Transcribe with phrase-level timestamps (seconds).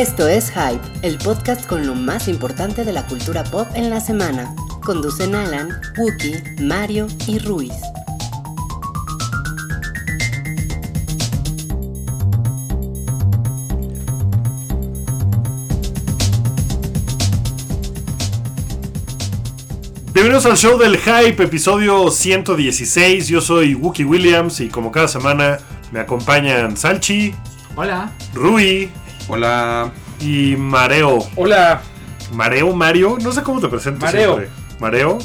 [0.00, 4.00] Esto es Hype, el podcast con lo más importante de la cultura pop en la
[4.00, 4.54] semana.
[4.82, 7.74] Conducen Alan, Wookie, Mario y Ruiz.
[20.14, 23.28] Bienvenidos al show del Hype, episodio 116.
[23.28, 25.58] Yo soy Wookie Williams y como cada semana
[25.92, 27.34] me acompañan Salchi,
[27.76, 28.10] Hola.
[28.34, 28.90] Rui
[29.32, 29.92] Hola.
[30.20, 31.20] y Mareo.
[31.36, 31.82] Hola.
[32.32, 34.34] Mareo, Mario, no sé cómo te presento Mareo.
[34.34, 34.50] siempre.
[34.80, 35.18] Mareo.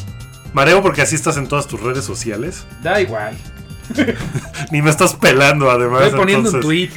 [0.53, 2.67] Mareo porque así estás en todas tus redes sociales.
[2.83, 3.35] Da igual.
[4.71, 6.03] Ni me estás pelando además.
[6.03, 6.91] Estoy poniendo un tweet.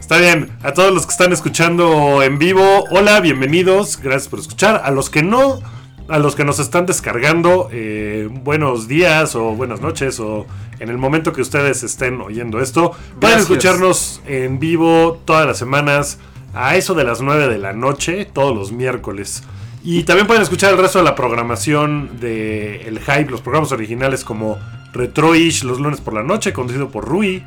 [0.00, 4.80] Está bien, a todos los que están escuchando en vivo, hola, bienvenidos, gracias por escuchar.
[4.84, 5.60] A los que no,
[6.08, 10.46] a los que nos están descargando, eh, buenos días o buenas noches o
[10.80, 12.96] en el momento que ustedes estén oyendo esto.
[13.20, 16.18] Pueden escucharnos en vivo todas las semanas
[16.60, 19.42] a eso de las 9 de la noche, todos los miércoles.
[19.84, 24.24] Y también pueden escuchar el resto de la programación de El Hype, los programas originales
[24.24, 24.58] como
[24.92, 27.44] Retroish los lunes por la noche, conducido por Rui.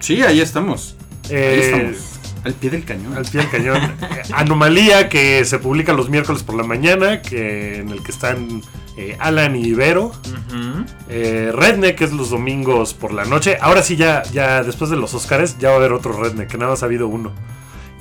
[0.00, 0.96] Sí, ahí estamos.
[1.26, 1.60] Ahí Eh,
[1.92, 2.20] estamos.
[2.44, 3.16] Al pie del cañón.
[3.16, 3.94] al pie del cañón.
[4.34, 8.60] Anomalía, que se publica los miércoles por la mañana, que en el que están
[8.98, 10.12] eh, Alan y Ibero.
[11.08, 13.56] Eh, Redneck, que es los domingos por la noche.
[13.60, 16.58] Ahora sí, ya, ya después de los Oscars, ya va a haber otro Redneck, que
[16.58, 17.32] nada más ha habido uno.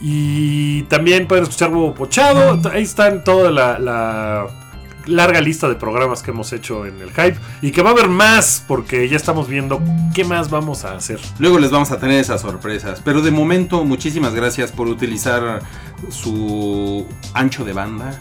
[0.01, 2.59] Y también pueden escuchar Huevo Pochado.
[2.71, 4.47] Ahí están toda la, la
[5.05, 7.37] larga lista de programas que hemos hecho en el Hype.
[7.61, 9.81] Y que va a haber más, porque ya estamos viendo
[10.13, 11.19] qué más vamos a hacer.
[11.39, 13.01] Luego les vamos a tener esas sorpresas.
[13.03, 15.61] Pero de momento, muchísimas gracias por utilizar
[16.09, 18.19] su ancho de banda,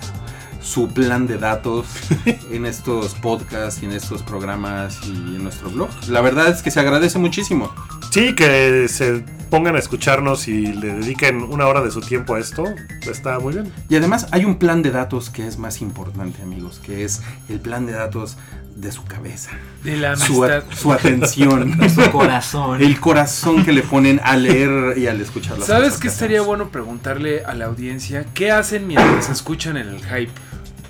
[0.62, 1.86] su plan de datos
[2.50, 5.90] en estos podcasts y en estos programas y en nuestro blog.
[6.08, 7.72] La verdad es que se agradece muchísimo.
[8.10, 12.40] Sí, que se pongan a escucharnos y le dediquen una hora de su tiempo a
[12.40, 12.64] esto.
[13.10, 13.72] Está muy bien.
[13.88, 17.60] Y además hay un plan de datos que es más importante, amigos, que es el
[17.60, 18.36] plan de datos
[18.74, 19.50] de su cabeza.
[19.84, 20.64] De la Su, amistad.
[20.76, 21.78] su atención.
[21.94, 22.82] su corazón.
[22.82, 26.42] El corazón que le ponen a leer y al escuchar las ¿Sabes qué que estaría
[26.42, 28.24] bueno preguntarle a la audiencia?
[28.34, 30.32] ¿Qué hacen mientras escuchan en el hype?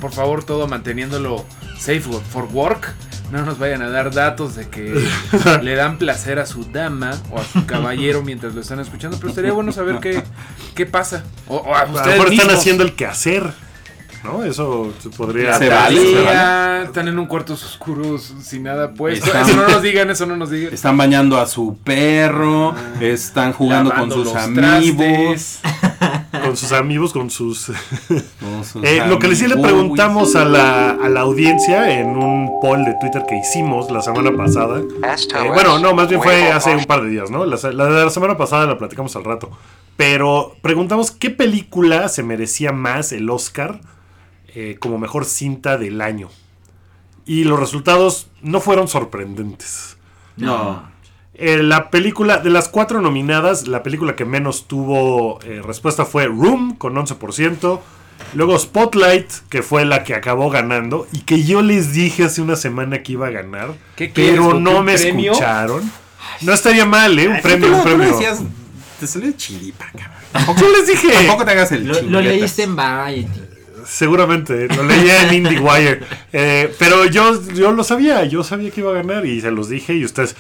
[0.01, 1.45] Por favor, todo manteniéndolo
[1.79, 2.93] safe for work.
[3.31, 4.95] No nos vayan a dar datos de que
[5.63, 9.17] le dan placer a su dama o a su caballero mientras lo están escuchando.
[9.19, 10.23] Pero estaría bueno saber qué,
[10.75, 11.25] qué pasa.
[11.49, 13.53] O, o a A lo ustedes mejor están hacer el quehacer.
[14.25, 14.45] ¿No?
[14.45, 19.27] Eso se podría Se tarea, están en un cuarto oscuros sin nada puesto.
[19.27, 20.73] Están- Eso no nos digan, eso no nos digan.
[20.73, 25.59] Están bañando a su perro, están jugando con sus amigos.
[26.45, 27.71] Con sus amigos, con sus...
[28.41, 32.09] con sus Eh, lo que le sí le preguntamos a la, a la audiencia en
[32.17, 34.81] un poll de Twitter que hicimos la semana pasada.
[34.81, 37.45] Eh, bueno, no, más bien fue hace un par de días, ¿no?
[37.45, 39.51] La, la de la semana pasada la platicamos al rato.
[39.97, 43.81] Pero preguntamos qué película se merecía más el Oscar
[44.55, 46.29] eh, como mejor cinta del año.
[47.25, 49.97] Y los resultados no fueron sorprendentes.
[50.37, 50.91] No.
[51.35, 56.27] Eh, la película, de las cuatro nominadas, la película que menos tuvo eh, respuesta fue
[56.27, 57.81] Room, con 11%.
[58.35, 61.07] Luego Spotlight, que fue la que acabó ganando.
[61.13, 63.75] Y que yo les dije hace una semana que iba a ganar.
[63.97, 65.33] ¿Qué pero no me premio?
[65.33, 65.91] escucharon.
[66.43, 67.29] No estaría mal, ¿eh?
[67.29, 68.07] Un Ay, premio, tú un tú premio.
[68.13, 68.41] decías,
[69.01, 69.87] te salió chiripa,
[70.33, 70.57] cabrón.
[70.61, 71.09] Yo les dije.
[71.13, 73.41] Tampoco te hagas el Lo, lo leíste en Variety.
[73.93, 76.01] Seguramente, lo leía en IndieWire.
[76.33, 79.69] Eh, pero yo, yo lo sabía, yo sabía que iba a ganar y se los
[79.69, 80.35] dije y ustedes...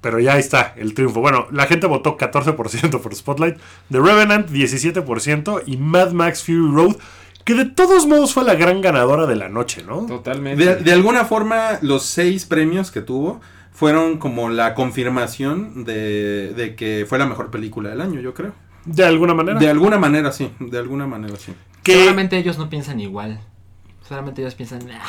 [0.00, 1.20] Pero ya ahí está el triunfo.
[1.20, 3.58] Bueno, la gente votó 14% por Spotlight,
[3.90, 6.96] The Revenant 17% y Mad Max Fury Road,
[7.44, 10.06] que de todos modos fue la gran ganadora de la noche, ¿no?
[10.06, 10.64] Totalmente.
[10.64, 13.42] De, de alguna forma, los seis premios que tuvo
[13.72, 18.54] fueron como la confirmación de, de que fue la mejor película del año, yo creo.
[18.84, 19.58] De alguna manera.
[19.58, 20.50] De alguna manera, sí.
[20.58, 21.52] De alguna manera, sí.
[21.82, 23.40] que Seguramente ellos no piensan igual.
[24.08, 24.80] Solamente ellos piensan.
[24.90, 25.00] "Ah".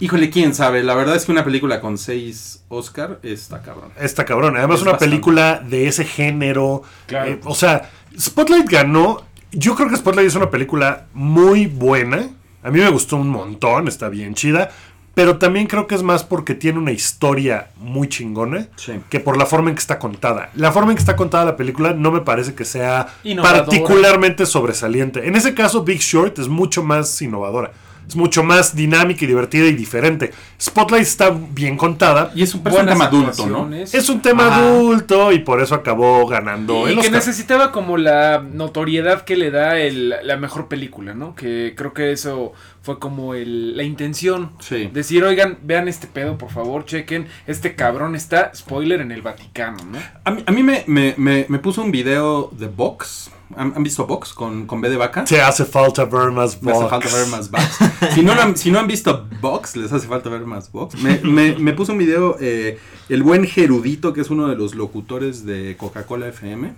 [0.00, 0.82] Híjole, quién sabe.
[0.84, 3.90] La verdad es que una película con seis Oscar está cabrón.
[3.98, 4.56] Está cabrón.
[4.56, 5.10] Además, Es una bastante.
[5.10, 6.82] película de ese género.
[7.06, 7.30] Claro.
[7.32, 9.24] Eh, o sea, Spotlight ganó.
[9.50, 12.28] Yo creo que Spotlight es una película muy buena.
[12.62, 14.70] A mí me gustó un montón, está bien chida.
[15.18, 18.92] Pero también creo que es más porque tiene una historia muy chingona Sí.
[19.10, 20.50] que por la forma en que está contada.
[20.54, 23.64] La forma en que está contada la película no me parece que sea Innovadora.
[23.66, 25.26] particularmente sobresaliente.
[25.26, 27.72] En ese caso, Big Short es mucho más innovadora.
[28.06, 30.30] Es mucho más dinámica y divertida y diferente.
[30.58, 32.30] Spotlight está bien contada.
[32.34, 33.70] Y es un, es un tema adulto, ¿no?
[33.74, 34.66] Es un tema Ajá.
[34.68, 37.12] adulto y por eso acabó ganando Y el que Oscar.
[37.16, 41.34] necesitaba como la notoriedad que le da el- la mejor película, ¿no?
[41.34, 42.52] Que creo que eso
[42.82, 44.52] fue como el, la intención.
[44.60, 44.88] Sí.
[44.92, 49.78] Decir, oigan, vean este pedo, por favor, chequen, este cabrón está, spoiler, en el Vaticano,
[49.84, 49.98] ¿no?
[50.24, 53.30] A mí, a mí me, me, me, me puso un video de Vox.
[53.56, 55.24] ¿Han, han visto Vox con, con B de vaca?
[55.24, 56.90] Te hace falta ver más Me hace Vox.
[56.90, 57.78] falta ver más Vox.
[58.14, 60.96] Si no, han, si no han visto Vox, les hace falta ver más Vox.
[60.96, 62.78] Me, me, me puso un video eh,
[63.08, 66.74] el buen Gerudito, que es uno de los locutores de Coca-Cola FM.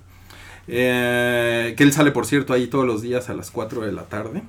[0.68, 4.04] eh, que él sale, por cierto, ahí todos los días a las 4 de la
[4.04, 4.42] tarde.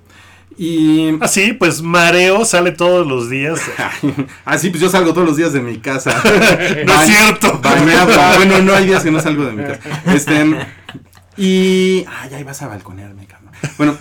[0.57, 1.18] Y...
[1.21, 3.59] Ah, sí, pues Mareo sale todos los días.
[4.45, 6.12] ah, sí, pues yo salgo todos los días de mi casa.
[6.86, 7.62] No es cierto.
[8.38, 9.80] Bueno, no hay días que no salgo de mi casa.
[10.13, 10.45] Este,
[11.38, 12.06] y.
[12.07, 13.51] Ah, ya ibas a balconearme, cabrón.
[13.77, 13.98] Bueno,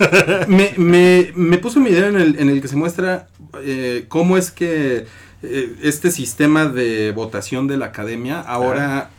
[0.47, 3.27] me, me, me puso un video en el, en el que se muestra
[3.63, 5.05] eh, cómo es que
[5.43, 9.09] eh, este sistema de votación de la academia ahora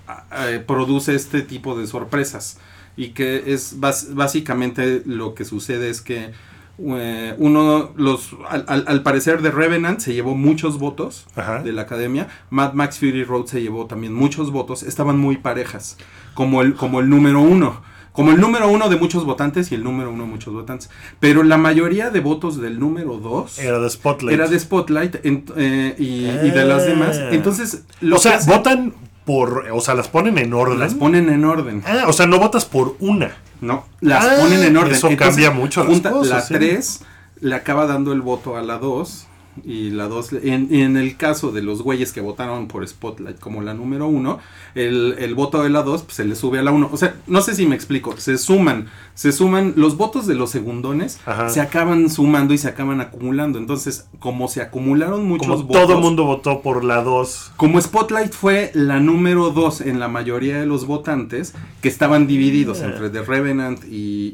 [0.46, 2.58] eh, produce este tipo de sorpresas.
[2.96, 6.32] Y que es básicamente lo que sucede es que
[6.78, 11.62] uno, los, al, al- al parecer de Revenant se llevó muchos votos Ajá.
[11.62, 12.28] de la academia.
[12.50, 14.82] Mad Max Fury Road se llevó también muchos votos.
[14.82, 15.96] Estaban muy parejas.
[16.34, 17.82] Como el, como el número uno.
[18.12, 20.90] Como el número uno de muchos votantes y el número uno de muchos votantes.
[21.18, 24.34] Pero la mayoría de votos del número dos Era de Spotlight.
[24.38, 27.18] era de Spotlight en- eh, y, y de las demás.
[27.18, 27.28] Ah.
[27.32, 29.66] Entonces, lo o sea, hacen- votan por.
[29.72, 30.78] O sea, las ponen en orden.
[30.78, 31.82] las ponen en orden.
[31.86, 33.36] Ah, o sea, no votas por una.
[33.60, 34.92] No, las Ah, ponen en orden.
[34.94, 36.54] eso cambia mucho las junta cosas, La sí.
[36.54, 37.00] 3
[37.40, 39.26] le acaba dando el voto a la 2.
[39.64, 43.60] Y la 2, en, en el caso de los güeyes que votaron por Spotlight como
[43.60, 44.38] la número 1,
[44.74, 46.88] el, el voto de la 2 pues, se le sube a la 1.
[46.90, 48.16] O sea, no sé si me explico.
[48.16, 51.50] Se suman, se suman, los votos de los segundones Ajá.
[51.50, 53.58] se acaban sumando y se acaban acumulando.
[53.58, 55.82] Entonces, como se acumularon muchos Como votos.
[55.82, 57.52] todo el mundo votó por la 2.
[57.56, 62.80] Como Spotlight fue la número 2 en la mayoría de los votantes, que estaban divididos
[62.80, 62.86] Ah.
[62.86, 64.32] entre The Revenant y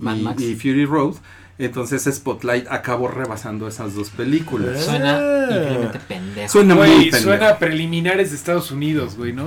[0.61, 1.15] Fury Road,
[1.58, 4.84] entonces Spotlight acabó rebasando esas dos películas.
[4.84, 5.44] Suena Ah.
[5.50, 6.49] increíblemente pendejo.
[6.52, 7.19] Suena muy pendejo.
[7.25, 9.46] suena a preliminares de Estados Unidos, güey, ¿no?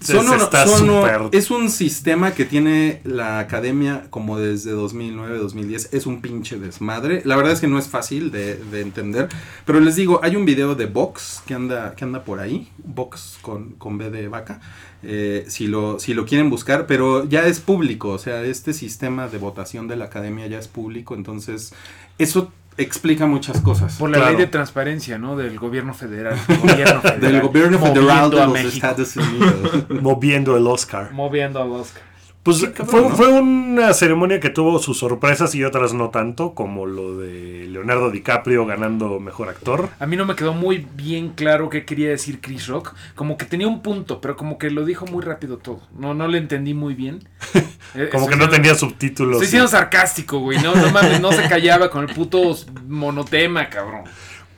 [0.00, 5.90] Son uno- son uno- es un sistema que tiene la academia como desde 2009, 2010.
[5.92, 7.22] Es un pinche desmadre.
[7.24, 9.28] La verdad es que no es fácil de, de entender.
[9.64, 12.68] Pero les digo, hay un video de Vox que anda, que anda por ahí.
[12.78, 14.60] Vox con, con B de vaca.
[15.02, 16.86] Eh, si, lo, si lo quieren buscar.
[16.86, 18.10] Pero ya es público.
[18.10, 21.14] O sea, este sistema de votación de la academia ya es público.
[21.14, 21.74] Entonces,
[22.18, 23.96] eso explica muchas cosas.
[23.96, 24.32] Por la Claro.
[24.32, 25.36] ley de transparencia, ¿no?
[25.36, 26.36] Del gobierno federal.
[26.62, 28.74] Gobierno federal Del gobierno federal moviendo de a los México.
[28.74, 29.84] Estados Unidos.
[30.02, 31.10] Moviendo el Oscar.
[31.12, 32.02] Moviendo al Oscar.
[32.46, 33.10] Pues cabrón, fue, ¿no?
[33.16, 38.12] fue una ceremonia que tuvo sus sorpresas y otras no tanto, como lo de Leonardo
[38.12, 39.88] DiCaprio ganando mejor actor.
[39.98, 42.94] A mí no me quedó muy bien claro qué quería decir Chris Rock.
[43.16, 45.80] Como que tenía un punto, pero como que lo dijo muy rápido todo.
[45.98, 47.28] No, no le entendí muy bien.
[47.94, 49.36] Eh, Como que no tenía subtítulos.
[49.36, 50.58] Estoy siendo sarcástico, güey.
[50.58, 52.54] No, no mames, no se callaba con el puto
[52.86, 54.02] monotema, cabrón.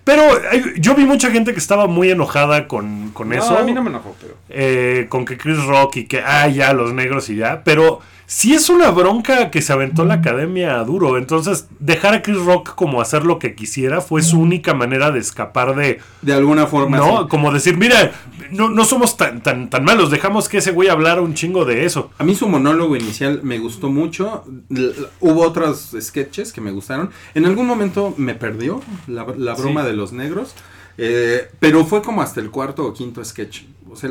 [0.08, 0.22] Pero
[0.52, 3.58] eh, yo vi mucha gente que estaba muy enojada con, con No, eso.
[3.58, 4.36] a mí no me enojó, pero.
[4.48, 7.62] eh, con que Chris Rock y que, ah, ya, los negros y ya.
[7.62, 11.16] Pero sí es una bronca que se aventó la academia duro.
[11.16, 15.18] Entonces, dejar a Chris Rock como hacer lo que quisiera fue su única manera de
[15.18, 15.98] escapar de.
[16.22, 16.98] De alguna forma.
[16.98, 17.28] No, sí.
[17.28, 18.12] como decir, mira,
[18.50, 21.86] no, no somos tan, tan, tan malos, dejamos que ese güey hablara un chingo de
[21.86, 22.10] eso.
[22.18, 24.44] A mí su monólogo inicial me gustó mucho.
[25.20, 27.10] Hubo otros sketches que me gustaron.
[27.34, 29.88] En algún momento me perdió la, la broma Sí.
[29.88, 30.54] de los negros.
[30.98, 33.62] Eh, pero fue como hasta el cuarto o quinto sketch.
[33.90, 34.10] O sea,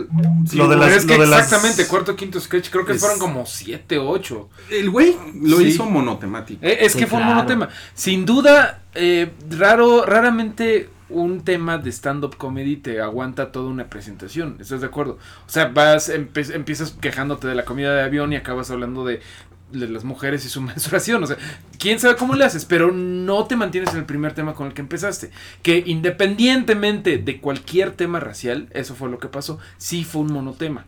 [0.49, 2.93] sí, Lo de las- es que lo de las- exactamente, cuarto quinto sketch, creo que
[2.93, 4.49] Es- fueron como siete, ocho.
[4.71, 5.65] el güey lo Sí.
[5.65, 6.65] hizo monotemático.
[6.65, 7.69] Eh, es Sí, que fue un monotema.
[7.93, 14.57] Sin duda, eh, raro, raramente un tema de stand-up comedy te aguanta toda una presentación.
[14.59, 15.19] ¿Estás de acuerdo?
[15.45, 19.21] O sea, vas, empiezas quejándote de la comida de avión y acabas hablando de,
[19.71, 21.23] de las mujeres y su menstruación.
[21.23, 21.37] O sea,
[21.79, 24.73] quién sabe cómo le haces, pero no te mantienes en el primer tema con el
[24.73, 25.31] que empezaste.
[25.61, 30.85] Que independientemente de cualquier tema racial, eso fue lo que pasó, sí fue un monotema.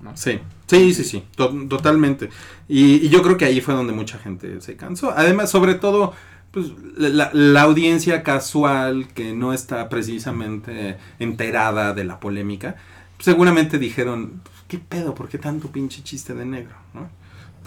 [0.00, 0.16] ¿no?
[0.16, 2.30] Sí, sí, sí, sí, to- totalmente.
[2.68, 5.12] Y, yo creo que ahí fue donde mucha gente se cansó.
[5.14, 6.14] Además, sobre todo,
[6.52, 12.76] pues la, la audiencia casual que no está precisamente enterada de la polémica,
[13.18, 15.14] seguramente dijeron, ¿qué pedo?
[15.14, 16.74] ¿Por qué tanto pinche chiste de negro?
[16.94, 17.08] ¿no?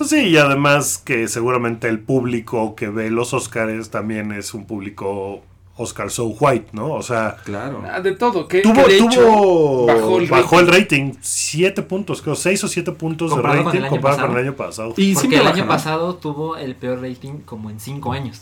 [0.03, 4.65] Pues sí, y además que seguramente el público que ve los Oscars también es un
[4.65, 5.43] público
[5.77, 6.91] Oscar so white, ¿no?
[6.91, 7.81] O sea, Claro.
[7.89, 8.45] Ah, de todo.
[8.45, 10.65] Que, tuvo, que de hecho, bajó el bajó rating.
[10.65, 14.43] el rating, 7 puntos, creo, 6 o 7 puntos de Comparado rating comparado con el
[14.43, 14.89] año pasado.
[14.97, 18.41] Y Porque siempre el año pasado tuvo el peor rating como en 5 años.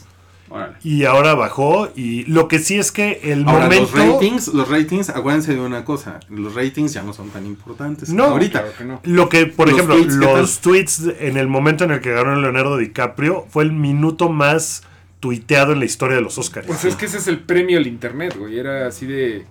[0.52, 0.76] Órale.
[0.84, 3.96] Y ahora bajó y lo que sí es que el Ahora, momento...
[3.96, 8.10] los ratings, los ratings, acuérdense de una cosa, los ratings ya no son tan importantes.
[8.10, 8.60] No, ahorita.
[8.60, 9.00] Claro que no.
[9.04, 12.12] Lo que, por Los ejemplo, tweets, ¿qué los tweets en el momento en el que
[12.12, 14.84] ganó Leonardo DiCaprio fue el minuto más
[15.22, 16.68] tuiteado en la historia de los Oscars.
[16.68, 18.60] Pues es que ese es el premio al internet, güey.
[18.60, 19.46] Era así de.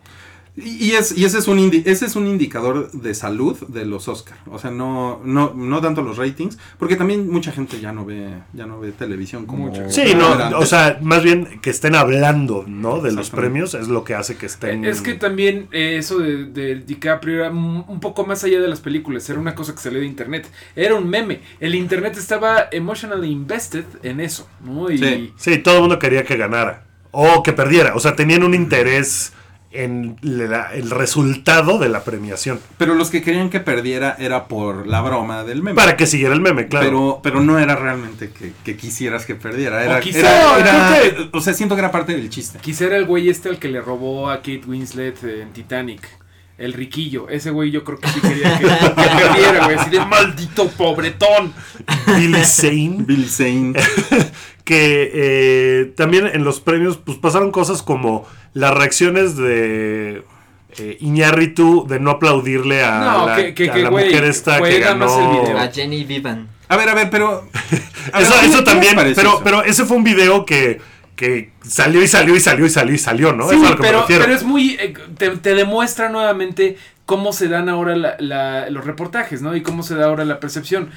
[0.57, 3.85] Y, y es, y ese, es un indi- ese es un indicador de salud de
[3.87, 4.39] los Oscar.
[4.51, 8.31] O sea, no, no, no tanto los ratings, porque también mucha gente ya no ve,
[8.53, 9.89] ya no ve televisión como Mucha.
[9.91, 10.59] Sí, no, antes.
[10.59, 13.01] o sea, más bien que estén hablando, ¿no?
[13.01, 14.85] De los premios es lo que hace que estén.
[14.85, 18.69] Es que también eh, eso de, de DiCaprio era un un poco más allá de
[18.69, 21.41] las películas, era una cosa que salió de internet, era un meme.
[21.61, 24.91] El internet estaba emotionally invested en eso, ¿no?
[24.91, 25.33] Y Sí.
[25.37, 29.33] Sí, todo el mundo quería que ganara o que perdiera, o sea, tenían un interés
[29.73, 34.87] en la- el resultado de la premiación Pero los que querían que perdiera era por
[34.89, 35.77] la broma del meme.
[35.77, 36.87] para que siguiera el meme, claro.
[36.87, 39.85] Pero, pero no era realmente que, que quisieras que perdiera.
[39.85, 42.59] Era, O quizá- era- No, era- creo o sea, siento que era parte del chiste.
[42.61, 46.09] quizá era el güey este al que le robó a Kate Winslet en Titanic.
[46.59, 50.05] El riquillo, ese güey yo creo que sí quería que, que perdiera, güey, así de
[50.05, 51.55] maldito pobretón.
[52.19, 53.73] Billy Zane, Bill Zane.
[54.71, 58.25] que eh, también en los premios pues pasaron cosas como
[58.55, 60.23] las reacciones de
[60.79, 64.23] eh, Iñárritu de no aplaudirle a No, la, que- que- a que, la güey, mujer
[64.25, 65.07] esta que ganó.
[65.19, 65.59] el video.
[65.59, 66.47] A Jenny Vivan.
[66.69, 67.49] A ver, a ver, pero.
[68.13, 69.41] a Eso, ¿qué- eso también, pero, eso?
[69.43, 70.81] pero ese fue un video que,
[71.17, 73.49] que salió y salió y salió y salió y salió, ¿no?
[73.49, 74.25] Sí, es a lo que me pero, refiero.
[74.25, 74.77] pero es muy.
[74.81, 79.57] eh, te, te demuestra nuevamente cómo se dan ahora la- la- los reportajes, ¿no?
[79.57, 80.91] Y cómo se da ahora la percepción.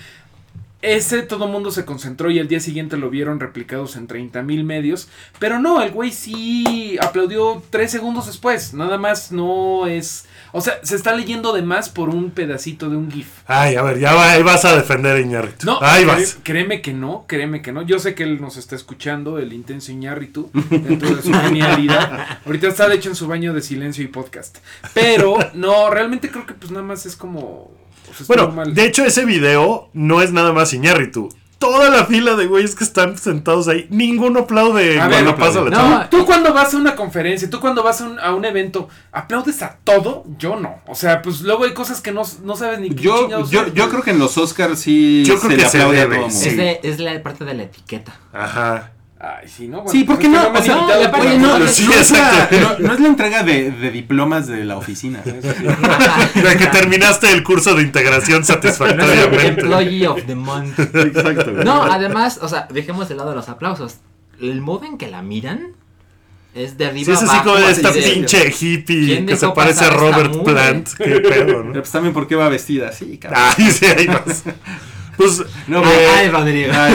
[0.83, 4.65] Ese todo mundo se concentró y al día siguiente lo vieron replicados en 30 mil
[4.65, 5.07] medios.
[5.39, 8.73] Pero no, el güey sí aplaudió tres segundos después.
[8.73, 10.25] Nada más no es.
[10.51, 13.27] O sea, se está leyendo de más por un pedacito de un GIF.
[13.47, 15.65] Ay, a ver, ya va- ahí vas a defender a Iñárritu.
[15.65, 16.37] No, ahí vas.
[16.43, 17.81] créeme que no, créeme que no.
[17.83, 22.39] Yo sé que él nos está escuchando, el intenso Iñárritu, dentro de su genialidad.
[22.45, 24.57] Ahorita está de hecho en su baño de silencio y podcast.
[24.93, 27.71] Pero no, realmente creo que pues nada más es como...
[28.15, 31.29] pues, Bueno, de hecho ese video no es nada más Iñárritu.
[31.59, 35.61] Toda la fila de güeyes que están sentados ahí, ninguno aplaude A cuando ver, pasa
[35.61, 36.09] la no, chava.
[36.09, 39.61] Tú cuando vas a una conferencia, tú cuando vas a un, a un evento, ¿aplaudes
[39.61, 40.25] a todo?
[40.37, 40.75] Yo no.
[40.87, 43.89] O sea, pues luego hay cosas que no, no sabes ni qué Yo, yo, yo
[43.89, 46.17] creo que en los Oscars sí Yo creo se que le se aplaude debe, a
[46.19, 46.37] todo mundo.
[46.41, 46.49] sí.
[46.49, 48.13] Es, de, es la parte de la etiqueta.
[48.33, 48.91] Ajá.
[49.25, 49.77] Ay, sí, ¿no?
[49.77, 51.37] Bueno, Sí, porque no, me o sea, programa.
[51.37, 54.65] no, no, Sí, no es la, no- no es la entrega de, de diplomas de
[54.65, 55.21] la oficina.
[55.23, 59.47] De que terminaste el curso de integración satisfactoriamente.
[59.47, 60.77] Employee of the month.
[60.79, 61.51] Exacto.
[61.51, 63.95] No, además, o sea, dejemos de lado los aplausos.
[64.41, 65.67] El modo en que la miran
[66.53, 69.47] es de arriba Sí, es así abajo, como esta de- pinche hippie ¿Quién que se
[69.49, 70.43] parece a Robert?
[70.43, 70.89] Plant.
[70.97, 71.71] Qué pedo, Pero ¿no?
[71.73, 73.41] pues también por qué va vestida así, cabrón.
[73.57, 74.43] Ay, sí, ahí vas.
[75.17, 76.71] Pues, No, eh, Ay, ay, Rodrigo.
[76.75, 76.93] Ay,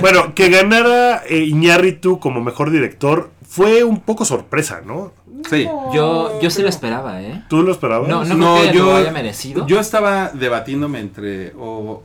[0.00, 5.12] bueno, que ganara eh, Iñárritu como mejor director fue un poco sorpresa, ¿no?
[5.48, 5.68] Sí.
[5.94, 7.42] Yo, yo sí lo esperaba, ¿eh?
[7.48, 8.08] ¿Tú lo esperabas?
[8.08, 9.66] No, no, No, creo que yo- lo haya merecido.
[9.66, 12.02] Yo estaba debatiéndome entre o,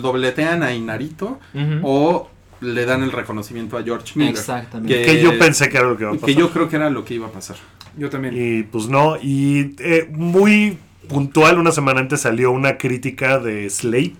[0.00, 1.40] dobletean a Inarito
[1.82, 2.28] o
[2.60, 4.34] le dan el reconocimiento a George Miller.
[4.34, 5.02] Exactamente.
[5.04, 6.26] que yo pensé que era lo que iba a pasar.
[6.28, 7.56] Que yo creo que era lo que iba a pasar.
[7.96, 8.34] Yo también.
[8.36, 14.16] Y pues no, y eh, muy puntual, una semana antes salió una crítica de Slate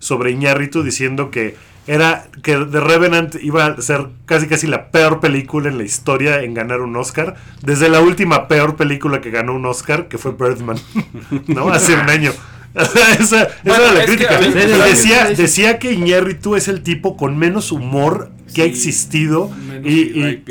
[0.00, 1.54] sobre Iñárritu diciendo que
[1.86, 6.42] era que The Revenant iba a ser casi casi la peor película en la historia
[6.42, 10.32] en ganar un Oscar, desde la última peor película que ganó un Oscar, que fue
[10.32, 10.76] Birdman,
[11.46, 11.68] ¿no?
[11.70, 12.32] Hace un año.
[13.18, 14.38] esa, era la que, crítica.
[14.52, 19.50] pero- decía, decía que Iñárritu es el tipo con menos humor que ha existido
[19.84, 20.44] y, y.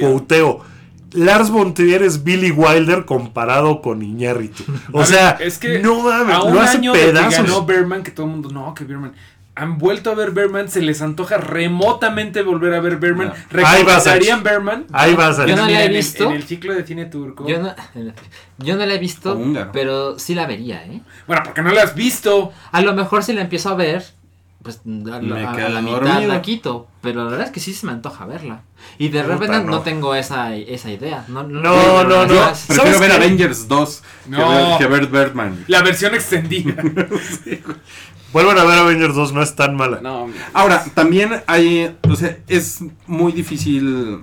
[1.14, 4.64] Lars von Trier es Billy Wilder comparado con Iñárritu.
[4.92, 7.06] O A sea, ver, es que no mames, a un lo hace año de que
[7.08, 7.46] pedazos.
[7.48, 9.14] ganó Berman, que todo el mundo, no, que Berman.
[9.60, 13.28] Han vuelto a ver Berman, se les antoja remotamente volver a ver Berman.
[13.28, 13.34] No.
[13.52, 14.42] ¿Recomendarían.
[14.44, 14.86] Berman?
[14.92, 16.26] Ahí vas a Yo no la he en el- visto.
[16.30, 17.48] En el ciclo de cine turco.
[17.48, 17.74] Yo no,
[18.58, 19.40] yo no la he visto,
[19.74, 21.02] pero sí la vería, ¿eh?
[21.28, 22.52] Bueno, porque no la has visto.
[22.72, 24.04] A lo mejor si la empiezo a ver,
[24.64, 26.88] pues a, la- Me a- la mitad la quito.
[27.02, 28.62] Pero la verdad es que sí se me antoja verla.
[28.98, 29.72] Y de Puta, Revenant no.
[29.78, 29.82] no.
[29.82, 31.24] tengo esa, esa idea.
[31.30, 32.28] No, No, no, no.
[32.28, 33.16] Yo- Prefiero ¿Sabes ver qué?
[33.16, 34.50] Avengers 2 que, No.
[34.50, 35.64] ver, que ver Birdman.
[35.68, 36.76] La versión extendida.
[38.34, 40.02] Vuelvan a ver Avengers 2, no es tan mala.
[40.02, 44.20] no, Ahora, también hay, o sea, es muy difícil.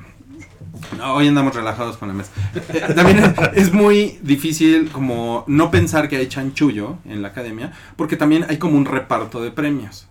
[0.96, 2.30] no, Hoy andamos relajados con la mesa.
[2.54, 7.72] Eh, También es, es muy difícil como no pensar que hay chanchullo en la academia,
[7.96, 10.06] porque también hay como un reparto de premios.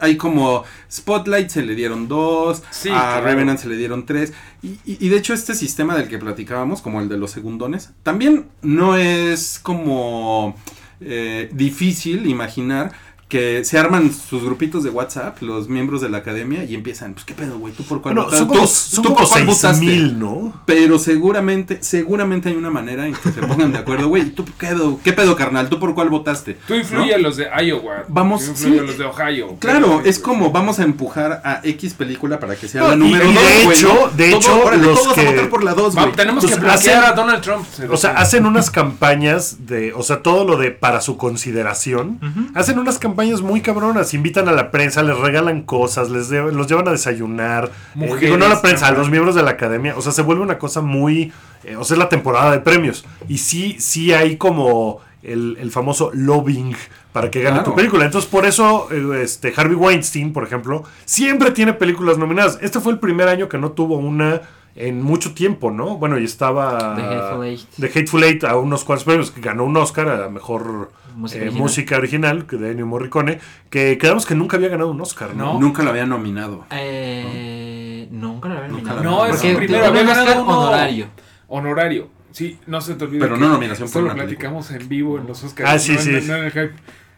[0.00, 3.26] Hay como Spotlight se le dieron dos, Sí, a claro.
[3.26, 4.32] Revenant se le dieron tres,
[4.62, 7.90] y, y- y de hecho este sistema del que platicábamos, como el de los segundones,
[8.02, 10.56] también no es como
[11.00, 12.92] eh, difícil imaginar
[13.28, 17.26] que se arman sus grupitos de WhatsApp, los miembros de la academia, y empiezan, pues
[17.26, 18.38] qué pedo, güey, tú por cuál Bueno, votaste?
[18.38, 19.84] son Tú- como, tú son por como votaste?
[19.84, 20.62] mil, ¿no?
[20.64, 24.52] Pero seguramente, seguramente hay una manera en que se pongan de acuerdo, güey, tú qué
[24.68, 26.56] pedo, qué pedo, carnal, tú por cuál votaste.
[26.66, 27.14] Tú influye ¿No?
[27.16, 28.04] a los de Iowa.
[28.08, 28.78] Vamos, Tú influye sí.
[28.78, 29.56] a los de Ohio.
[29.58, 32.94] Claro, es sí, como vamos a empujar a X película para que sea No, la
[32.94, 35.48] y- número y 2, de hecho- de Todo- hecho, órale, los todos que- a votar
[35.50, 36.16] por la 2, Va- güey.
[36.16, 37.66] tenemos que Pues bloquear hacen- a Donald Trump.
[37.70, 42.18] se O sea, hacen unas campañas de, o sea, todo lo de para su consideración.
[42.54, 46.66] Hacen unas campañas muy cabronas, invitan a la prensa, les regalan cosas, les de- los
[46.68, 47.64] llevan a desayunar.
[47.66, 49.94] Eh, Mujeres, digo, no a la prensa, a los miembros de la academia.
[49.96, 51.32] O sea, se vuelve una cosa muy,
[51.64, 53.04] eh, o sea, es la temporada de premios.
[53.28, 56.76] Y sí, sí hay como el, el famoso lobbying
[57.12, 57.70] para que gane Claro.
[57.70, 58.04] tu película.
[58.04, 62.58] Entonces, por eso, eh, este, Harvey Weinstein, por ejemplo, siempre tiene películas nominadas.
[62.62, 64.42] Este fue el primer año que no tuvo una
[64.76, 65.96] en mucho tiempo, ¿no?
[65.96, 66.94] Bueno, y estaba...
[66.94, 67.60] The Hateful Eight.
[67.80, 71.40] The Hateful Eight a unos cuantos premios, que ganó un Oscar a la mejor Música
[71.40, 71.62] eh, original.
[71.62, 75.54] música original, que de Ennio Morricone, que quedamos que nunca había ganado un Oscar, ¿no?
[75.54, 75.60] No.
[75.60, 76.64] Nunca lo había nominado.
[76.70, 79.02] Eh, nunca lo Nunca nominado.
[79.02, 81.06] No, es que primero había ganado uno- honorario.
[81.48, 82.08] Honorario.
[82.30, 83.20] Sí, no se te olvide.
[83.20, 85.68] Pero que no nominación por lo platicamos en vivo en los Oscars.
[85.68, 86.10] Ah, sí, no, sí.
[86.14, 86.72] en- no en el hype.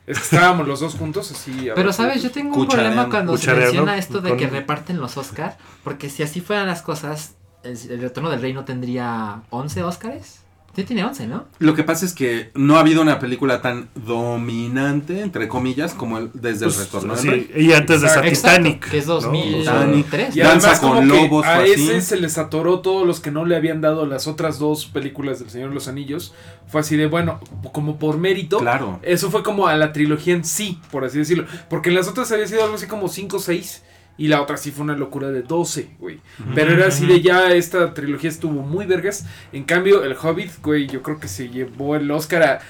[0.07, 1.69] Es que estábamos los dos juntos así.
[1.75, 5.57] Pero sabes, yo tengo un problema cuando se menciona esto de que reparten los Oscars,
[5.85, 10.41] porque si así fueran las cosas, el, el Retorno del Rey no tendría 11 Oscars.
[10.75, 11.45] Tiene 11, ¿no?
[11.59, 16.17] Lo que pasa es que no ha habido una película tan dominante, entre comillas, como
[16.19, 17.51] el, desde Pues, el retorno del sí, rey.
[17.67, 18.31] y antes de Exacto.
[18.31, 18.91] Titanic.
[18.91, 19.15] Que es ¿no?
[19.15, 20.37] 2003.
[20.37, 20.45] Y ¿no?
[20.49, 21.71] Danza además con como que lobos, a así.
[21.73, 25.41] ese se les atoró todos los que no le habían dado las otras dos películas
[25.41, 26.35] del Señor de los Anillos.
[26.67, 27.41] Fue así de, bueno,
[27.73, 28.59] como por mérito.
[28.59, 29.01] Claro.
[29.03, 31.47] Eso fue como a la trilogía en sí, por así decirlo.
[31.69, 33.83] Porque en las otras había sido algo así como 5 o 6.
[34.19, 36.21] Y la otra sí fue una locura de 12, güey.
[36.55, 39.25] Pero era así de ya, esta trilogía estuvo muy vergas.
[39.53, 42.61] En cambio, el Hobbit, güey, yo creo que se llevó el Oscar a...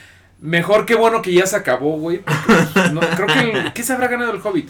[0.40, 2.20] Mejor que bueno que ya se acabó, güey.
[2.92, 3.50] no, creo que...
[3.50, 4.68] el- ¿Qué se habrá ganado el Hobbit?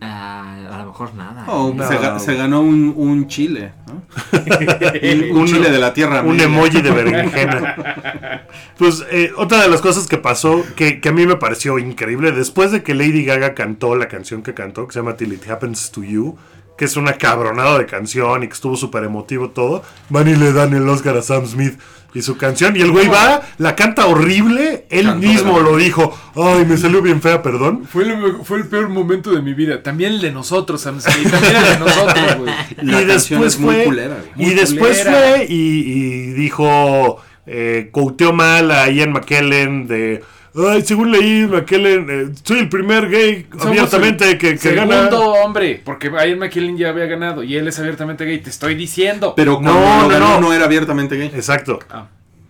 [0.00, 1.44] Ah, a lo mejor nada.
[1.48, 1.74] Oh, ¿eh?
[1.76, 1.88] No.
[1.88, 4.02] se, ga- se ganó un, un chile, ¿no?
[5.32, 6.20] un, Un- chile de la tierra.
[6.22, 6.44] Un media.
[6.44, 8.42] emoji de berenjena.
[8.78, 12.32] Pues eh, otra de las cosas que pasó, que, que a mí me pareció increíble,
[12.32, 15.48] después de que Lady Gaga cantó la canción que cantó, que se llama Till It
[15.48, 16.36] Happens to You,
[16.76, 20.52] que es una cabronada de canción y que estuvo súper emotivo todo, van y le
[20.52, 21.78] dan el Oscar a Sam Smith
[22.14, 26.16] y su canción, y el güey va, la canta horrible, él Cantó mismo lo dijo,
[26.36, 27.84] ay, me salió bien fea, perdón.
[27.90, 29.82] Fue el, fue el peor momento de mi vida.
[29.82, 31.28] También el de nosotros, Sam Smith.
[31.30, 32.54] También el de nosotros, güey.
[32.82, 35.34] La y después muy fue, culera, y después culera.
[35.36, 40.22] fue y, y dijo, eh, quoteó mal a Ian McKellen de,
[40.56, 45.10] ay, según leí McKellen, eh, soy el primer gay Somos abiertamente el que, que segundo
[45.10, 45.18] gana.
[45.44, 48.38] hombre, porque Ian McKellen ya había ganado y él es abiertamente gay.
[48.38, 49.34] Te estoy diciendo.
[49.36, 50.40] Pero No, cuando no, ganó no.
[50.40, 51.30] no era abiertamente gay.
[51.34, 51.78] Exacto.
[51.90, 52.06] Ah.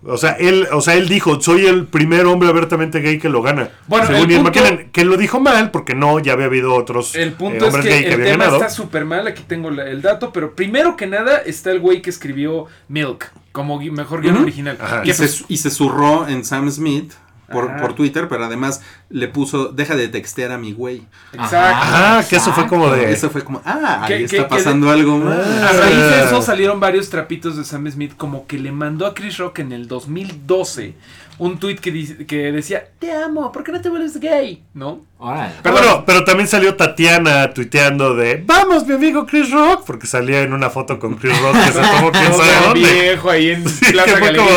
[0.06, 3.40] O sea, él, o sea, él dijo, soy el primer hombre abiertamente gay que lo
[3.40, 3.70] gana.
[3.86, 7.14] Bueno, según Ian punto- McKellen, que lo dijo mal porque no, ya había habido otros
[7.14, 8.56] El eh, punto es hombres que gay que, el habían tema ganado.
[8.62, 9.26] está súper mal.
[9.26, 13.32] Aquí tengo la- el dato, pero primero que nada está el güey que escribió Milk
[13.52, 14.42] como mejor guion Ujú.
[14.44, 14.76] original.
[15.04, 17.14] Y se, pues, y se zurró en Sam Smith
[17.54, 21.04] por, por Twitter, pero además le puso, deja de textear a mi güey.
[21.32, 21.56] exacto.
[21.56, 23.12] Ajá, que eso fue como de...
[23.12, 25.38] Eso fue como, ah, ¿Qué- ahí qué- está qué pasando algo más.
[25.38, 29.14] A raíz de eso salieron varios trapitos de Sam Smith, como que le mandó a
[29.14, 30.94] Chris Rock en el 2012
[31.38, 34.62] un tweet que, dice- que decía, te amo, ¿por qué no te vuelves gay?
[34.74, 35.04] ¿No?
[35.18, 35.52] Órale.
[35.62, 40.42] Pero bueno, pero también salió Tatiana tuiteando de Vamos, mi amigo Chris Rock, porque salía
[40.42, 42.92] en una foto con Chris Rock que se tomó quién sabe dónde.
[43.02, 44.48] viejo ahí en Sí, Plaza como-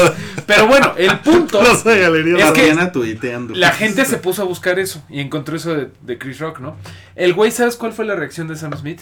[0.46, 1.94] Pero bueno, el punto Plaza.
[1.98, 3.54] Es que- Tatiana tuiteando.
[3.56, 6.76] La gente se puso a buscar eso y encontró eso de, de Chris Rock, ¿no?
[7.16, 9.02] El güey, ¿sabes cuál fue la reacción de Sam Smith?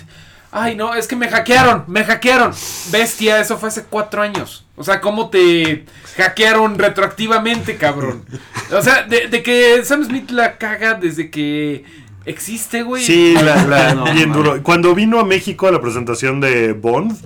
[0.58, 2.52] Ay, no, es que me hackearon, me hackearon.
[2.92, 4.66] Bestia, eso fue hace cuatro años.
[4.78, 5.86] O sea, ¿cómo te
[6.18, 8.24] hackearon retroactivamente, cabrón?
[8.72, 11.84] O sea, de, de que Sam Smith la caga desde que
[12.26, 13.04] existe, güey.
[13.04, 14.64] Sí, la, la- No, bien duro.
[14.64, 17.18] Cuando vino a México a la presentación de Bond,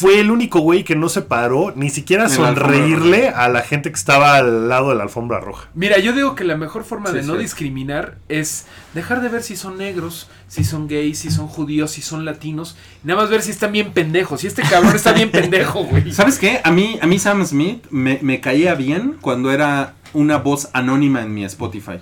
[0.00, 3.96] fue el único güey que no se paró ni siquiera sonreírle a la gente que
[3.96, 5.68] estaba al lado de la alfombra roja.
[5.74, 7.40] Mira, yo digo que la mejor forma Sí, de no sí.
[7.40, 12.02] discriminar es dejar de ver si son negros, si son gays, si son judíos, si
[12.02, 12.76] son latinos.
[13.04, 14.40] Nada más ver si están bien pendejos.
[14.40, 16.12] Si este cabrón está bien pendejo, güey.
[16.12, 16.60] ¿Sabes qué?
[16.64, 21.22] A mí, a mí Sam Smith me, me caía bien cuando era una voz anónima
[21.22, 21.98] en mi Spotify.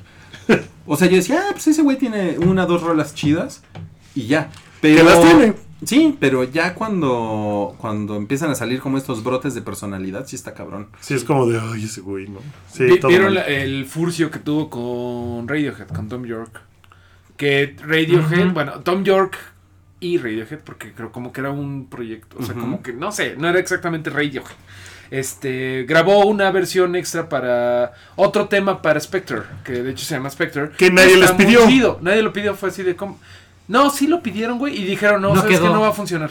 [0.87, 3.63] O sea, yo decía, ah, pues ese güey tiene una, dos rolas chidas
[4.15, 4.49] y ya.
[4.81, 5.55] Pero, Que las tiene.
[5.85, 10.53] Sí, pero ya cuando, cuando empiezan a salir como estos brotes de personalidad, sí está
[10.55, 10.88] cabrón.
[11.01, 12.41] Sí, es como de, ay, ese güey, ¿no?
[12.73, 13.45] Sí, Vi- todo ¿Vieron mal.
[13.49, 16.61] el furcio que tuvo con Radiohead, con Tom York?
[17.37, 19.38] Que Radiohead, bueno, Tom York
[20.01, 23.37] y Radiohead, porque creo como que era un proyecto, o sea, como que, no sé,
[23.37, 24.51] no era exactamente Radiohead.
[25.11, 30.29] este grabó una versión extra para otro tema para Spectre, que de hecho se llama
[30.31, 30.71] Spectre.
[30.77, 31.67] Que nadie Está les pidió.
[31.69, 31.99] chido.
[32.03, 33.19] Nadie lo pidió, fue así de como...
[33.69, 36.31] No, sí lo pidieron, güey, y dijeron, no, No sabes que no va a funcionar.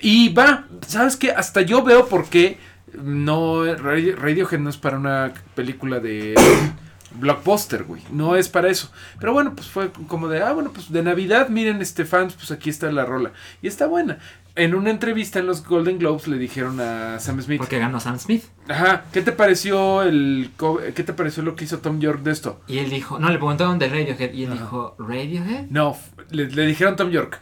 [0.00, 1.32] Y va, ¿sabes qué?
[1.32, 2.58] Hasta yo veo por qué
[2.94, 6.34] no Radio- Radiohead no es para una película de
[7.18, 8.02] blockbuster, güey.
[8.12, 8.90] No es para eso.
[9.18, 12.50] Pero bueno, pues fue como de, ah, bueno, pues de Navidad, miren, este fans, pues
[12.50, 13.32] aquí está la rola.
[13.62, 14.18] Y está buena.
[14.54, 18.18] En una entrevista en los Golden Globes le dijeron a Sam Smith, Porque ganó Sam
[18.18, 18.42] Smith.
[18.68, 20.50] ajá, ¿qué te pareció el
[20.96, 22.60] qué te pareció lo que hizo Tom York de esto?
[22.66, 24.32] Y él dijo, no, le preguntaron de Radiohead.
[24.34, 25.66] Y él dijo, ¿Radiohead?
[25.70, 25.96] No,
[26.30, 27.40] le, le dijeron Tom York.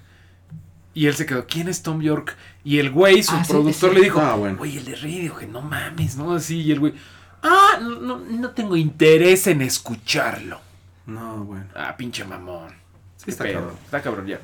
[0.95, 2.35] Y él se quedó, ¿quién es Tom York?
[2.65, 3.97] Y el güey, su Ah, productor, sí.
[3.97, 4.57] le dijo, Ah, bueno.
[4.61, 6.33] oye, el de Radiohead, no mames, ¿no?
[6.35, 6.95] Así, y el güey,
[7.43, 10.59] ah, no, no, no tengo interés en escucharlo.
[11.07, 11.67] No, bueno.
[11.75, 12.71] Ah, pinche mamón.
[13.19, 13.73] Sí, está cabrón.
[13.85, 14.41] Está cabrón ya.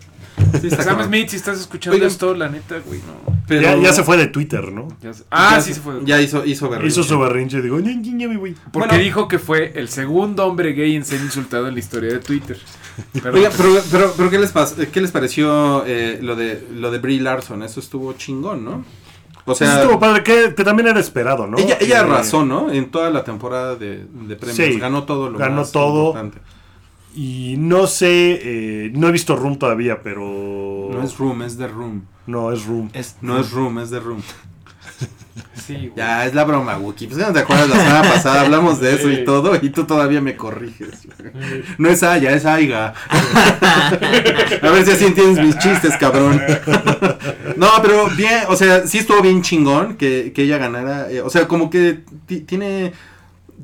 [0.60, 1.06] Sí, está Sam cabrón.
[1.06, 2.08] Smith, si estás escuchando Oigan.
[2.10, 3.34] esto, la neta, güey, no.
[3.46, 4.88] Pero Ya, ya se fue de Twitter, ¿no?
[5.30, 6.00] Ah, ya sí se fue.
[6.04, 6.88] Ya hizo, hizo berrinche.
[7.00, 7.78] Hizo su berrinche y digo.
[7.78, 8.98] Porque Bueno.
[8.98, 12.58] dijo que fue el segundo hombre gay en ser insultado en la historia de Twitter.
[13.32, 14.52] Oiga, pero, pero, pero ¿qué, les
[14.92, 17.62] ¿qué les pareció eh, lo de lo de Brie Larson?
[17.62, 18.84] Eso estuvo chingón, ¿no?
[19.44, 21.58] O Eso sea, estuvo padre, que, que también era esperado, ¿no?
[21.58, 22.70] ella, ella Eh, arrasó, ¿no?
[22.70, 24.56] En toda la temporada de, de premios.
[24.56, 26.06] Sí, ganó todo lo ganó más todo.
[26.08, 26.38] importante.
[27.14, 30.88] Y no sé, eh, no he visto Room todavía, pero...
[30.92, 32.04] No es Room, es The Room.
[32.26, 32.88] No, es Room.
[32.94, 34.22] Es, No es Room, es The Room.
[35.72, 35.92] Sí, güey.
[35.96, 37.06] Ya, es la broma, Wookie.
[37.06, 40.20] Pues no te acuerdas la semana pasada, hablamos de eso y todo, y tú todavía
[40.20, 41.06] me corriges.
[41.78, 42.94] No es Aya, es Aiga.
[44.62, 46.40] A ver si así entiendes mis chistes, cabrón.
[47.56, 51.10] No, pero bien, o sea, sí estuvo bien chingón que, que ella ganara.
[51.10, 52.92] eh, o sea, como que ti- tiene,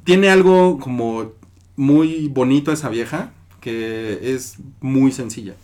[0.05, 1.33] tiene algo como
[1.77, 5.55] muy bonito esa vieja, que es muy sencilla.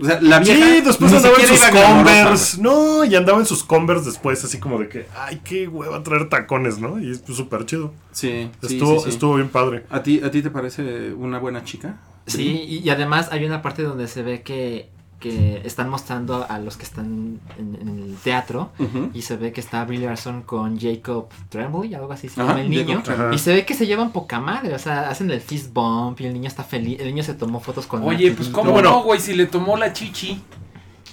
[0.00, 0.66] O sea, la vieja.
[0.66, 2.62] Sí, después andaba en sus Converse.
[2.62, 6.28] No, y andaba en sus Converse después, así como de que, ay, qué hueva traer
[6.28, 6.98] tacones, ¿no?
[6.98, 7.92] Y es pues, súper chido.
[8.12, 9.10] Sí, sí, Estuvo, sí, sí.
[9.10, 9.84] estuvo bien padre.
[9.90, 11.96] ¿A ti, ¿A ti te parece una buena chica?
[12.26, 14.88] Sí, y, y además hay una parte donde se ve que,
[15.22, 18.72] que están mostrando a los que están en, en el teatro
[19.14, 22.62] y se ve que está Brie Larson con Jacob Tremblay, algo así se Ajá, llama
[22.62, 23.02] el niño.
[23.32, 26.26] Y se ve que se llevan poca madre, o sea, hacen el fist bump y
[26.26, 26.98] el niño está feliz.
[27.00, 29.92] El niño se tomó fotos con Oye, pues cómo no, güey, si le tomó la
[29.92, 30.42] chichi.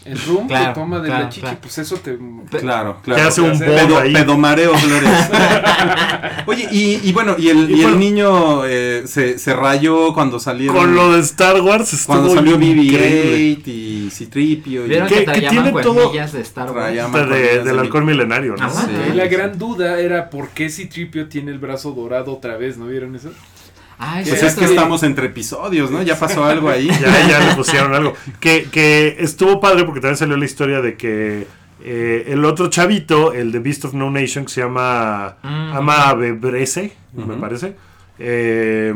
[0.10, 1.58] El room Claro, le toma de claro, la chichi, claro.
[1.62, 2.18] pues eso te...
[2.60, 3.22] Claro, claro.
[3.22, 4.12] Que hace un Pedo- ahí.
[4.14, 5.10] pedomareo, Flores.
[6.48, 7.98] Oye, y, y bueno, y el, Y y el bueno.
[7.98, 10.76] niño eh, se, se rayó cuando salieron.
[10.76, 13.58] Con lo de Star Wars estuvo cuando salió increíble.
[13.58, 14.86] BB-8 y Citripio.
[14.86, 16.94] Y Vieron ¿Qué- que traía tiene mancuernillas de Star Wars.
[17.30, 18.66] De- del de alcohol milenario, ¿no?
[18.66, 18.88] Ajá.
[18.88, 19.14] Sí.
[19.14, 22.88] La gran duda era por qué si Tripio tiene el brazo dorado otra vez, ¿no
[22.88, 23.30] vieron eso?
[24.00, 26.02] Ah, Pues es que estamos entre episodios, ¿no?
[26.04, 26.88] Ya pasó algo ahí.
[27.02, 28.14] Ya, ya le pusieron algo.
[28.40, 31.48] Que, que estuvo padre porque también salió la historia de que
[31.84, 35.74] eh, el otro chavito, el de Beast of No Nation, que se llama Mm.
[35.78, 37.76] Ama Bebrese, me parece.
[38.18, 38.94] Eh,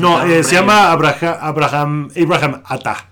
[0.00, 3.06] no, eh, se llama Abraham, Abraham, Abraham Atta.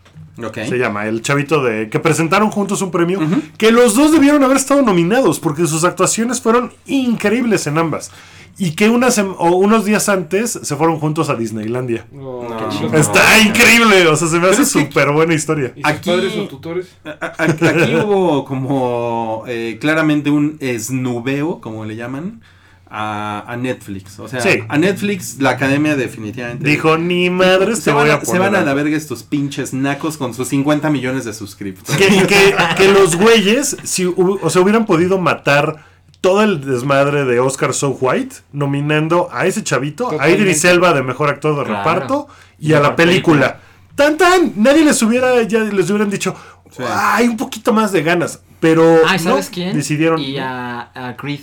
[0.66, 3.20] Se llama, el chavito de que presentaron juntos un premio,
[3.57, 8.11] que los dos debieron haber estado nominados porque sus actuaciones fueron increíbles en ambas.
[8.56, 12.06] Y que unas, o unos días antes se fueron juntos a Disneylandia.
[12.12, 12.46] No.
[12.70, 12.94] chido.
[12.94, 15.72] Está increíble, o sea, se me hace súper buena historia.
[15.74, 16.86] ¿Y sus Aquí- padres o tutores?
[17.04, 22.42] A- a- Aquí hubo como eh, claramente un esnubeo, como le llaman,
[22.88, 24.20] a, a Netflix.
[24.20, 24.60] O sea, Sí.
[24.68, 28.32] a Netflix la academia definitivamente Dijo, ni madres te se, voy van a a, poner.
[28.32, 28.68] se van a algo".
[28.70, 32.00] la verga estos pinches nacos con sus 50 millones de suscriptores.
[32.00, 35.92] que, que- que los güeyes, si o sea, hubieran podido matar
[36.24, 40.42] todo el desmadre de Oscar So White, nominando a ese chavito, a Totalmente.
[40.42, 41.78] Idris Elba de mejor actor de Claro.
[41.78, 43.60] reparto y, Y a la mejor película.
[43.94, 46.34] Tan tan, nadie les hubiera, ya les hubieran dicho,
[46.70, 46.82] Sí.
[46.88, 48.40] hay un poquito más de ganas.
[48.58, 49.76] Pero Ah, ¿y ¿sabes no, quién?
[49.76, 50.18] decidieron.
[50.18, 51.40] Y a, a Creed.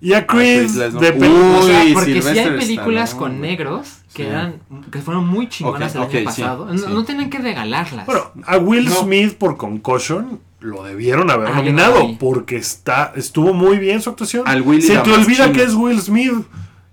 [0.00, 3.98] Y a Chris de Uy, pel- O sea, porque sí Sylvester hay películas con negros
[4.14, 4.28] que Sí.
[4.30, 6.66] eran que fueron muy chingonas Ok, el año sí, pasado.
[6.66, 6.84] No, sí.
[6.88, 8.06] no tienen que regalarlas.
[8.06, 8.94] Bueno, a Will No.
[9.02, 14.46] Smith por Concussion lo debieron haber Ah, nominado porque está estuvo muy bien su actuación.
[14.46, 16.46] Al Willy Se te olvida que es Will Smith,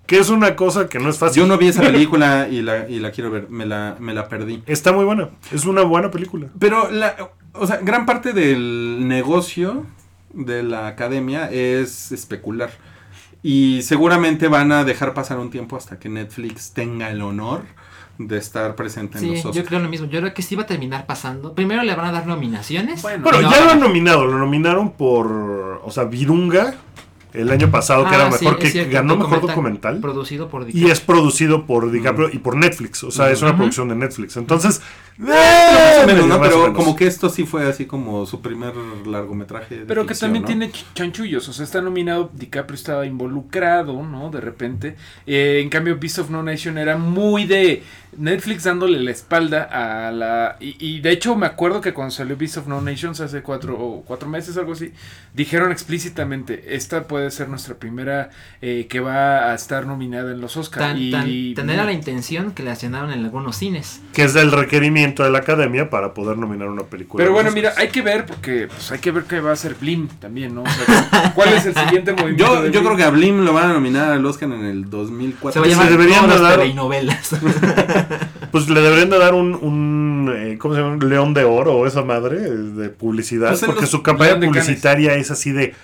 [0.06, 1.42] que es una cosa que no es fácil.
[1.42, 4.28] Yo no vi esa película y la, y la quiero ver, me la, me la
[4.28, 4.62] perdí.
[4.66, 6.48] Está muy buena, es una buena película.
[6.58, 7.14] Pero, la,
[7.52, 9.86] o sea, gran parte del negocio
[10.32, 12.70] de la academia es especular.
[13.42, 17.62] Y seguramente van a dejar pasar un tiempo hasta que Netflix tenga el honor
[18.18, 19.68] de estar presente en sí, los yo Oscars.
[19.68, 20.06] creo lo mismo.
[20.08, 21.54] Yo creo que sí va a terminar pasando.
[21.54, 23.00] Primero le van a dar nominaciones.
[23.02, 26.74] Bueno, Bueno, y no ya lo han nominado, lo nominaron por, o sea, Virunga
[27.34, 30.00] el año pasado, que Ah, era sí, mejor, que cierto, ganó mejor documental.
[30.00, 33.88] Producido por Y es producido por DiCaprio y por Netflix, o sea, es una producción
[33.88, 34.36] de Netflix.
[34.38, 34.80] Entonces,
[35.18, 36.38] Más o menos, ¿no?
[36.38, 36.76] Más Pero menos.
[36.76, 38.72] como que esto sí fue así como su primer
[39.06, 39.80] largometraje.
[39.80, 40.46] de Pero que también ¿no?
[40.46, 44.30] tiene ch- chanchullos, o sea, está nominado, DiCaprio estaba involucrado, ¿no?
[44.30, 44.96] De repente.
[45.26, 47.82] Eh, en cambio, Beast of No Nation era muy de
[48.18, 50.56] Netflix dándole la espalda a la...
[50.60, 53.76] Y, y de hecho me acuerdo que cuando salió Beast of No Nations hace cuatro,
[53.78, 54.92] o cuatro meses, algo así,
[55.34, 60.56] dijeron explícitamente, esta puede ser nuestra primera eh, que va a estar nominada en los
[60.56, 60.86] Oscars.
[60.86, 61.10] Tan, y,
[61.54, 64.00] tan, tan era la intención que la estrenaron en algunos cines.
[64.12, 67.22] Que es el requerimiento de la academia para poder nominar una película.
[67.22, 69.74] Pero bueno, mira, hay que ver, porque pues, hay que ver qué va a hacer
[69.80, 70.62] Blim también, ¿no?
[70.62, 72.44] O sea, ¿Cuál es el siguiente movimiento?
[72.44, 72.84] Yo, de yo Blim?
[72.84, 75.60] creo que a Blim lo van a nominar al Oscar en el Se 2004.
[75.60, 77.30] va a se llamar deberían todas de las dar- telenovelas.
[78.50, 80.94] Pues le deberían de dar un, un eh, ¿cómo se llama?
[80.94, 83.50] Un león de oro o esa madre de publicidad.
[83.50, 85.74] Pues porque los su campaña publicitaria es así de...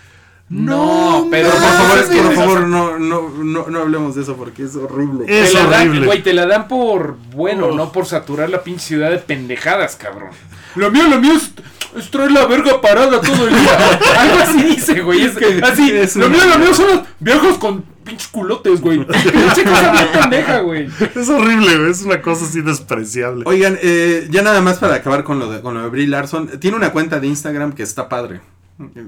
[0.51, 4.65] No, pero por favor, sí, por favor no, no, no, no hablemos de eso porque
[4.65, 5.25] es horrible.
[5.27, 6.07] Es te la dan, horrible.
[6.07, 7.77] güey, te la dan por bueno, Uf.
[7.77, 10.31] no por saturar la pinche ciudad de pendejadas, cabrón.
[10.77, 11.51] Lo mío, lo mío es,
[11.97, 13.99] es traer la verga parada todo el día.
[14.19, 15.23] Algo así dice, güey.
[15.23, 18.99] Es, así, es lo mío, lo mío son los viejos con pinches culotes, güey.
[19.07, 20.89] Pinche cosa bien pendeja, güey.
[21.15, 23.45] Es horrible, güey, es una cosa así despreciable.
[23.47, 26.49] Oigan, eh, ya nada más para acabar con lo de, con lo de Brie Larson.
[26.61, 28.41] Tiene una cuenta de Instagram que está padre.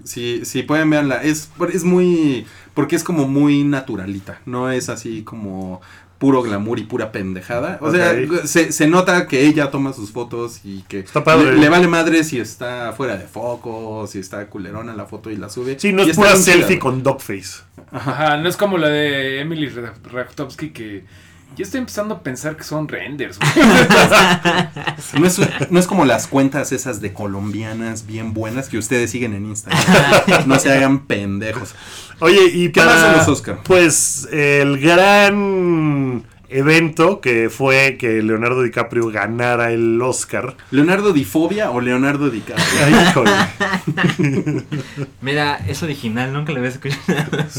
[0.05, 2.47] Si, si pueden verla, es, es muy...
[2.75, 4.41] Porque es como muy naturalita.
[4.47, 5.81] No es así como
[6.19, 7.79] puro glamour y pura pendejada.
[7.81, 11.55] O sea, se, se nota que ella toma sus fotos y que Está padre.
[11.55, 15.37] Le, le vale madre si está fuera de foco, si está culerona la foto y
[15.37, 15.79] la sube.
[15.79, 17.63] Sí, no Y es pura selfie con dogface.
[17.91, 21.05] Ajá, no es como la de Emily Ratajkowski que
[21.57, 23.51] yo estoy empezando a pensar que son renders, güey.
[25.19, 25.41] No es,
[25.71, 29.83] no es como las cuentas esas de colombianas bien buenas que ustedes siguen en Instagram.
[30.47, 31.75] No se hagan pendejos.
[32.21, 33.61] Oye, ¿y ¿Qué para, más los Oscar?
[33.65, 40.57] Pues el gran evento que fue que Leonardo DiCaprio ganara el Oscar.
[40.71, 42.67] ¿Leonardo Difobia o Leonardo DiCaprio?
[43.59, 44.65] Ay.
[45.21, 46.99] Mira, es original, nunca lo había escuchado.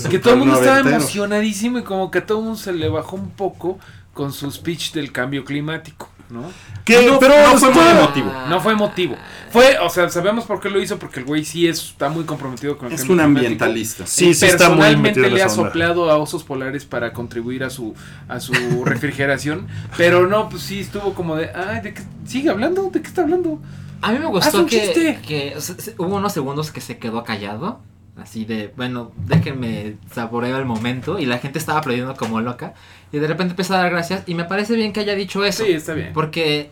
[0.10, 2.90] que todo el mundo estaba emocionadísimo y como que a todo el mundo se le
[2.90, 3.80] bajó un poco
[4.14, 6.44] con su speech del cambio climático, ¿no?
[6.84, 8.34] Que- no, pero no fue muy emotivo.
[8.50, 9.16] No fue emotivo.
[9.50, 12.26] Fue, o sea, sabemos por qué lo hizo, porque el güey sí es- está muy
[12.26, 14.06] comprometido con el Es un ambientalista.
[14.06, 17.96] Sí, sí está muy Personalmente le ha soplado a osos polares para contribuir a su
[18.28, 18.52] a su
[18.86, 22.90] refrigeración, pero no, pues sí estuvo como de, ay, ¿de qué sigue hablando?
[22.92, 23.60] ¿De qué está hablando?
[24.02, 25.20] A mí me gustó que, chiste.
[25.26, 27.80] que o sea, se- hubo unos segundos que se quedó callado.
[28.22, 31.20] Así de, bueno, déjenme saboreo el momento.
[31.20, 32.74] Y la gente estaba aplaudiendo como loca.
[33.12, 34.24] Y de repente empezó a dar gracias.
[34.28, 35.64] Y me parece bien que haya dicho eso.
[35.66, 36.12] Sí, está bien.
[36.14, 36.72] Porque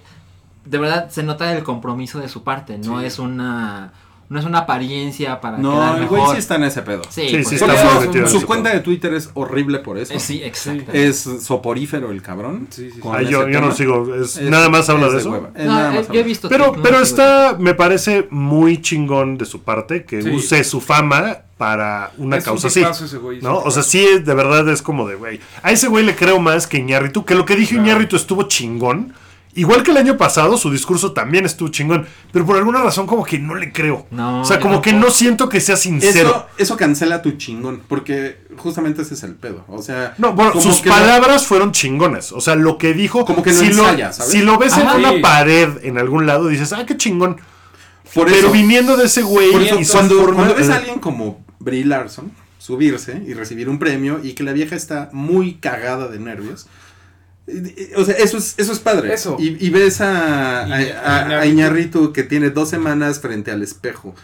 [0.65, 2.77] de verdad se nota el compromiso de su parte.
[2.79, 3.05] No Sí.
[3.05, 3.93] es una.
[4.27, 7.03] No es una apariencia para No, quedar el güey sí está en ese pedo.
[7.09, 10.13] Sí, Sí, sí está eso, metido su cuenta de Twitter es horrible por eso.
[10.13, 10.91] eh, sí, exacto.
[10.93, 12.67] Es soporífero el cabrón.
[12.71, 14.15] Sí, sí, yo, yo no sigo.
[14.15, 15.31] es- Es- nada más habla es de eso.
[15.31, 15.49] hueva.
[15.55, 16.49] Es No, nada eh, más yo he visto.
[16.49, 20.29] Pero, no pero está, me parece muy chingón de su parte que Sí.
[20.31, 22.81] use su fama para una Es un causa así.
[22.81, 23.59] ese güey, ¿No?
[23.59, 25.39] O sea, sí, de verdad es como de, güey.
[25.61, 27.83] A ese güey le creo más que Iñárritu, que lo que dijo Claro.
[27.85, 29.13] Iñárritu estuvo chingón.
[29.55, 32.05] Igual que el año pasado, su discurso también estuvo chingón.
[32.31, 34.05] Pero por alguna razón, como que no le creo.
[34.11, 36.29] No, o sea, como que no siento que sea sincero.
[36.29, 39.63] Eso, eso cancela tu chingón, porque justamente ese es el pedo.
[39.69, 42.31] O sea, No, bueno, sus no- palabras fueron chingonas.
[42.33, 43.25] O sea, lo que dijo.
[43.25, 44.31] Como que lo si, ensaya, lo, ¿sabes?
[44.31, 44.93] si lo ves Ajá.
[44.95, 47.37] en una pared en algún lado, dices, ah, qué chingón.
[48.13, 50.69] por Pero eso- viniendo de ese güey por eso, y su cuando, forma- cuando ves
[50.69, 55.09] a alguien como Brie Larson subirse y recibir un premio y que la vieja está
[55.11, 56.67] muy cagada de nervios.
[57.95, 59.13] O sea, eso es, eso es padre.
[59.13, 59.37] Eso.
[59.39, 63.61] Y, y ves a, a, Y- a- a Iñárritu que tiene dos semanas frente al
[63.61, 64.15] espejo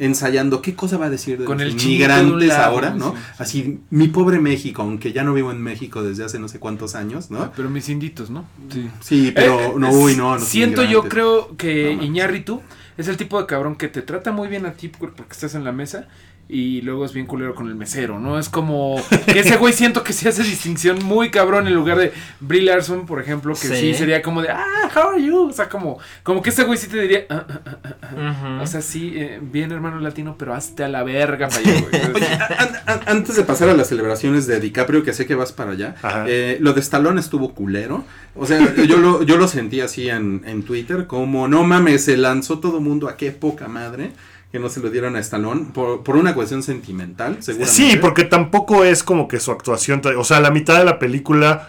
[0.00, 3.10] ensayando qué cosa va a decir de Con los el migrantes lado, ahora, ¿no?
[3.10, 3.22] sí, sí.
[3.38, 6.94] Así, mi pobre México, aunque ya no vivo en México desde hace no sé cuántos
[6.94, 7.50] años, ¿no?
[7.56, 8.44] Pero mis inditos, ¿no?
[8.72, 8.88] Sí.
[9.00, 10.38] Sí, pero Eh, no, eh, uy, no.
[10.38, 12.02] Siento yo, creo que No.
[12.04, 12.62] Iñárritu
[12.96, 15.56] es el tipo de cabrón que te trata muy bien a ti por- porque estás
[15.56, 16.06] en la mesa
[16.50, 18.38] y luego es bien culero con el mesero, ¿no?
[18.38, 22.12] Es como que ese güey siento que se hace distinción muy cabrón en lugar de
[22.40, 23.94] Brie Larson, por ejemplo, que sí, Sí.
[23.94, 25.48] sería como de, ah, how are you?
[25.48, 28.54] O sea, como, como que ese güey sí te diría, "Ah, ah, ah, ah, ah".
[28.56, 28.62] Ujú.
[28.62, 32.02] o sea, sí, eh, bien hermano latino, pero hazte a la verga para allá, güey.
[32.14, 32.26] Oye,
[32.58, 35.72] an- an- antes de pasar a las celebraciones de DiCaprio, que sé que vas para
[35.72, 38.04] allá, eh, lo de Stallone estuvo culero.
[38.34, 42.16] O sea, yo lo, yo lo sentí así en, en Twitter, como no mames, se
[42.16, 44.12] lanzó todo mundo a qué poca madre
[44.50, 47.74] que no se lo dieron a Stallone por, por una cuestión sentimental, seguramente.
[47.74, 50.00] Sí, porque tampoco es como que su actuación.
[50.16, 51.68] O sea, la mitad de la película.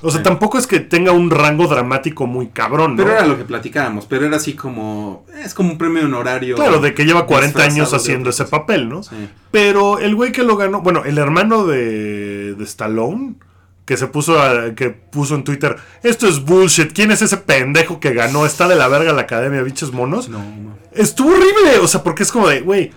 [0.00, 3.02] O sea, tampoco es que tenga un rango dramático muy cabrón, ¿no?
[3.02, 6.54] Pero era lo que platicábamos, pero era así como, es como un premio honorario.
[6.54, 9.02] Claro, de que lleva 40 años haciendo ese papel, ¿no?
[9.02, 9.28] Sí.
[9.50, 13.34] Pero el güey que lo ganó, bueno, el hermano de, de Stallone,
[13.84, 18.00] que se puso a- que puso en Twitter, esto es bullshit, ¿quién es ese pendejo
[18.00, 18.46] que ganó?
[18.46, 20.28] Está de la verga la academia, bichos monos.
[20.28, 20.78] No, no.
[20.92, 22.92] Estuvo horrible, o sea, porque es como de, güey,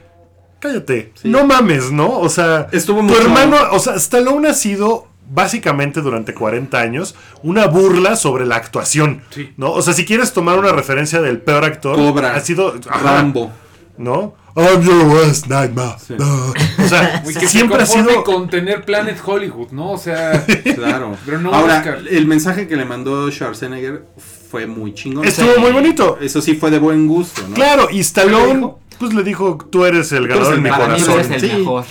[0.60, 1.28] cállate, Sí.
[1.30, 2.19] no mames, ¿no?
[2.19, 7.67] O sea, Estuvo tu hermano, o sea, Stallone ha sido básicamente durante 40 años una
[7.67, 9.52] burla sobre la actuación, Sí.
[9.58, 9.71] ¿no?
[9.73, 12.34] O sea, si quieres tomar una referencia del peor actor, Cobra.
[12.36, 13.52] ha sido ajá, Rambo.
[13.98, 14.36] ¿No?
[14.56, 15.98] I'm your worst nightmare.
[16.06, 16.16] Sí.
[16.18, 16.48] No.
[16.50, 19.92] O sea, que siempre ha se sido con tener Planet Hollywood, ¿no?
[19.92, 21.16] O sea, Claro.
[21.26, 22.00] Pero no Ahora, Oscar.
[22.10, 24.06] el mensaje que le mandó Schwarzenegger
[24.50, 25.26] fue muy chingón.
[25.26, 26.18] estuvo muy bonito.
[26.22, 27.54] Eso sí fue de buen gusto, ¿no?
[27.54, 30.88] Claro, y ¿Qué le Stallone pues le dijo, "Tú eres el ganador de mi Para
[30.88, 31.58] mí tú corazón." eres el Sí.
[31.58, 31.86] mejor.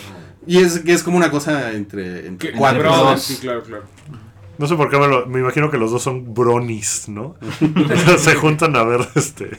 [0.48, 3.16] Y es, que es como una cosa entre, entre cuatro.
[3.18, 3.84] sí, claro, claro.
[4.58, 7.34] No sé por qué me, lo- me imagino que los dos son bronis, ¿no?
[8.18, 9.50] Se juntan a ver este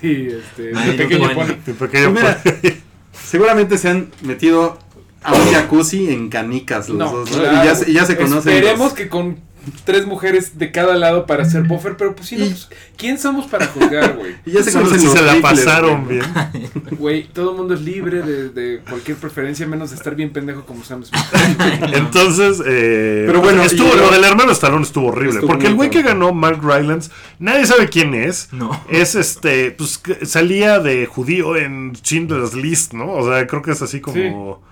[0.00, 1.54] Sí, este, Ay, de pequeño pony.
[1.78, 2.40] pequeño Mira.
[3.12, 4.78] Seguramente se han metido
[5.22, 7.38] a un jacuzzi en canicas los No, dos, ¿no?
[7.38, 7.62] claro.
[7.62, 8.52] Y ya, se- y ya se conocen.
[8.54, 9.38] Esperemos los- que con
[9.84, 13.46] tres mujeres de cada lado para ser buffer, pero pues sí, no, pues, ¿quién somos
[13.46, 14.36] para juzgar, güey?
[14.46, 16.22] Y ya se conocen si se la pasaron bien.
[16.98, 20.64] Güey, todo el mundo es libre de, de cualquier preferencia, menos de estar bien pendejo
[20.64, 21.22] como Sam Smith.
[21.92, 25.34] Entonces, eh, Pero bueno, estuvo, yo- lo del hermano Stallone estuvo horrible.
[25.34, 28.48] Estuvo porque el güey que ganó, Mark Rylance, nadie sabe quién es.
[28.52, 28.82] No.
[28.90, 33.12] Es este, pues salía de judío en Schindler's List, ¿no?
[33.12, 34.62] O sea, creo que es así como.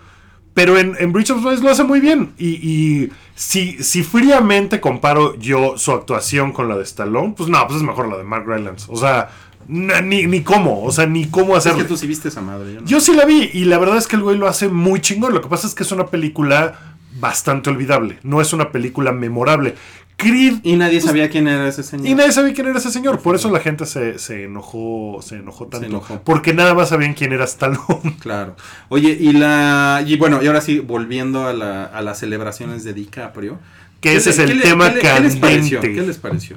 [0.56, 2.32] Pero en, en Bridge of Spies lo hace muy bien.
[2.38, 7.62] Y, y si, si fríamente comparo yo su actuación con la de Stallone, pues no,
[7.66, 8.86] pues es mejor la de Mark Rylance.
[8.88, 9.28] O sea,
[9.68, 11.82] ni, ni cómo, o sea, ni cómo Es hacerlo.
[11.82, 12.72] que tú sí viste esa madre.
[12.72, 12.86] Yo no.
[12.86, 15.34] Yo sí la vi y la verdad es que el güey lo hace muy chingón.
[15.34, 18.18] Lo que pasa es que es una película bastante olvidable.
[18.22, 19.74] No es una película memorable.
[20.16, 22.06] Creed Y nadie sabía quién era ese señor.
[22.06, 23.20] y nadie sabía quién era ese señor.
[23.20, 25.86] Por eso la gente se, se enojó, se enojó tanto.
[25.86, 26.22] enojó.
[26.22, 28.16] Porque nada más sabían quién era Stallone.
[28.20, 28.56] Claro.
[28.88, 30.02] Oye, y la.
[30.06, 33.58] Y bueno, y ahora sí, volviendo a, la, a las celebraciones de DiCaprio.
[34.00, 35.80] Que ¿qué ese es el tema ¿qué les pareció?
[35.80, 36.56] ¿Qué les pareció?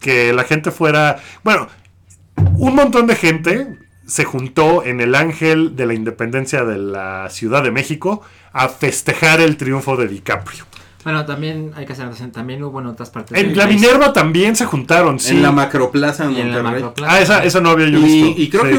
[0.00, 1.18] que la gente fuera.
[1.44, 1.68] Bueno,
[2.54, 7.62] un montón de gente se juntó en el Ángel de la Independencia de la Ciudad
[7.62, 10.64] de México a festejar el triunfo de DiCaprio.
[11.06, 13.38] Bueno, también hay que hacer atención, también hubo en otras partes.
[13.38, 13.80] En la país.
[13.80, 15.36] Minerva también se juntaron, sí.
[15.36, 16.82] En la macroplaza en y en la Monterrey.
[16.82, 17.12] macroplaza.
[17.14, 18.26] Ah, esa, esa no había yo visto.
[18.40, 18.70] Y, y creo Sí.
[18.72, 18.78] que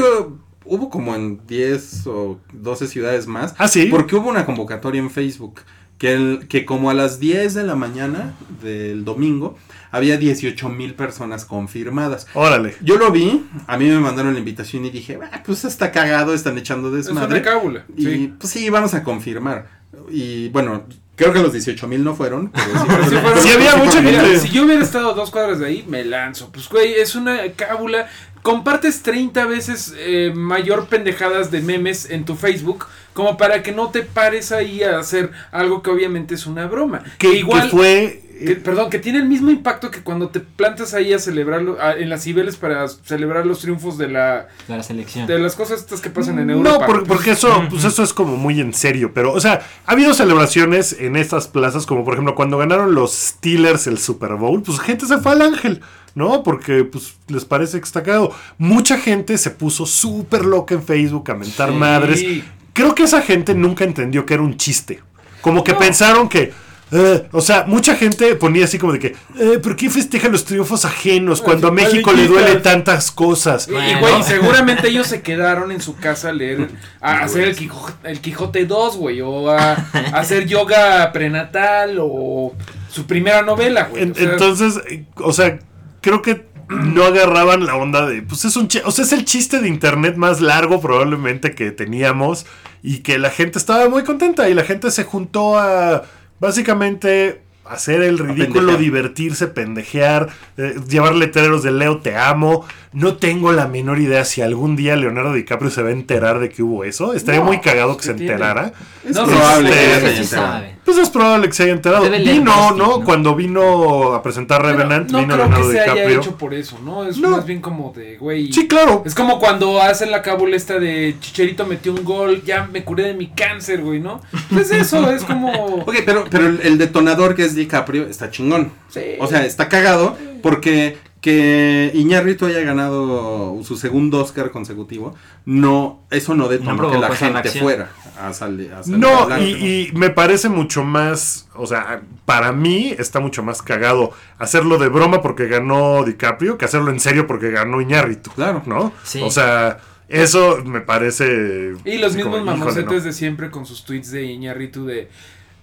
[0.66, 3.54] hubo como en 10 o 12 ciudades más.
[3.56, 3.86] Ah, sí.
[3.86, 5.62] Porque hubo una convocatoria en Facebook.
[5.96, 9.56] Que, el, que como a las 10 de la mañana del domingo
[9.90, 12.28] había 18 mil personas confirmadas.
[12.34, 12.76] Órale.
[12.82, 16.34] Yo lo vi, a mí me mandaron la invitación y dije, ah, pues está cagado,
[16.34, 17.42] están echando Es una desmadre.
[17.42, 17.84] cábula.
[17.96, 18.34] Y Sí.
[18.38, 19.66] pues sí, vamos a confirmar.
[20.08, 20.84] Y bueno,
[21.18, 22.50] creo que los 18 mil no fueron.
[22.50, 24.38] Pero sí, Pero sí fueron- fueron- Sí había mucha gente.
[24.40, 26.50] si yo hubiera estado dos cuadras de ahí, me lanzo.
[26.50, 28.08] Pues, güey, es una cábula.
[28.42, 33.90] Compartes 30 veces eh, mayor pendejadas de memes en tu Facebook como para que no
[33.90, 37.02] te pares ahí a hacer algo que obviamente es una broma.
[37.18, 38.22] Que, igual, que fue.
[38.46, 41.94] Que- perdón, que tiene el mismo impacto que cuando te plantas ahí a celebrarlo a-
[41.94, 45.26] en las Cibeles para celebrar los triunfos de la De la selección.
[45.26, 46.78] de las cosas estas que pasan en Europa.
[46.80, 49.12] No, por- porque eso, pues eso es como muy en serio.
[49.14, 53.12] Pero, o sea, ha habido celebraciones en estas plazas, como por ejemplo cuando ganaron los
[53.12, 55.80] Steelers el Super Bowl, pues gente se fue al ángel,
[56.14, 56.42] ¿no?
[56.42, 58.32] Porque pues les parece que está cagado.
[58.58, 61.74] Mucha gente se puso súper loca en Facebook a mentar Sí.
[61.76, 62.24] madres.
[62.72, 65.00] Creo que esa gente nunca entendió que era un chiste.
[65.40, 65.78] Como que No.
[65.78, 66.52] pensaron que.
[66.90, 70.44] Eh, o sea, mucha gente ponía así como de que, eh, ¿por qué festejan los
[70.44, 73.68] triunfos ajenos cuando a México le duele tantas cosas?
[73.68, 74.00] Y- Y, Bueno.
[74.00, 76.68] güey, seguramente ellos se quedaron en su casa a leer,
[77.00, 79.74] a hacer el Quijote, el Quijote 2, güey, o a, a
[80.18, 82.54] hacer yoga prenatal, o
[82.90, 84.02] su primera novela, güey.
[84.04, 84.80] En- o sea, entonces,
[85.16, 85.58] o sea,
[86.00, 89.60] creo que no agarraban la onda de, pues es un, o sea, es el chiste
[89.60, 92.44] de internet más largo probablemente que teníamos
[92.82, 96.02] y que la gente estaba muy contenta y la gente se juntó a
[96.40, 102.64] básicamente hacer el ridículo, divertirse, pendejear, eh, llevar letreros de Leo te amo.
[102.92, 106.48] No tengo la menor idea si algún día Leonardo DiCaprio se va a enterar de
[106.48, 107.12] que hubo eso.
[107.12, 108.32] Estaría No, muy cagado que ¿qué se tiene?
[108.32, 108.72] enterara.
[109.04, 110.26] No, probable que se haya enterado.
[110.26, 110.77] sabe.
[110.88, 112.02] Pues es probable que se haya enterado.
[112.02, 112.74] Debe Vino, ¿no?
[112.98, 113.04] ¿no?
[113.04, 116.20] Cuando vino a presentar Revenant, no vino creo Leonardo que se haya DiCaprio.
[116.20, 117.04] hecho por eso, ¿no?
[117.04, 117.28] Es No.
[117.28, 118.50] más bien como de, güey.
[118.50, 119.02] Sí, claro.
[119.04, 123.02] Es como cuando hacen la cábula esta de Chicherito metió un gol, ya me curé
[123.02, 124.22] de mi cáncer, güey, ¿no?
[124.48, 125.52] Pues eso, es como...
[125.82, 128.72] Ok, pero, pero el, el detonador que es DiCaprio está chingón.
[128.88, 129.02] Sí.
[129.20, 135.14] O sea, está cagado porque que Iñárritu haya ganado su segundo Oscar consecutivo,
[135.44, 137.90] no, eso no detonó No que la gente fuera
[138.20, 138.72] a salir.
[138.72, 143.20] a salir No, adelante, y, y me parece mucho más, o sea, para mí está
[143.20, 147.80] mucho más cagado hacerlo de broma porque ganó DiCaprio que hacerlo en serio porque ganó
[147.80, 148.30] Iñárritu.
[148.32, 148.62] Claro.
[148.66, 148.92] ¿No?
[149.04, 149.20] Sí.
[149.22, 151.74] O sea, eso me parece...
[151.84, 153.00] Y los mismos mamocetes no.
[153.00, 155.08] de siempre con sus tweets de Iñarritu de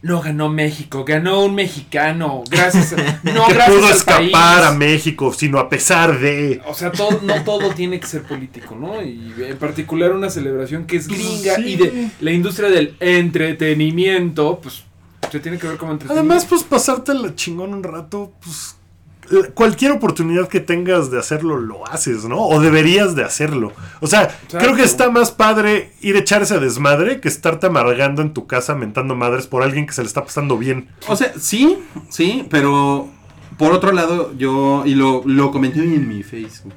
[0.01, 4.35] no ganó México, ganó un mexicano, gracias a, no que gracias pudo al escapar país.
[4.67, 6.61] a México, sino a pesar de.
[6.67, 9.01] O sea, todo, no todo tiene que ser político, ¿no?
[9.01, 11.63] Y en particular una celebración que es gringa Sí.
[11.65, 14.83] y de la industria del entretenimiento, pues
[15.31, 16.31] se tiene que ver como entretenimiento.
[16.33, 18.75] Además, pues pasarte la chingón un rato, pues
[19.53, 22.41] cualquier oportunidad que tengas de hacerlo lo haces, ¿no?
[22.41, 23.73] O deberías de hacerlo.
[24.01, 28.21] O sea, creo que está más padre ir a echar ese desmadre que estarte amargando
[28.21, 30.89] en tu casa mentando madres por alguien que se le está pasando bien.
[31.07, 33.09] O sea, sí, sí, pero
[33.57, 36.73] por otro lado, yo, y lo, lo comenté hoy en mi Facebook,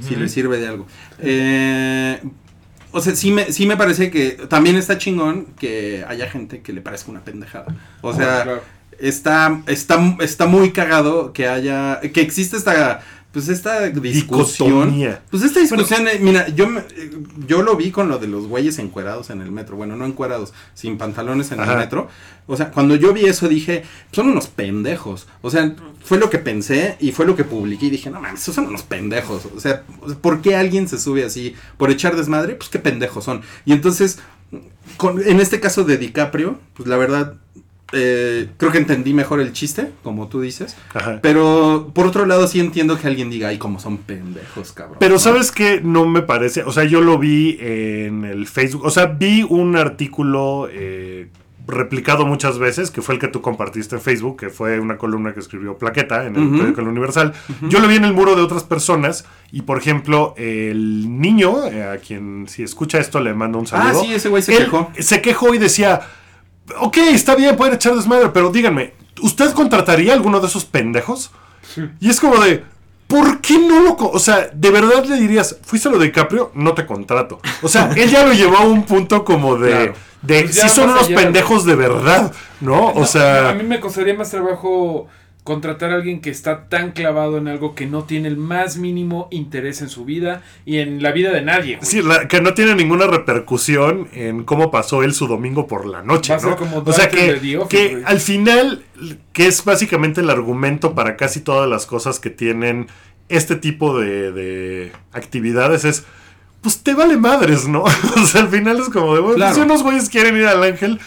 [0.00, 0.86] si le sirve de algo.
[1.18, 2.20] Eh,
[2.90, 6.72] o sea, sí me, sí me parece que también está chingón que haya gente que
[6.72, 7.66] le parezca una pendejada.
[8.00, 8.62] O sea, Claro.
[8.98, 13.00] Está, está, está muy cagado que haya, que existe esta,
[13.32, 14.68] pues esta discusión.
[14.70, 15.22] Dicotomía.
[15.30, 16.82] Pues esta discusión, eh, mira, yo, me-
[17.46, 19.76] yo lo vi con lo de los güeyes encuerados en el metro.
[19.76, 21.72] Bueno, no encuerados, sin pantalones en Ajá.
[21.72, 22.08] el metro.
[22.46, 23.82] O sea, cuando yo vi eso dije,
[24.12, 25.26] son unos pendejos.
[25.42, 28.40] O sea, fue lo que pensé y fue lo que publiqué y dije, no mames,
[28.40, 29.42] esos son unos pendejos.
[29.54, 29.82] O sea,
[30.22, 31.54] ¿por qué alguien se sube así?
[31.76, 32.54] ¿Por echar desmadre?
[32.54, 33.42] Pues qué pendejos son.
[33.66, 34.18] Y entonces,
[34.96, 37.34] con- en este caso de DiCaprio, pues la verdad,
[37.92, 40.76] eh, creo que entendí mejor el chiste, como tú dices.
[40.94, 41.20] Ajá.
[41.22, 44.98] Pero por otro lado, sí entiendo que alguien diga, ay, como son pendejos, cabrón.
[45.00, 45.18] Pero ¿no?
[45.18, 49.06] sabes que no me parece, o sea, yo lo vi en el Facebook, o sea,
[49.06, 51.28] vi un artículo eh,
[51.66, 55.34] replicado muchas veces, que fue el que tú compartiste en Facebook, que fue una columna
[55.34, 57.34] que escribió Plaqueta en el periódico El Universal.
[57.68, 61.84] Yo lo vi en el muro de otras personas y, por ejemplo, el niño, eh,
[61.84, 64.02] a quien si escucha esto le mando un Ah, saludo.
[64.02, 64.90] sí, ese güey se quejó.
[64.98, 66.00] Se quejó y decía,
[66.80, 71.30] ok, está bien, pueden echar desmadre, pero díganme, ¿usted contrataría a alguno de esos pendejos?
[72.00, 72.64] Y es como de,
[73.06, 73.96] ¿por qué no lo.?
[73.96, 76.50] O sea, de verdad le dirías, ¿fuiste a lo de DiCaprio?
[76.54, 77.40] No te contrato.
[77.62, 79.70] O sea, él ya lo llevó a un punto como de.
[79.70, 79.94] Claro.
[80.22, 82.92] de Pues ya sí son unos pendejos de verdad, ¿no?
[82.92, 83.50] O sea.
[83.50, 85.08] a mí me costaría más trabajo
[85.48, 89.28] contratar a alguien que está tan clavado en algo que no tiene el más mínimo
[89.30, 91.76] interés en su vida y en la vida de nadie.
[91.76, 91.88] güey.
[91.90, 96.02] Sí, la- que no tiene ninguna repercusión en cómo pasó él su domingo por la
[96.02, 96.56] noche, ¿no?
[96.56, 98.02] como o sea que, Office, que güey.
[98.06, 98.82] al final,
[99.32, 102.86] que es básicamente el argumento para casi todas las cosas que tienen
[103.30, 106.04] este tipo de, de actividades es,
[106.60, 107.82] pues te vale madres, ¿no?
[108.16, 109.54] o sea, al final es como de, bueno, Claro.
[109.54, 111.00] si unos güeyes quieren ir al ángel,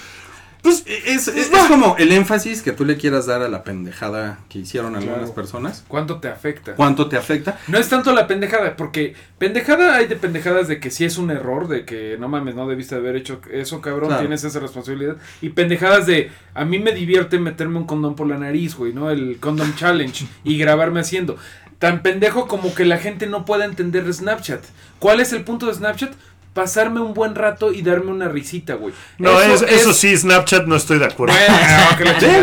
[0.62, 4.40] pues Es, es- es como el énfasis que tú le quieras dar a la pendejada
[4.50, 5.34] que hicieron algunas Claro.
[5.34, 5.84] personas.
[5.88, 6.76] ¿Cuánto te afecta?
[6.76, 7.58] ¿Cuánto te afecta?
[7.68, 11.32] No es tanto la pendejada, porque pendejada hay de pendejadas de que sí es un
[11.32, 14.22] error, de que no mames, no debiste haber hecho eso, cabrón, Claro.
[14.22, 15.18] tienes esa responsabilidad.
[15.42, 19.10] Y pendejadas de, a mí me divierte meterme un condón por la nariz, güey, ¿no?
[19.10, 21.38] El condom challenge y grabarme haciendo.
[21.80, 24.62] Tan pendejo como que la gente no pueda entender Snapchat.
[25.00, 26.12] ¿Cuál es el punto de Snapchat?
[26.54, 28.94] Pasarme un buen rato y darme una risita, güey.
[29.20, 31.34] no, eso, es- eso sí, Snapchat no estoy de acuerdo.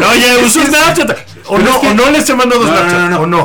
[0.01, 1.11] No, ya uso Snapchat.
[1.49, 2.99] O no, o no les he mandado No, no, Snapchat.
[3.01, 3.21] no, no.
[3.21, 3.45] O no,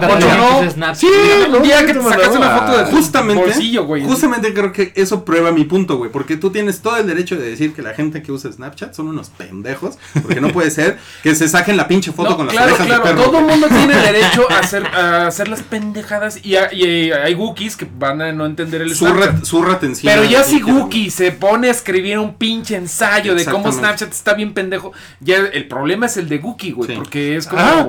[0.00, 0.14] Pero-
[0.58, 0.70] O no.
[0.70, 0.96] Snapchat.
[0.96, 1.06] Sí,
[1.46, 4.02] Un no, día que te te sacaste una foto de Justamente, bolsillo, güey.
[4.04, 6.10] justamente creo que eso prueba mi punto, güey.
[6.10, 9.08] Porque tú tienes todo el derecho de decir que la gente que usa Snapchat son
[9.08, 9.96] unos pendejos.
[10.22, 12.86] Porque no puede ser que se saquen la pinche foto No, con las claro, orejas
[12.88, 13.24] claro, de perro.
[13.30, 17.14] todo el mundo tiene derecho a hacer, a hacer las pendejadas y, a- y, eh,
[17.14, 19.44] hay Wookiees que van a no entender el Snapchat.
[19.60, 20.12] Re- su retención.
[20.12, 20.62] Pero ya si.
[20.62, 23.70] Wookie se pone a escribir un pinche ensayo de cómo.
[23.72, 26.96] Snapchat está bien pendejo, ya el problema es el de Wookie, güey, Sí.
[26.96, 27.62] porque es como...
[27.62, 27.88] Ah.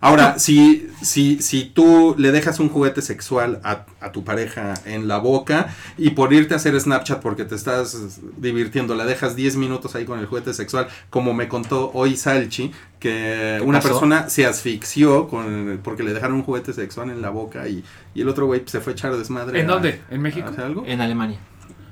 [0.00, 5.08] Ahora, si, si, si tú le dejas un juguete sexual a, a tu pareja en
[5.08, 9.56] la boca y por irte a hacer Snapchat porque te estás divirtiendo, la dejas 10
[9.56, 12.70] minutos ahí con el juguete sexual, como me contó hoy Salchi,
[13.00, 13.88] que una pasó?
[13.90, 17.82] persona se asfixió con, porque le dejaron un juguete sexual en la boca y,
[18.14, 19.60] y el otro güey se fue a echar desmadre.
[19.60, 20.00] ¿En a- dónde?
[20.10, 20.46] ¿En México?
[20.46, 20.84] a hacer algo?
[20.86, 21.38] En Alemania.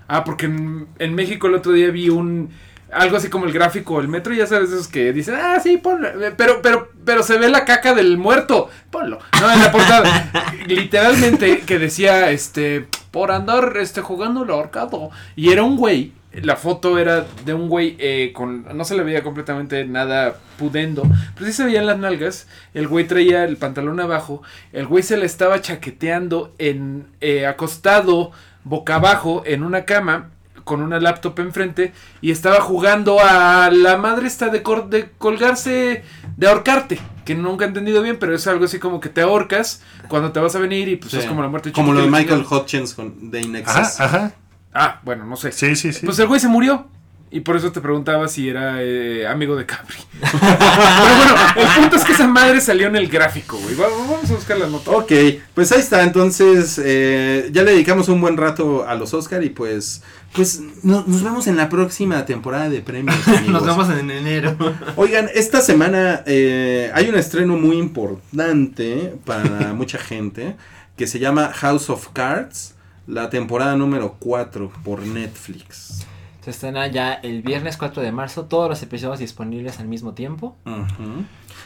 [0.09, 2.51] Ah, porque en, en México el otro día vi un
[2.97, 6.09] algo así como el gráfico del metro, ya sabes esos que dicen, "Ah, sí, ponlo",
[6.37, 8.69] pero pero pero se ve la caca del muerto.
[8.91, 9.19] Ponlo.
[9.41, 10.31] No, en la portada
[10.67, 16.57] literalmente que decía este por andar este jugando el ahorcado y era un güey la
[16.57, 18.67] foto era de un güey eh, con.
[18.77, 21.03] No se le veía completamente nada pudendo.
[21.35, 22.47] Pero sí se veían las nalgas.
[22.75, 24.43] El güey traía el pantalón abajo.
[24.73, 27.07] El güey se le estaba chaqueteando en.
[27.23, 28.33] eh, acostado,
[28.65, 30.29] boca abajo, en una cama.
[30.67, 31.93] Con una laptop enfrente.
[32.21, 36.03] Y estaba jugando a la madre esta de, cor- de colgarse.
[36.37, 36.99] De ahorcarte.
[37.25, 38.19] Que nunca he entendido bien.
[38.19, 39.83] Pero es algo así como que te ahorcas.
[40.09, 40.89] Cuando te vas a venir.
[40.89, 41.19] Y pues Sí.
[41.19, 42.45] es como la muerte Como lo de Michael.
[42.51, 44.01] Hutchins con, de Ajá, Inexcess.
[44.01, 44.33] ajá.
[44.75, 45.53] Ah, bueno, no sé.
[45.53, 46.05] Sí, sí, sí.
[46.05, 46.89] Pues el güey se murió.
[47.29, 49.97] Y por eso te preguntaba si era eh, amigo de Capri.
[50.21, 53.75] Pero bueno, el punto es que esa madre salió en el gráfico, güey.
[53.75, 54.91] Va- Vamos a buscar la nota.
[54.93, 55.13] Ok,
[55.55, 56.03] pues ahí está.
[56.05, 60.03] Entonces, eh, ya le dedicamos un buen rato a los Oscar y pues,
[60.37, 63.17] pues no- nos vemos en la próxima temporada de premios.
[63.49, 64.57] Nos vemos en enero.
[64.97, 70.57] Oigan, esta semana eh, hay un estreno muy importante para mucha gente
[70.97, 72.75] que se llama House of Cards,
[73.07, 76.07] la temporada número 4 por Netflix.
[76.43, 80.57] Se estrena ya el viernes 4 de marzo, todos los episodios disponibles al mismo tiempo.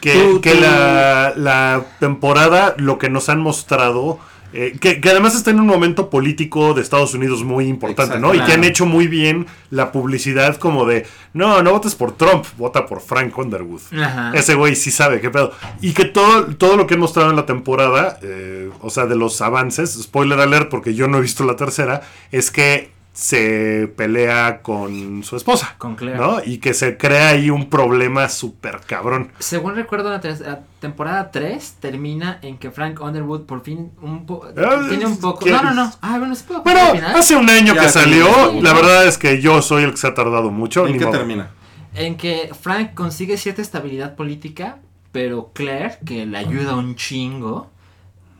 [0.01, 4.17] Que, Tú- que tú- la, la temporada, lo que nos han mostrado,
[4.53, 8.27] eh, que, que además está en un momento político de Estados Unidos muy importante, Exacto.
[8.27, 8.33] ¿no?
[8.33, 12.45] Y que han hecho muy bien la publicidad como de, no, no votes por Trump,
[12.57, 13.81] vota por Frank Underwood.
[13.93, 14.31] Ajá.
[14.33, 15.53] Ese güey sí sabe qué pedo.
[15.81, 19.15] Y que todo, todo lo que han mostrado en la temporada, eh, o sea, de
[19.15, 24.61] los avances, spoiler alert, porque yo no he visto la tercera, es que se pelea
[24.61, 25.75] con su esposa.
[25.77, 26.17] Con Claire.
[26.17, 26.41] ¿no?
[26.45, 29.31] Y que se crea ahí un problema súper cabrón.
[29.39, 34.85] Según recuerdo, la, temporada 3 termina en que Frank Underwood por fin un po- Ah,
[34.87, 35.45] tiene un poco...
[35.45, 35.91] No, no, no.
[36.01, 36.79] Ah, bueno, sí puedo Bueno,
[37.15, 38.75] hace un año Ya, que salió, sí, la ¿no?
[38.81, 40.87] verdad es que yo soy el que se ha tardado mucho.
[40.87, 41.17] ¿En qué modo.
[41.17, 41.51] termina?
[41.93, 44.77] En que Frank consigue cierta estabilidad política,
[45.11, 47.69] pero Claire, que le ayuda un chingo,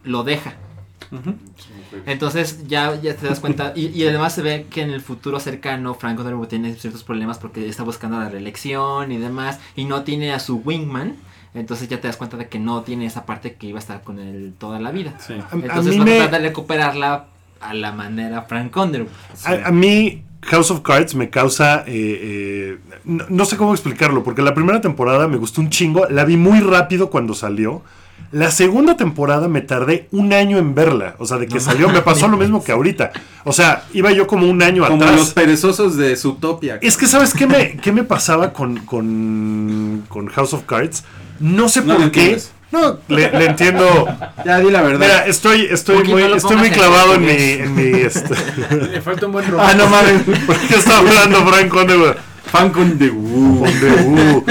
[0.05, 0.53] lo deja.
[2.05, 5.39] Entonces ya, ya te das cuenta, y, y además se ve que en el futuro
[5.39, 10.03] cercano Frank Underwood tiene ciertos problemas porque está buscando la reelección y demás, y no
[10.03, 11.15] tiene a su wingman,
[11.53, 14.01] entonces ya te das cuenta de que no tiene esa parte que iba a estar
[14.03, 15.13] con él toda la vida.
[15.19, 15.33] Sí.
[15.33, 17.25] A- a Entonces va a me- tratar de recuperarla
[17.59, 19.09] a la manera Frank Underwood.
[19.45, 21.83] A, a mí, House of Cards me causa.
[21.85, 26.07] eh, eh, no, no sé cómo explicarlo, porque la primera temporada me gustó un chingo.
[26.09, 27.83] La vi muy rápido cuando salió.
[28.31, 31.15] La segunda temporada me tardé un año en verla.
[31.19, 33.11] O sea, de que salió, me pasó lo mismo que ahorita.
[33.43, 35.19] O sea, iba yo como un año Como atrás.
[35.19, 36.79] los perezosos de Zootopia.
[36.81, 41.03] Es que, ¿sabes qué me, qué me pasaba con, con, con House of Cards?
[41.41, 42.03] No sé No por qué.
[42.21, 42.51] entiendes.
[42.71, 44.07] No, le, le entiendo.
[44.45, 44.99] Ya di la verdad.
[44.99, 48.33] Mira, estoy, estoy muy, no estoy muy clavado en mi, en mi este,
[48.91, 49.75] Le falta un buen ah, romance.
[49.77, 50.21] no mames.
[50.45, 52.15] ¿Por qué está hablando Frank Underwood?
[52.51, 53.63] Fan con de uh.
[53.63, 54.43] Uh,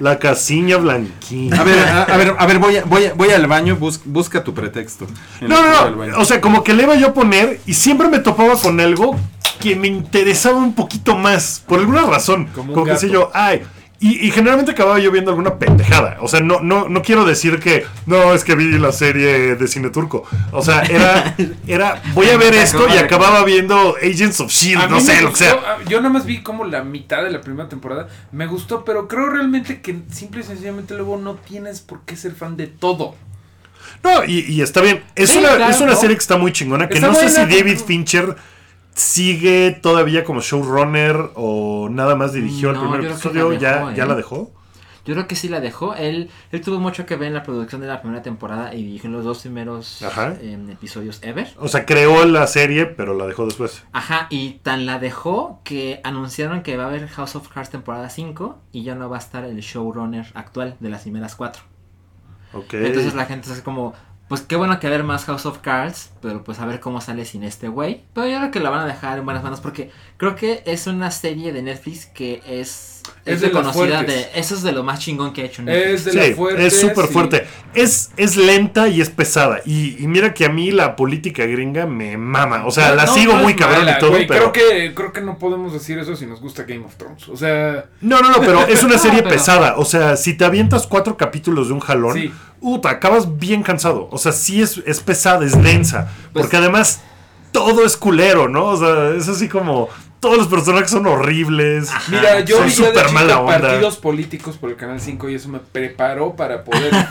[0.00, 1.60] la casiña blanquina.
[1.60, 4.00] A ver, a, a ver, a ver, voy, a- voy, a- voy al baño, bus-
[4.04, 5.06] busca tu pretexto.
[5.40, 5.56] No,
[5.90, 6.18] no, no.
[6.18, 9.16] O sea, como que le iba yo a poner y siempre me topaba con algo
[9.60, 11.62] que me interesaba un poquito más.
[11.66, 12.46] Por alguna razón.
[12.54, 13.62] Como que sé yo, ay.
[14.00, 16.18] Y, y generalmente acababa yo viendo alguna pendejada.
[16.20, 19.66] O sea, no, no, no quiero decir que no, es que vi la serie de
[19.66, 20.22] cine turco.
[20.52, 21.34] O sea, era,
[21.66, 25.36] era voy a ver esto y acababa viendo Agents of Shield, no sé, lo que
[25.36, 25.78] sea.
[25.88, 28.08] Yo nada más vi como la mitad de la primera temporada.
[28.30, 32.32] Me gustó, pero creo realmente que simple y sencillamente luego no tienes por qué ser
[32.32, 33.16] fan de todo.
[34.04, 35.02] No, y, y está bien.
[35.16, 36.00] Es, Sí, una, claro, es una ¿no?
[36.00, 36.88] serie que está muy chingona.
[36.88, 38.36] Que Está no sé si David Fincher
[38.98, 43.50] sigue todavía como showrunner o nada más dirigió No, el primer episodio.
[43.50, 44.06] la ¿Ya, dejó, ¿Ya ¿eh?
[44.08, 44.52] la dejó?
[45.04, 45.94] Yo creo que sí la dejó.
[45.94, 49.08] Él, él tuvo mucho que ver en la producción de la primera temporada y dirigió
[49.08, 50.02] los dos primeros
[50.42, 51.48] em, episodios ever.
[51.58, 53.84] O sea, creó la serie, pero la dejó después.
[53.92, 58.10] Ajá, y tan la dejó que anunciaron que va a haber House of Cards temporada
[58.10, 61.62] 5 y ya no va a estar el showrunner actual de las primeras cuatro.
[62.52, 62.74] Ok.
[62.74, 63.94] Entonces la gente es como,
[64.28, 67.24] pues qué bueno que ver más House of Cards, pero pues a ver cómo sale
[67.24, 68.02] sin este güey.
[68.14, 70.86] Pero yo creo que la van a dejar en buenas manos porque creo que es
[70.86, 74.26] una serie de Netflix que es, Es es de las reconocida de...
[74.34, 76.06] Eso es de lo más chingón que ha hecho Netflix.
[76.06, 76.72] Es de Sí, fuertes.
[76.74, 77.46] es súper fuerte.
[77.74, 79.60] Es, es lenta y es pesada.
[79.64, 82.64] Y, y mira que a mí la política gringa me mama.
[82.66, 84.52] O sea, No, la no, sigo no muy cabrón mala, y todo, güey, pero...
[84.52, 87.28] Creo que, creo que no podemos decir eso si nos gusta Game of Thrones.
[87.28, 89.76] O sea, No, no, no, pero es una serie pero- pesada.
[89.76, 92.32] O sea, si te avientas cuatro capítulos de un jalón, Sí.
[92.60, 94.08] puta, acabas bien cansado.
[94.10, 96.07] O sea, sí es, es pesada, es densa.
[96.32, 97.00] Pues- porque además
[97.52, 98.66] todo es culero, ¿no?
[98.66, 99.88] O sea, es así como.
[100.20, 101.90] Todos los personajes son horribles.
[102.08, 106.34] mira, yo vi ya de partidos políticos por el Canal 5 y eso me preparó
[106.34, 106.92] para poder...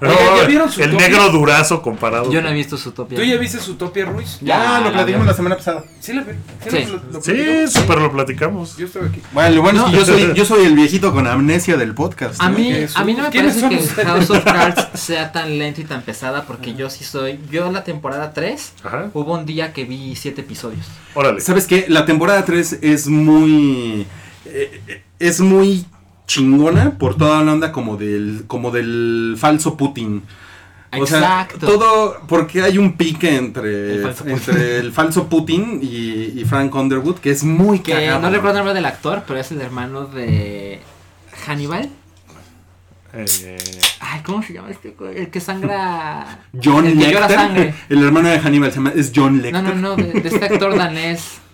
[0.00, 2.30] No, Oye, ¿ya vieron el negro durazo comparado.
[2.30, 3.16] Yo no he visto su topia.
[3.18, 4.38] ¿Tú ya viste Zootopia, Ruiz?
[4.40, 5.84] Ya, Ya, lo la platicamos la semana pasada.
[6.00, 6.32] Sí, la vi.
[6.64, 6.84] Sí, Sí.
[6.84, 7.72] lo- lo Sí, platicamos.
[7.72, 8.76] súper lo platicamos.
[8.76, 9.22] Yo estaba aquí.
[9.32, 9.86] Bueno, lo bueno No.
[9.86, 12.40] es que yo soy, yo soy el viejito con amnesia del podcast.
[12.42, 12.58] A ¿no?
[12.58, 14.06] mí, ¿Qué a mí no me ¿Quiénes parece que ustedes?
[14.08, 17.40] House of Cards sea tan lenta y tan pesada porque yo sí soy...
[17.50, 19.10] Yo la temporada 3 Ajá.
[19.14, 20.86] hubo un día que vi siete episodios.
[21.14, 21.40] Órale.
[21.40, 21.86] ¿Sabes qué?
[21.88, 24.06] La temporada 3 es muy.
[24.46, 25.84] eh, es muy
[26.26, 30.22] chingona por toda la onda como del, como del falso Putin.
[30.98, 31.66] O sea, Exacto.
[31.66, 34.36] todo porque hay un pique entre El falso Putin.
[34.38, 38.20] entre el falso Putin y, y Frank Underwood que es muy Que cagado.
[38.22, 40.80] no recuerdo el nombre del actor, pero es el hermano de
[41.46, 41.90] Hannibal.
[43.12, 43.56] Eh,
[44.00, 44.94] Ay, ¿cómo se llama este?
[45.14, 46.40] El que sangra.
[46.62, 47.74] John el que llora Lecter, sangre.
[47.88, 49.62] el hermano de Hannibal se llama es John Lecter.
[49.62, 51.38] No, no, no, de, de este actor danés.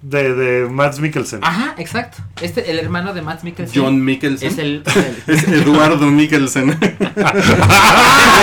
[0.00, 1.40] De, de Mads Mikkelsen.
[1.42, 2.18] Ajá, exacto.
[2.40, 3.82] Este, el hermano de Matt Mikkelsen.
[3.82, 4.48] John Mikkelsen.
[4.48, 4.84] Es el.
[5.26, 6.78] el- Es Eduardo Mikkelsen.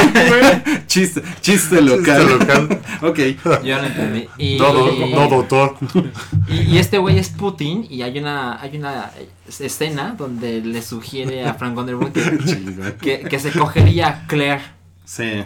[0.88, 2.28] chiste, chiste local.
[2.28, 2.82] Chiste local.
[3.02, 3.20] ok.
[3.64, 4.28] yo lo entendí.
[4.38, 5.76] Y, No, do- no, doctor.
[6.48, 7.86] y, y este güey es Putin.
[7.90, 9.12] Y hay una, hay una
[9.60, 14.62] escena donde le sugiere a Frank Underwood que, que, que se cogería a Claire.
[15.06, 15.44] Sí.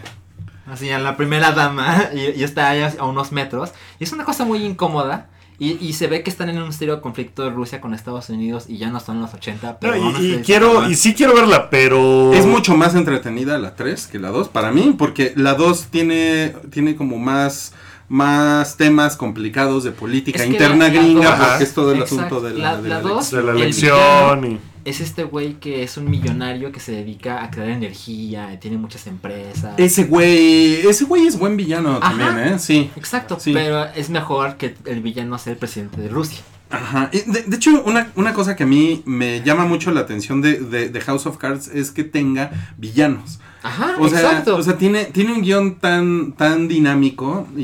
[0.72, 2.10] Así, a la primera dama.
[2.14, 3.72] Y, y está ahí a unos metros.
[4.00, 5.28] Y es una cosa muy incómoda.
[5.60, 8.66] Y, y se ve que están en un serio conflicto de Rusia con Estados Unidos.
[8.70, 9.80] Y ya no son los 80.
[9.80, 12.34] Pero No, y, y quiero, y sí quiero verla, pero.
[12.34, 16.54] Es mucho más entretenida la 3 que la 2 para mí, porque la 2 tiene,
[16.72, 17.74] tiene como más,
[18.08, 21.92] más temas complicados de política Es que interna la- la gringa, dos- porque es todo
[21.92, 22.16] el Exacto.
[22.38, 24.60] asunto de la, La- de la la dos- de la el elección y.
[24.90, 28.60] Es este güey que es un millonario que se dedica a crear energía.
[28.60, 29.74] Tiene muchas empresas.
[29.78, 32.18] Ese güey, ese güey es buen villano Ajá.
[32.18, 32.60] también, ¿eh?
[32.60, 32.90] Sí.
[32.96, 33.54] Exacto, Sí.
[33.54, 36.40] pero es mejor que el villano sea el presidente de Rusia.
[36.72, 37.10] Ajá.
[37.12, 40.90] De hecho, una, una cosa que a mí me llama mucho la atención de, de-
[40.90, 43.40] de House of Cards es que tenga villanos.
[43.62, 44.56] Ajá, O sea, exacto.
[44.56, 47.62] o sea tiene, tiene un guion tan, tan dinámico y,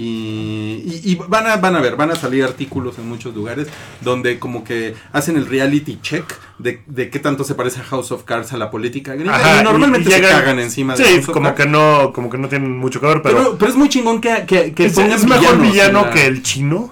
[0.86, 3.68] y- y van, a, van a ver, van a salir artículos en muchos lugares
[4.02, 6.26] donde como que hacen el reality check
[6.60, 9.36] de, de qué tanto se parece a House of Cards a la política gringa.
[9.36, 11.64] Ajá, y normalmente y se llegan- cagan encima de Sí, House of como Cards.
[11.64, 13.58] que no, como que no tienen mucho que ver, pero, pero.
[13.58, 16.44] pero, es muy chingón que, que, que es, pongan es mejor villano la- que el
[16.44, 16.92] chino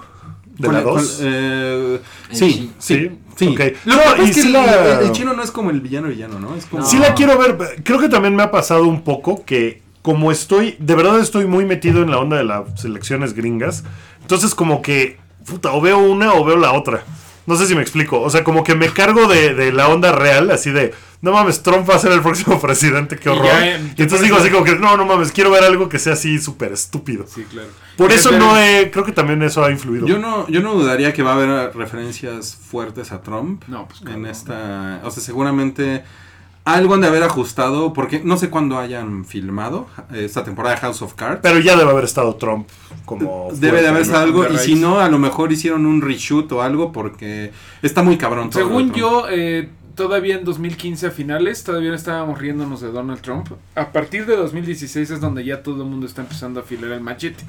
[0.56, 1.18] de con la el- con- 2.
[1.24, 2.00] eh,
[2.30, 3.48] sí, sí, Sí, sí.
[3.48, 3.60] ok.
[3.84, 6.54] Lo No, es que sí la- el chino no es como el villano villano, ¿no?
[6.54, 6.82] Es como...
[6.82, 6.88] No.
[6.88, 7.82] Sí la quiero ver.
[7.84, 11.64] Creo que también me ha pasado un poco que como estoy, de verdad estoy muy
[11.64, 13.84] metido en la onda de las elecciones gringas.
[14.20, 17.04] Entonces como que, puta, o veo una o veo la otra.
[17.46, 18.20] No sé si me explico.
[18.20, 21.62] O sea, como que me cargo de, de la onda real, así de, no mames,
[21.62, 23.46] Trump va a ser el próximo presidente, qué Y horror.
[23.46, 25.98] ya, Y, eh, entonces digo así como que, no, no mames, quiero ver algo que
[25.98, 27.26] sea así súper estúpido.
[27.26, 27.68] Sí, claro.
[27.96, 30.06] Por eso no he, creo que también eso ha influido.
[30.06, 34.02] Yo no, yo no dudaría que va a haber referencias fuertes a Trump No, pues
[34.12, 35.00] en esta.
[35.04, 36.02] O sea, seguramente
[36.64, 41.02] algo han de haber ajustado, porque no sé cuándo hayan filmado esta temporada de House
[41.02, 41.40] of Cards.
[41.42, 42.68] Pero ya debe haber estado Trump
[43.04, 43.48] como...
[43.52, 46.62] Debe de haber estado algo, y si no, a lo mejor hicieron un reshoot o
[46.62, 47.52] algo, porque
[47.82, 48.62] está muy cabrón todo.
[48.62, 53.48] Según yo, eh, todavía en 2015 a finales, todavía estábamos riéndonos de Donald Trump.
[53.74, 57.00] A partir de 2016 es donde ya todo el mundo está empezando a afilar el
[57.00, 57.44] machete.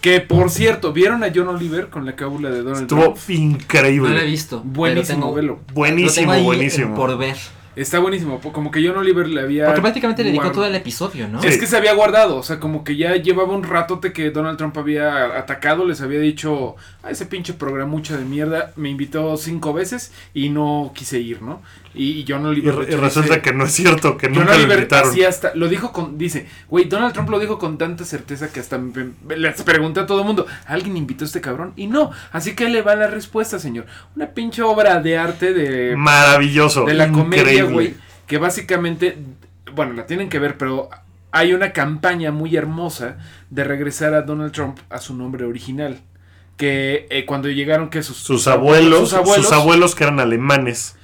[0.00, 3.18] Que por cierto, ¿vieron a John Oliver con la cábula de Donald Estuvo Trump?
[3.28, 4.08] increíble.
[4.08, 4.60] no lo he visto.
[4.64, 5.60] Buenísimo, pero tengo, velo.
[5.68, 6.94] lo Buenísimo, tengo ahí buenísimo.
[6.96, 7.36] Por ver.
[7.74, 9.64] Está buenísimo, como que John Oliver le había...
[9.66, 11.40] Porque prácticamente le dedicó guard- todo el episodio, ¿no?
[11.40, 11.48] Sí.
[11.48, 14.58] Es que se había guardado, o sea, como que ya llevaba un ratote que Donald
[14.58, 19.72] Trump había atacado, les había dicho, a ese pinche programucha de mierda, me invitó cinco
[19.72, 21.62] veces y no quise ir, ¿no?
[21.94, 22.74] Y, y John Y, Oliver...
[22.74, 25.10] y hecho, resulta dice- que no es cierto, que John nunca lo invitaron.
[25.10, 28.60] así hasta, lo dijo con, dice, güey, Donald Trump lo dijo con tanta certeza que
[28.60, 28.80] hasta
[29.36, 31.72] les pregunté a todo el mundo, ¿alguien invitó a este cabrón?
[31.76, 33.86] Y no, así que le va la respuesta, señor.
[34.16, 36.84] Una pinche obra de arte de, Maravilloso.
[36.84, 37.94] de la comedia, güey,
[38.26, 39.18] que básicamente,
[39.74, 40.88] bueno, la tienen que ver, pero
[41.30, 43.18] hay una campaña muy hermosa
[43.50, 46.00] de regresar a Donald Trump a su nombre original.
[46.56, 50.96] Que eh, cuando llegaron que sus, Sus abuelos, sus abuelos, sus abuelos que eran alemanes.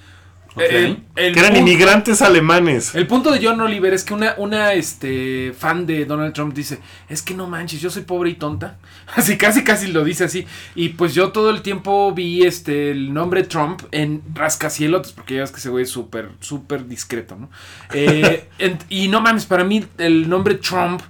[0.60, 2.94] Eh, el- el que eran punto- inmigrantes alemanes.
[2.94, 6.78] el punto de John Oliver es que una, una este, fan de Donald Trump dice,
[7.08, 8.78] es que no manches, yo soy pobre y tonta.
[9.16, 10.46] Así casi casi lo dice así.
[10.74, 15.40] Y pues yo todo el tiempo vi este el nombre Trump en rascacielotes, porque ya
[15.40, 17.50] ves que ese güey es súper, súper discreto, ¿no?
[17.92, 21.00] Eh, en- y no mames, para mí el nombre Trump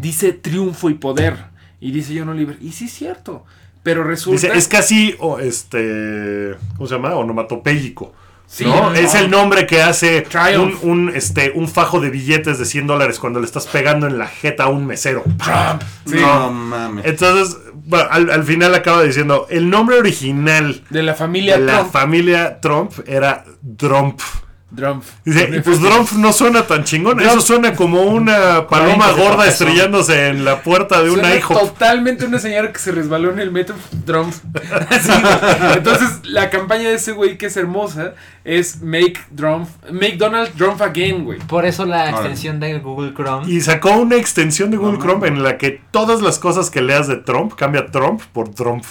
[0.00, 1.50] dice triunfo y poder.
[1.80, 3.44] Y dice John Oliver, y sí es cierto.
[3.82, 4.40] Pero resulta...
[4.46, 7.16] Dice, es casi, o este, ¿cómo se llama?
[7.16, 8.14] Onomatopéyico.
[8.54, 8.90] Sí, ¿no?
[8.90, 8.94] no.
[8.94, 10.26] Es el nombre que hace
[10.82, 14.26] un, este, un fajo de billetes de 100 dólares cuando le estás pegando en la
[14.26, 15.22] jeta a un mesero.
[15.42, 15.82] Trump.
[16.04, 16.16] Sí.
[16.16, 17.06] No mames.
[17.06, 21.78] Entonces, bueno, al, al final acaba diciendo, el nombre original De la familia de la
[21.78, 21.92] Trump.
[21.92, 23.44] familia Trump era
[23.78, 24.20] Trump.
[24.74, 25.04] Trump.
[25.24, 29.46] Dice, y pues Trump no suena tan chingón, eso suena como una paloma Ay, gorda
[29.46, 31.54] estrellándose en la puerta de un Suena hijo.
[31.58, 33.74] Totalmente una señora que se resbaló en el metro.
[34.04, 34.32] Trump.
[34.90, 35.72] Así, güey.
[35.76, 38.14] Entonces, la campaña de ese güey que es hermosa
[38.44, 41.38] es Make Trump, Make Donald Trump Again, güey.
[41.40, 43.50] Por eso la extensión de Google Chrome.
[43.50, 45.36] Y sacó una extensión de Google No, Chrome no.
[45.36, 48.84] en la que todas las cosas que leas de Trump cambia Trump por Trump.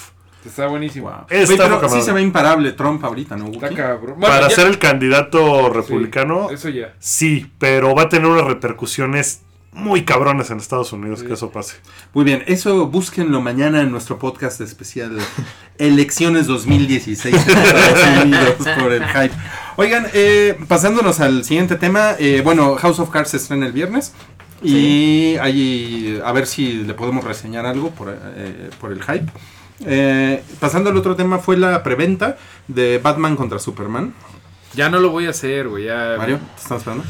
[0.46, 1.10] Está buenísimo.
[1.10, 1.26] Wow.
[1.30, 2.02] Está Oye, pero sí madre.
[2.02, 3.48] se ve imparable Trump ahorita, ¿no?
[3.48, 4.16] Está cabrón.
[4.20, 6.94] Bueno, Para ya- ser el candidato sí, republicano, eso ya.
[7.00, 9.42] sí, pero va a tener unas repercusiones
[9.74, 11.28] muy cabrones en Estados Unidos Sí.
[11.28, 11.78] que eso pase.
[12.14, 15.18] Muy bien, eso búsquenlo mañana en nuestro podcast especial
[15.78, 19.32] Elecciones 2016 en Estados Unidos por el hype.
[19.78, 24.14] Oigan, eh, pasándonos al siguiente tema, eh, bueno, House of Cards se estrena el viernes
[24.62, 29.32] y ahí a ver si le podemos reseñar algo por, eh, por el hype.
[29.86, 34.14] Eh, pasando al otro tema, fue la preventa de Batman contra Superman.
[34.74, 35.86] Ya no lo voy a hacer, güey.
[35.86, 36.16] Ya...
[36.18, 37.04] Mario, ¿te están esperando?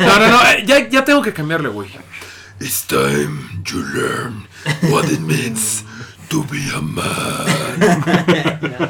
[0.00, 0.42] No, no, no.
[0.50, 1.88] eh, Ya, ya tengo que cambiarle, güey.
[2.60, 4.46] It's time to learn
[4.90, 5.84] what it means
[6.28, 8.04] to be a man.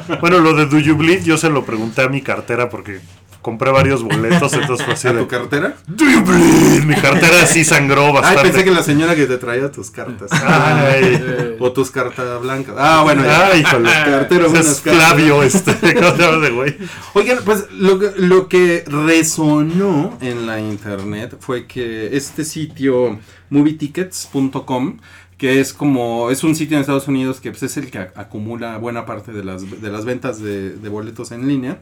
[0.21, 2.99] Bueno, lo de Do You Bleed yo se lo pregunté a mi cartera porque
[3.41, 5.19] compré varios boletos, entonces fue así ¿A de...
[5.21, 5.75] tu cartera?
[5.87, 6.83] Do You Bleed?
[6.83, 8.41] Mi cartera sí sangró Ay, bastante.
[8.43, 10.29] pensé que la señora que te traía tus cartas.
[10.31, 12.75] Ay, O tus cartas blancas.
[12.77, 13.47] Ah, bueno, ya.
[13.47, 13.89] ay, híjole.
[13.89, 15.05] Cartero, buenas es cartas.
[15.07, 15.73] Flavio, este.
[15.95, 16.77] ¿Cómo se llama ese güey?
[17.13, 23.19] Oigan, pues lo, que- lo que resonó en la internet fue que este sitio
[23.49, 24.97] movietickets.com
[25.37, 28.77] que es como es un sitio en Estados Unidos que pues, es el que acumula
[28.77, 31.79] buena parte de las, de las ventas de, de boletos en línea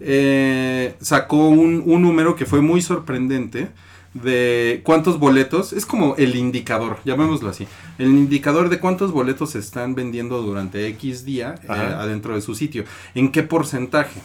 [0.00, 3.68] eh, sacó un, un número que fue muy sorprendente
[4.14, 7.66] de cuántos boletos, es como el indicador, llamémoslo así,
[7.98, 12.54] el indicador de cuántos boletos se están vendiendo durante X día eh, adentro de su
[12.54, 12.84] sitio,
[13.14, 14.20] en qué porcentaje.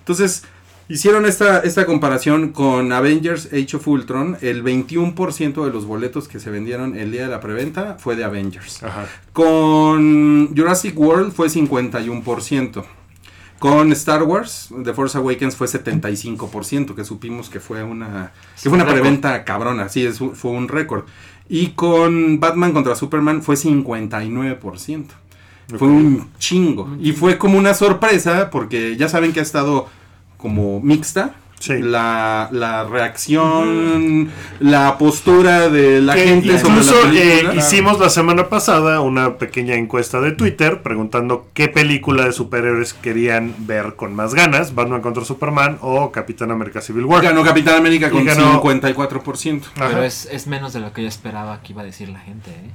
[0.00, 0.44] Entonces,
[0.90, 6.38] hicieron esta, esta comparación con Avengers Age of Ultron, el 21% de los boletos que
[6.38, 8.82] se vendieron el día de la preventa fue de Avengers.
[8.82, 9.06] Ajá.
[9.32, 12.84] Con Jurassic World fue 51%.
[13.60, 18.78] Con Star Wars, The Force Awakens fue 75%, que supimos que fue una, que fue
[18.78, 21.04] una preventa cabrona, sí, es, fue un récord.
[21.46, 25.04] Y con Batman contra Superman fue 59%.
[25.78, 26.96] Fue un chingo.
[26.98, 29.88] Y fue como una sorpresa, porque ya saben que ha estado
[30.38, 31.34] como mixta.
[31.60, 31.78] Sí.
[31.80, 34.30] La, la reacción,
[34.60, 39.36] la postura de la Que gente sobre incluso la eh, hicimos la semana pasada una
[39.36, 45.02] pequeña encuesta de Twitter preguntando qué película de superhéroes querían ver con más ganas, Batman
[45.02, 47.22] contra Superman o Capitán América Civil War.
[47.22, 49.62] Ganó Capitán América Y con ganó- 54%.
[49.76, 49.88] Ajá.
[49.88, 52.50] Pero es, es menos de lo que yo esperaba que iba a decir la gente,
[52.50, 52.70] ¿eh?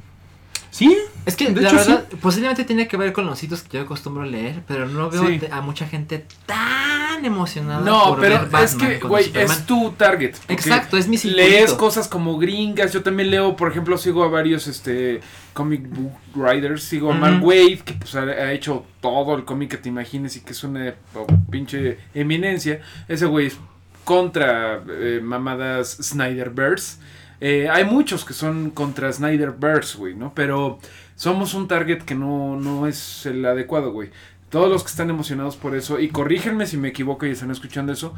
[0.75, 0.93] ¿Sí?
[1.25, 3.83] Es que De la hecho, verdad, posiblemente tiene que ver con los sitios que yo
[3.85, 5.39] acostumbro leer, pero no veo Sí.
[5.49, 7.79] a mucha gente tan emocionada.
[7.79, 10.35] No, por pero ver Batman es que, güey, es tu target.
[10.49, 11.49] Exacto, es mi circulito.
[11.49, 12.91] Lees cosas como gringas.
[12.91, 15.21] Yo también leo, por ejemplo, sigo a varios este
[15.53, 16.83] comic book writers.
[16.83, 17.41] Sigo a Mark.
[17.41, 20.61] Wade, que pues ha, ha hecho todo el cómic que te imagines y que es
[20.65, 22.81] una oh, pinche eminencia.
[23.07, 23.57] Ese güey es
[24.03, 26.97] contra eh, mamadas Snyderverse.
[27.41, 30.33] Eh, hay muchos que son contra Snyderverse, güey, ¿no?
[30.33, 30.79] Pero
[31.15, 34.09] somos un target que no, no es el adecuado, güey.
[34.49, 37.91] Todos los que están emocionados por eso, y corrígenme si me equivoco y están escuchando
[37.91, 38.13] eso,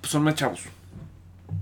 [0.00, 0.60] pues son más chavos.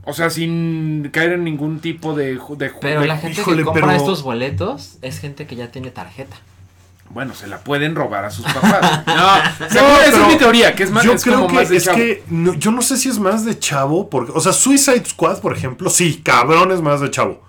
[0.05, 2.35] O sea, sin caer en ningún tipo de...
[2.57, 5.71] de Pero de- la gente híjole, que compra pero- estos boletos es gente que ya
[5.71, 6.37] tiene tarjeta.
[7.13, 9.03] Bueno, se la pueden robar a sus papás.
[9.07, 9.39] No,
[9.83, 11.85] No, es mi teoría, que es más yo es creo como que más de es
[11.85, 11.97] chavo.
[11.97, 15.41] que no- yo no sé si es más de chavo porque o sea Suicide Squad
[15.41, 17.43] por ejemplo sí cabrón es más de chavo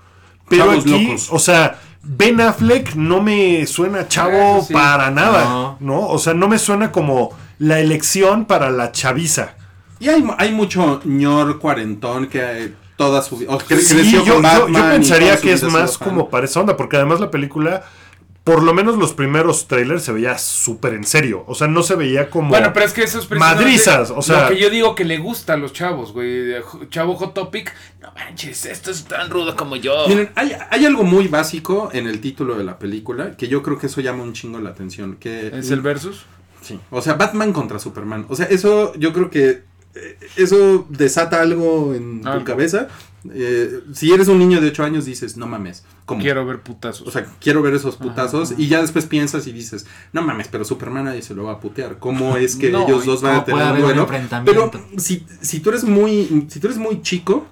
[0.50, 1.28] pero Chavos aquí locos.
[1.32, 4.74] o sea Ben Affleck no me suena chavo sí.
[4.74, 5.78] para nada No.
[5.80, 9.56] no o sea no me suena como la elección para la chaviza
[10.00, 13.58] Y hay, hay mucho ñor cuarentón que eh, toda su vida.
[13.70, 16.10] Sí, yo, yo- yo pensaría que es más fan.
[16.10, 17.84] como para esa onda, porque además la película,
[18.44, 21.46] por lo menos los primeros trailers se veía súper en serio.
[21.48, 22.50] O sea, no se veía como.
[22.50, 25.06] Bueno, pero es que eso es precisamente Madrizas, o sea- Lo que yo digo que
[25.06, 26.54] le gusta a los chavos, güey.
[26.90, 27.74] Chavo Hot Topic.
[28.02, 30.08] No manches, esto es tan rudo como yo.
[30.10, 33.78] Miren, hay, hay algo muy básico en el título de la película que yo creo
[33.80, 35.16] que eso llama un chingo la atención.
[35.16, 36.26] Que ¿Es el versus?
[36.62, 36.80] Sí.
[36.92, 38.26] O sea, Batman contra Superman.
[38.28, 39.64] O sea, eso yo creo que
[39.96, 42.44] eh, eso desata algo en tu Algo.
[42.46, 42.88] cabeza.
[43.32, 45.84] Eh, si eres un niño de 8 años dices, no mames.
[46.06, 46.22] ¿cómo?
[46.22, 47.08] Quiero ver putazos.
[47.08, 48.54] O sea, quiero ver esos putazos.
[48.58, 51.60] Y ya después piensas y dices, no mames, pero Superman nadie se lo va a
[51.60, 52.00] putear.
[52.00, 54.02] ¿Cómo es que No, ellos dos van a ¿cómo puede tener un duelo?
[54.46, 56.48] Pero si, si tú eres muy.
[56.50, 57.46] Si tú eres muy chico,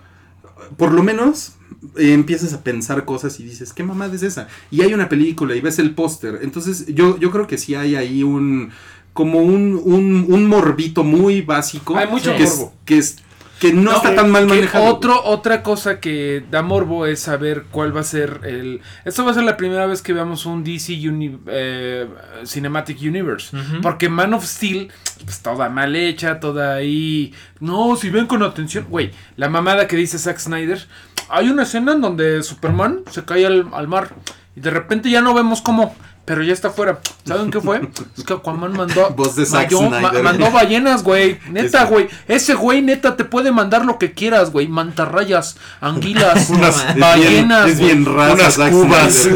[0.78, 1.54] por lo menos.
[1.98, 4.48] eh, empiezas a pensar cosas y dices, ¿qué mamada es esa?
[4.72, 6.40] Y hay una película y ves el póster.
[6.44, 8.72] Entonces, yo, yo creo que sí hay ahí un.
[9.14, 11.98] Como un, un, un morbito muy básico.
[11.98, 13.18] Hay mucho que es- que, es,
[13.62, 14.86] que no, está tan mal manejado.
[14.86, 18.82] Otro, otra cosa que da morbo es saber cuál va a ser el.
[19.06, 22.08] Esto va a ser la primera vez que veamos un DC uni- eh,
[22.46, 23.56] Cinematic Universe.
[23.84, 24.92] Porque Man of Steel,
[25.24, 27.34] pues toda mal hecha, toda ahí.
[27.60, 28.88] No, si ven con atención.
[28.90, 30.86] Güey, la mamada que dice Zack Snyder.
[31.30, 34.16] Hay una escena en donde Superman se cae al, al mar.
[34.56, 35.96] Y de repente ya no vemos cómo.
[36.24, 37.00] Pero ya está afuera.
[37.26, 37.82] ¿Saben qué fue?
[38.18, 39.10] Es que Aquaman mandó.
[39.10, 40.24] Voz de Zack mayó- ma- Snyder.
[40.24, 41.40] mandó ballenas, güey.
[41.50, 42.08] Neta, güey.
[42.28, 44.68] Ese güey, neta, te puede mandar lo que quieras, güey.
[44.68, 47.70] Mantarrayas, anguilas, Unas- Es bien- ballenas.
[47.70, 49.28] Es bien, Unas cubas.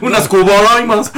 [0.00, 1.12] Unas cubolaimas.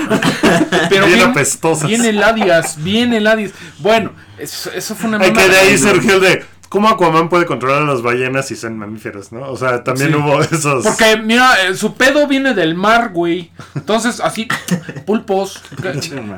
[0.91, 1.89] Pero bien bien, apestosas.
[1.89, 3.53] bien heladias, bien heladias.
[3.79, 6.45] Bueno, eso, eso fue una Hay que de ahí surgió el de
[6.77, 9.49] cómo Aquaman puede controlar a las ballenas si son mamíferos, ¿no?
[9.51, 10.15] O sea, también Sí.
[10.17, 10.85] hubo esos.
[10.85, 13.51] Porque, mira, eh, su pedo viene del mar, güey.
[13.75, 14.47] Entonces, así,
[15.07, 15.63] pulpos,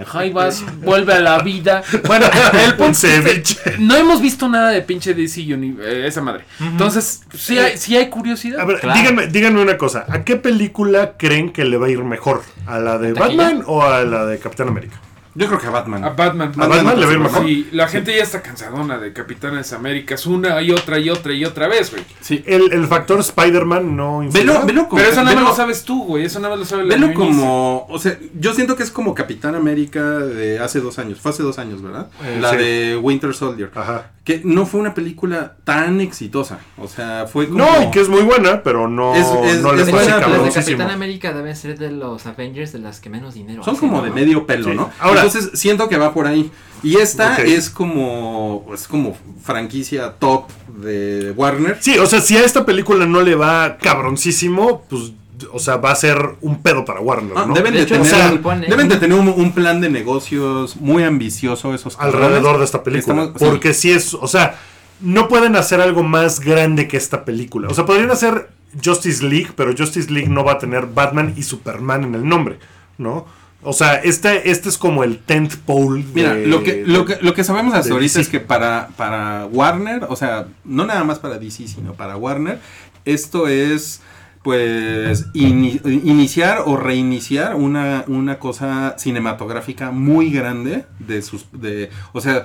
[0.06, 1.82] jaivas, vuelve a la vida.
[2.06, 2.26] Bueno,
[2.64, 2.98] el punto
[3.80, 6.44] no hemos visto nada de pinche DC Uni- eh, esa madre.
[6.60, 8.60] Entonces, sí hay, sí hay curiosidad.
[8.60, 8.96] A ver, Claro.
[8.96, 10.04] díganme, díganme una cosa.
[10.08, 12.42] ¿A qué película creen que le va a ir mejor?
[12.66, 13.12] ¿A la de.
[13.12, 15.00] Batman o a la de Capitán América?
[15.34, 16.04] Yo creo que a Batman.
[16.04, 16.52] A Batman.
[16.58, 17.44] ¿A Batman le ir mejor?
[17.44, 21.44] Sí, la gente ya está cansadona de Capitanes Américas una y otra y otra y
[21.44, 22.04] otra vez, güey.
[22.20, 22.42] Sí.
[22.46, 24.46] El, el factor Spider-Man no influye.
[24.46, 25.00] Velo, velo como.
[25.00, 26.24] Pero eso nada más lo sabes tú, güey.
[26.24, 29.14] Eso nada más lo sabe la Velo como, o sea, yo siento que es como
[29.14, 32.08] Capitán América de hace dos años, fue hace dos años, ¿verdad?
[32.24, 32.56] Eh, la sí.
[32.56, 34.10] de Winter Soldier, Ajá.
[34.24, 37.58] que no fue una película tan exitosa, o sea, fue como...
[37.64, 40.08] No, y que es muy buena, pero no, Es- es- no le es fue así
[40.10, 40.78] buena, pero- Las de cabroncísimo.
[40.78, 44.02] Capitán América deben ser de los Avengers de las que menos dinero Son como ¿no?
[44.04, 44.74] de medio pelo, Sí.
[44.76, 44.90] ¿no?
[45.00, 46.50] Ahora- Entonces siento que va por ahí.
[46.82, 50.44] Y esta es como es como franquicia top
[50.80, 51.78] de Warner.
[51.80, 55.12] Sí, o sea, si a esta película no le va cabroncísimo, pues,
[55.52, 57.54] o sea, va a ser un pedo para Warner, Ah, ¿no?
[57.54, 61.74] deben, De de hecho, tener, deben de tener un, un plan de negocios muy ambicioso
[61.74, 63.22] esos alrededor de esta película.
[63.24, 63.44] Estamos- sí.
[63.48, 64.56] porque si es, o sea,
[65.00, 67.68] no pueden hacer algo más grande que esta película.
[67.68, 68.50] O sea, podrían hacer
[68.84, 72.58] Justice League, pero Justice League no va a tener Batman y Superman en el nombre,
[72.98, 73.26] ¿no?
[73.62, 76.02] O sea, este, este es como el tent pole.
[76.02, 78.20] de- Mira, lo que, lo que, lo que sabemos hasta ahorita DC.
[78.20, 82.60] es que para, para Warner, o sea, no nada más para DC, sino para Warner,
[83.04, 84.00] esto es
[84.44, 92.20] pues ini- iniciar o reiniciar una, una cosa cinematográfica muy grande de sus de o
[92.20, 92.44] sea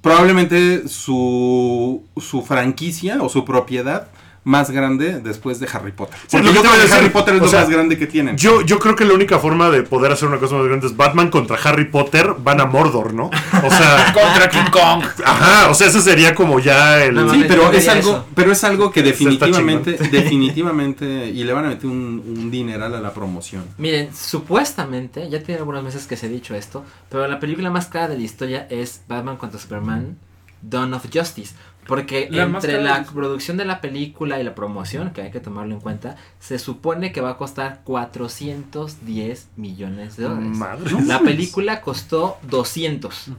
[0.00, 4.08] probablemente su, su franquicia o su propiedad
[4.42, 6.16] más grande después de Harry Potter.
[6.26, 8.06] Sí, Porque lo que yo creo que Harry Potter es lo sea, más grande que
[8.06, 8.36] tienen.
[8.38, 10.96] Yo, yo creo que la única forma de poder hacer una cosa más grande es
[10.96, 13.26] Batman contra Harry Potter, van a Mordor, ¿no?
[13.26, 15.04] O sea, Contra King Kong.
[15.24, 17.14] ajá, o sea, ese sería como ya el...
[17.14, 18.26] No, Sí, pero es algo, eso.
[18.34, 23.00] pero es algo que definitivamente, definitivamente, y le van a meter un, un dineral a
[23.00, 23.64] la promoción.
[23.78, 27.86] Miren, supuestamente, ya tiene algunos meses que se ha dicho esto, pero la película más
[27.86, 30.16] cara de la historia es Batman contra Superman,
[30.62, 31.54] Dawn of Justice.
[31.90, 35.74] Porque La entre la producción de la película y la promoción, que hay que tomarlo
[35.74, 40.56] en cuenta, se supone que va a costar 410 millones de dólares.
[40.56, 41.02] Madre.
[41.04, 43.32] La película costó 200.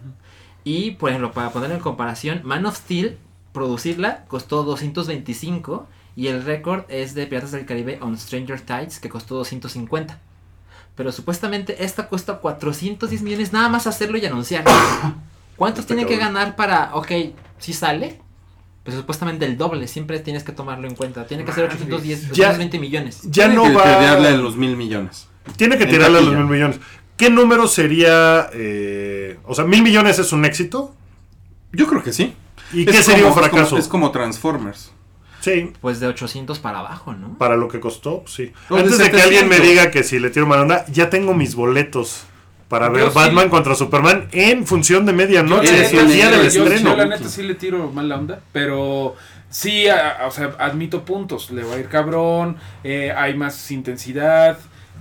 [0.66, 3.18] Y, por ejemplo, para poner en comparación, Man of Steel,
[3.54, 5.88] producirla, costó 225.
[6.18, 10.20] Y el récord es de Piratas del Caribe on Stranger Tides, que costó 250.
[10.98, 14.66] Pero supuestamente esta cuesta 410 millones nada más hacerlo y anunciar.
[15.56, 17.12] ¿Cuántos tiene que ganar para, ok,
[17.58, 18.20] si sale?
[18.84, 21.28] Pues supuestamente el doble, siempre tienes que tomarlo en cuenta.
[21.28, 23.22] Tiene que ser 810, Ya- 820 millones.
[23.24, 24.12] Ya Tiene no que va...
[24.12, 25.28] a los mil millones.
[25.56, 26.44] Tiene que En tirarle a los taquilla.
[26.46, 26.80] mil millones.
[27.18, 28.50] ¿Qué número sería?
[28.54, 30.96] eh, o sea, mil millones es un éxito.
[31.72, 32.34] Yo creo que sí.
[32.74, 33.78] ¿Y Es qué sería como- un es como- fracaso?
[33.78, 34.92] Es como, Transformers.
[35.42, 37.36] Sí, Pues de 800 para abajo, ¿no?
[37.40, 38.52] para lo que costó, sí.
[38.70, 39.24] Antes de que 700.
[39.24, 42.26] alguien me diga que si le tiro mala onda, ya tengo mis boletos
[42.72, 43.12] para Yo ver sí.
[43.14, 46.90] Batman contra Superman en función de medianoche, es el día yo- del yo- estreno.
[46.92, 49.16] Yo la neta sí le tiro mala onda, pero
[49.50, 51.52] sí, a- a- o sea, admito puntos.
[51.52, 54.58] Le va a ir cabrón, eh, hay más intensidad.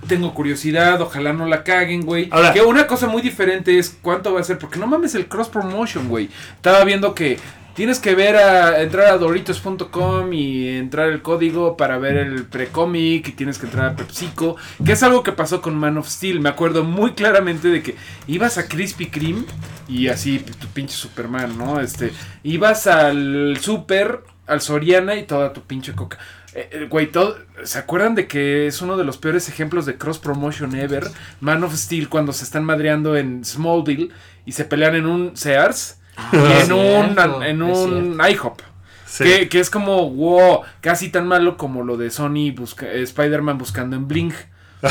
[0.09, 2.29] Tengo curiosidad, ojalá no la caguen, güey.
[2.31, 5.27] Ahora- que una cosa muy diferente es cuánto va a ser, porque no mames el
[5.27, 6.29] cross promotion, güey.
[6.57, 7.39] Estaba viendo que
[7.75, 13.29] tienes que ver a entrar a doritos.com y entrar el código para ver el precómic
[13.29, 16.41] y tienes que entrar a PepsiCo, que es algo que pasó con Man of Steel.
[16.41, 17.97] Me acuerdo muy claramente de que
[18.27, 19.45] ibas a Krispy Kreme
[19.89, 21.81] y así tu pinche Superman, ¿no?
[21.81, 22.13] Este,
[22.43, 26.19] ibas al super, al Soriana y toda tu pinche coca.
[26.53, 29.97] Eh, eh, güey, todo, ¿se acuerdan de que es uno de los peores ejemplos de
[29.97, 31.05] cross promotion ever?
[31.41, 34.11] Man of Steel cuando se están madreando en Smallville
[34.45, 36.00] y se pelean en un Sears
[36.33, 38.61] en Ah, cierto, un, en es un IHOP.
[39.07, 39.25] Sí.
[39.25, 43.59] Que, que es como, wow, casi tan malo como lo de Sony busca, eh, Spider-Man
[43.59, 44.35] buscando en Blink.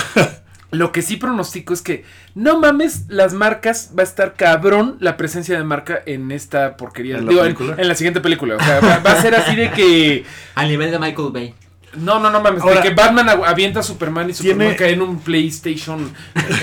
[0.72, 2.06] Lo que sí pronostico es que
[2.36, 7.18] no mames las marcas, va a estar cabrón la presencia de marca en esta porquería.
[7.18, 7.82] ¿En la Digo, en, película?
[7.82, 8.56] en la siguiente película.
[8.56, 10.26] O sea, va, va a ser así de que.
[10.56, 11.56] Al nivel de Michael Bay.
[11.98, 12.62] No, no, no mames.
[12.62, 16.12] Ahora- de que Batman avienta a Superman y Superman Tiene- cae en un PlayStation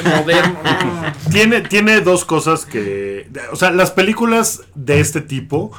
[0.05, 0.59] moderno.
[1.31, 3.29] Tiene, tiene dos cosas que.
[3.53, 5.73] O sea, las películas de este tipo.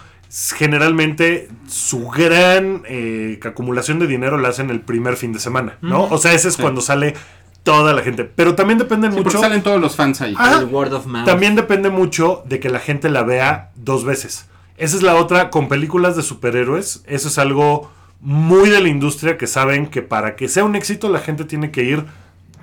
[0.57, 6.03] Generalmente su gran eh, acumulación de dinero la hacen el primer fin de semana, ¿no?
[6.03, 7.13] O sea, ese es cuando sale
[7.63, 8.25] toda la gente.
[8.25, 9.39] Pero también depende Sí, mucho.
[9.39, 10.33] salen todos los fans ahí.
[10.37, 11.25] Ah, el word of mouth.
[11.25, 14.47] También depende mucho de que la gente la vea dos veces.
[14.75, 17.03] Esa es la otra con películas de superhéroes.
[17.07, 17.89] Eso es algo
[18.21, 21.71] muy de la industria que saben que para que sea un éxito la gente tiene
[21.71, 22.05] que ir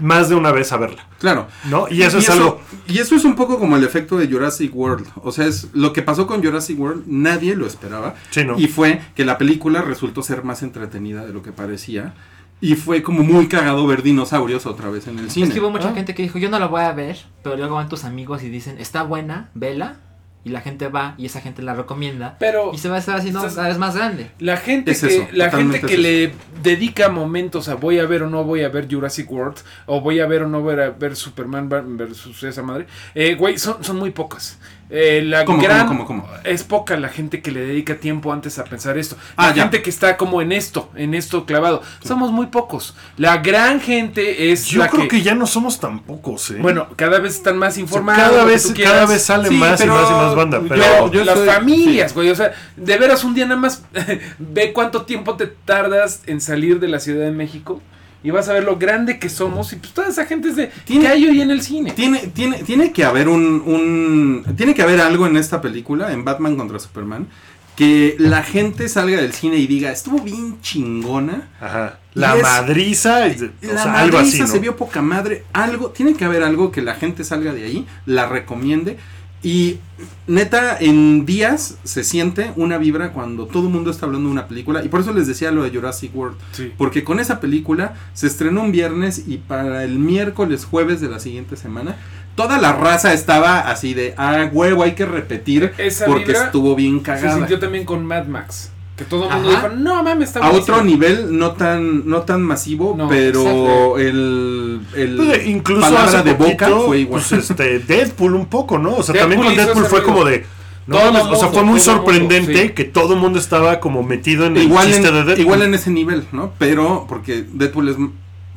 [0.00, 1.46] más de una vez a verla, Claro.
[1.70, 1.86] ¿no?
[1.88, 2.60] Y eso es algo...
[2.88, 5.06] Y eso es un poco como el efecto de Jurassic World.
[5.22, 8.16] O sea, es lo que pasó con Jurassic World, nadie lo esperaba.
[8.30, 8.58] Sí, ¿no?
[8.58, 12.12] Y fue que la película resultó ser más entretenida de lo que parecía.
[12.60, 15.46] Y fue como muy cagado ver dinosaurios otra vez en el cine.
[15.46, 15.94] Es que hubo mucha Ah.
[15.94, 18.48] gente que dijo, yo no la voy a ver, pero luego van tus amigos y
[18.48, 19.98] dicen, está buena, vela.
[20.44, 22.36] Y la gente va y esa gente la recomienda.
[22.38, 24.30] Pero Y se va a estar haciendo cada vez más grande.
[24.38, 26.32] la gente Es que, eso, la gente que es le
[26.62, 30.20] dedica momentos a voy a ver o no voy a ver Jurassic World, o voy
[30.20, 33.96] a ver o no voy a ver Superman versus esa madre, eh, güey, son, son
[33.96, 34.58] muy pocas.
[34.90, 36.34] Eh, la ¿Cómo, gran, cómo, cómo, cómo?
[36.44, 39.16] Es poca la gente que le dedica tiempo antes a pensar esto.
[39.36, 39.62] Ah, La ya.
[39.62, 41.82] gente que está como en esto, en esto clavado.
[42.04, 42.94] Somos muy pocos.
[43.16, 45.22] La gran gente es Yo la creo que...
[45.22, 46.58] ya no somos tan pocos, ¿eh?
[46.60, 48.22] Bueno, cada vez están más O sea, informados.
[48.30, 51.10] cada vez, cada vez sale Sí, más y más y más banda, pero...
[51.10, 52.28] yo las soy- familias, güey.
[52.30, 53.82] O sea, de veras un día nada más
[54.38, 57.80] ve cuánto tiempo te tardas en salir de la Ciudad de México
[58.24, 60.70] y vas a ver lo grande que somos y pues toda esa gente es de
[60.84, 61.92] Tiene- ¿qué hay hoy en el cine?
[61.92, 66.24] Tiene, tiene, tiene que haber un, un- Tiene que haber algo en esta película, en
[66.24, 67.28] Batman contra Superman,
[67.76, 71.48] que la gente salga del cine y diga, estuvo bien chingona.
[71.60, 71.98] Ajá.
[72.14, 74.50] La es- madriza, o La sea, algo así, madriza ¿no?
[74.52, 75.44] se vio poca madre.
[75.52, 78.96] Algo, tiene que haber algo que la gente salga de ahí, la recomiende.
[79.44, 79.78] Y
[80.26, 84.48] neta, en días se siente una vibra cuando todo el mundo está hablando de una
[84.48, 84.82] película.
[84.82, 86.38] Y por eso les decía lo de Jurassic World.
[86.52, 86.72] Sí.
[86.78, 91.20] Porque con esa película se estrenó un viernes y para el miércoles, jueves de la
[91.20, 91.96] siguiente semana,
[92.36, 96.74] toda la raza estaba así de, ah, huevo, hay que repetir Esa porque vibra estuvo
[96.74, 97.36] bien Se cagada.
[97.36, 98.70] sintió también con Mad Max.
[98.96, 100.76] Que todo el mundo dijo, no mames, está A buenísimo".
[100.76, 106.22] otro nivel, no tan, no tan masivo, No, pero el, el Pues, incluso palabra hace
[106.22, 107.22] de boca poquito, fue igual.
[107.28, 108.94] pues, este, Deadpool un poco, ¿no?
[108.96, 110.12] O sea, Deadpool también con hizo Deadpool ese fue ruido.
[110.14, 110.46] como de...
[110.86, 112.74] No, Todo mames, o sea, mundo, fue muy todo mundo, sorprendente sí.
[112.74, 115.40] que todo el mundo estaba como metido en el igual, chiste en, de Deadpool.
[115.40, 116.52] igual en ese nivel, ¿no?
[116.58, 117.96] Pero, porque Deadpool es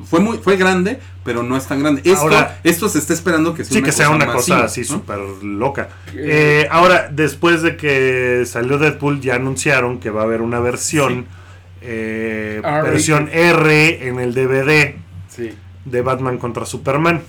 [0.04, 2.02] fue muy fue grande, pero no es tan grande.
[2.04, 4.64] Esto, Ahora- esto se está esperando que sea Sí, una que sea cosa una cosa
[4.64, 4.86] así ¿no?
[4.86, 5.88] súper loca.
[6.14, 11.26] Eh, ahora, después de que salió Deadpool, ya anunciaron que va a haber una versión,
[11.80, 14.96] eh, versión R en el DVD
[15.28, 15.52] Sí.
[15.84, 17.22] de Batman contra Superman.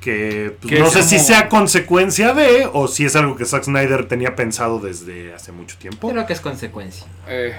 [0.00, 3.64] Que pues, Que no sé si sea consecuencia de o si es algo que Zack
[3.64, 6.08] Snyder tenía pensado desde hace mucho tiempo.
[6.10, 7.06] Creo que es consecuencia.
[7.28, 7.52] Eh,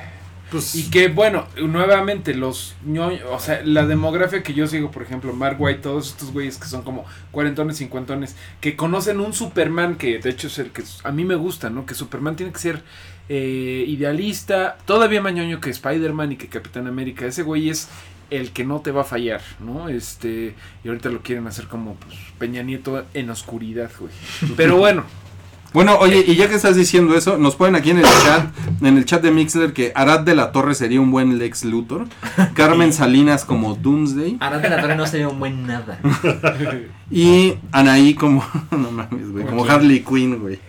[0.52, 5.02] Pues, Y que bueno, nuevamente los ñoños, o sea, la demografía que yo sigo, por
[5.02, 9.95] ejemplo, Mark White, todos estos güeyes que son como cuarentones, cincuentones, que conocen un Superman
[9.95, 11.86] que de hecho es el que a mí me gusta, ¿no?
[11.86, 12.84] Que Superman tiene que ser
[13.30, 17.26] eh, idealista, todavía más ñoño que Spider-Man y que Capitán América.
[17.26, 17.88] Ese güey es
[18.30, 19.88] el que no te va a fallar, ¿no?
[19.88, 24.12] Este, y ahorita lo quieren hacer como pues, Peña Nieto en oscuridad, güey.
[24.58, 25.06] Pero bueno,
[25.74, 28.47] Bueno, oye, y ya que estás diciendo eso, nos ponen aquí en el chat,
[28.82, 32.07] en el chat de Mixler que Arad de la Torre sería un buen Lex Luthor,
[32.55, 35.99] Carmen Salinas como Doomsday Arad de la Torre no sería un buen nada.
[37.11, 39.65] y Anaí como no mames, güey, como.
[39.65, 40.59] Harley Quinn, güey.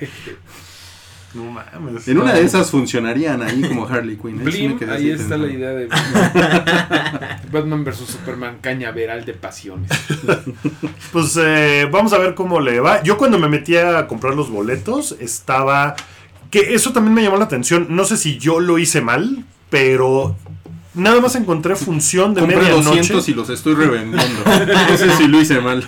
[1.35, 2.07] No mames.
[2.09, 4.41] En una de esas funcionaría Anaí como Harley Quinn.
[4.47, 4.53] ¿eh?
[4.53, 7.41] Sí me Blim, quedé ahí está la idea de Batman.
[7.51, 9.91] Batman vs Superman, cañaveral de pasiones.
[11.13, 13.03] Pues eh, vamos a ver cómo le va.
[13.03, 15.95] Yo cuando me metí a comprar los boletos estaba...
[16.51, 17.87] Que eso también me llamó la atención.
[17.91, 20.37] No sé si yo lo hice mal, pero
[20.95, 22.89] nada más encontré función de Compré medianoche.
[22.89, 24.43] 200 y los estoy revendiendo.
[24.91, 25.85] No sé si lo hice mal.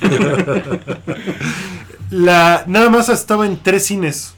[2.11, 4.35] La, nada más estaba en tres cines.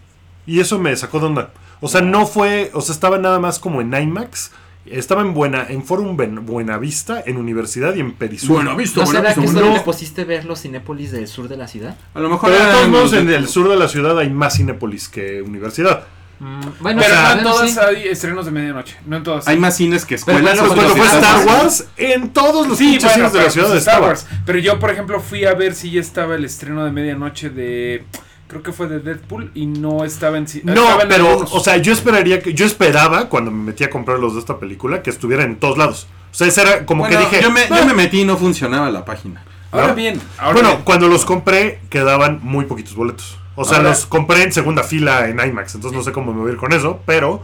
[0.47, 1.51] Y eso me sacó de onda.
[1.81, 2.71] O sea, no fue...
[2.75, 4.53] O sea, estaba nada más como en IMAX.
[4.87, 8.55] Estaba en Buena, en Forum Ben- Buenavista, en Universidad y en Perisur.
[8.57, 9.59] Bueno, visto, ¿No bueno, será que bueno.
[9.59, 9.75] solo no.
[9.79, 11.97] le pusiste ver los Cinépolis del sur de la ciudad?
[12.15, 14.31] A lo mejor Pero de todos modos, en de- el sur de la ciudad hay
[14.31, 16.05] más Cinépolis que Universidad.
[16.39, 17.79] Mm, bueno, Pero o sea, no en bueno, todas sí.
[17.81, 18.97] hay estrenos de medianoche.
[19.07, 19.49] No en todas.
[19.49, 20.43] Hay más cines que escuelas.
[20.43, 21.07] bueno, Pues o cuando fue.
[21.19, 24.03] Star Wars, en todos los Sí, bueno, cines de pero la ciudad pues Star.
[24.03, 24.27] Wars.
[24.45, 28.05] Pero yo, por ejemplo, fui a ver si ya estaba el estreno de medianoche de.
[28.49, 30.47] Creo que fue de Deadpool y no estaba en.
[30.47, 31.53] ci- No, estaba en pero, algunos.
[31.53, 34.59] o sea, yo esperaría que, yo esperaba cuando me metí a comprar los de esta
[34.59, 36.07] película que estuviera en todos lados.
[36.31, 37.43] O sea, ese era como Bueno, que dije.
[37.43, 37.79] yo, me, "Ah".
[37.81, 39.43] yo me metí y no funcionaba la página.
[39.73, 39.95] Ahora ¿no?
[39.97, 40.21] bien.
[40.39, 40.83] Ahora bueno, bien.
[40.85, 43.37] cuando los compré quedaban muy poquitos boletos.
[43.57, 46.41] O sea, Ahora- los compré en segunda fila en IMAX, entonces no sé cómo me
[46.41, 47.43] voy a ir con eso, pero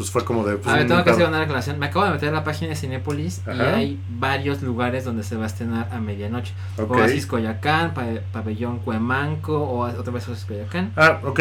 [0.00, 0.56] pues fue como de.
[0.56, 1.78] Pues, A ver, un tengo que hacer una aclaración.
[1.78, 5.36] Me acabo de meter a la página de Cinépolis y hay varios lugares donde se
[5.36, 6.54] va a estrenar a medianoche.
[6.78, 6.92] Ok.
[6.96, 10.92] Oasis Coyacán, pa- Pabellón Cuemanco, o otra vez Oasis Coyacán.
[10.96, 11.40] Ah, ok.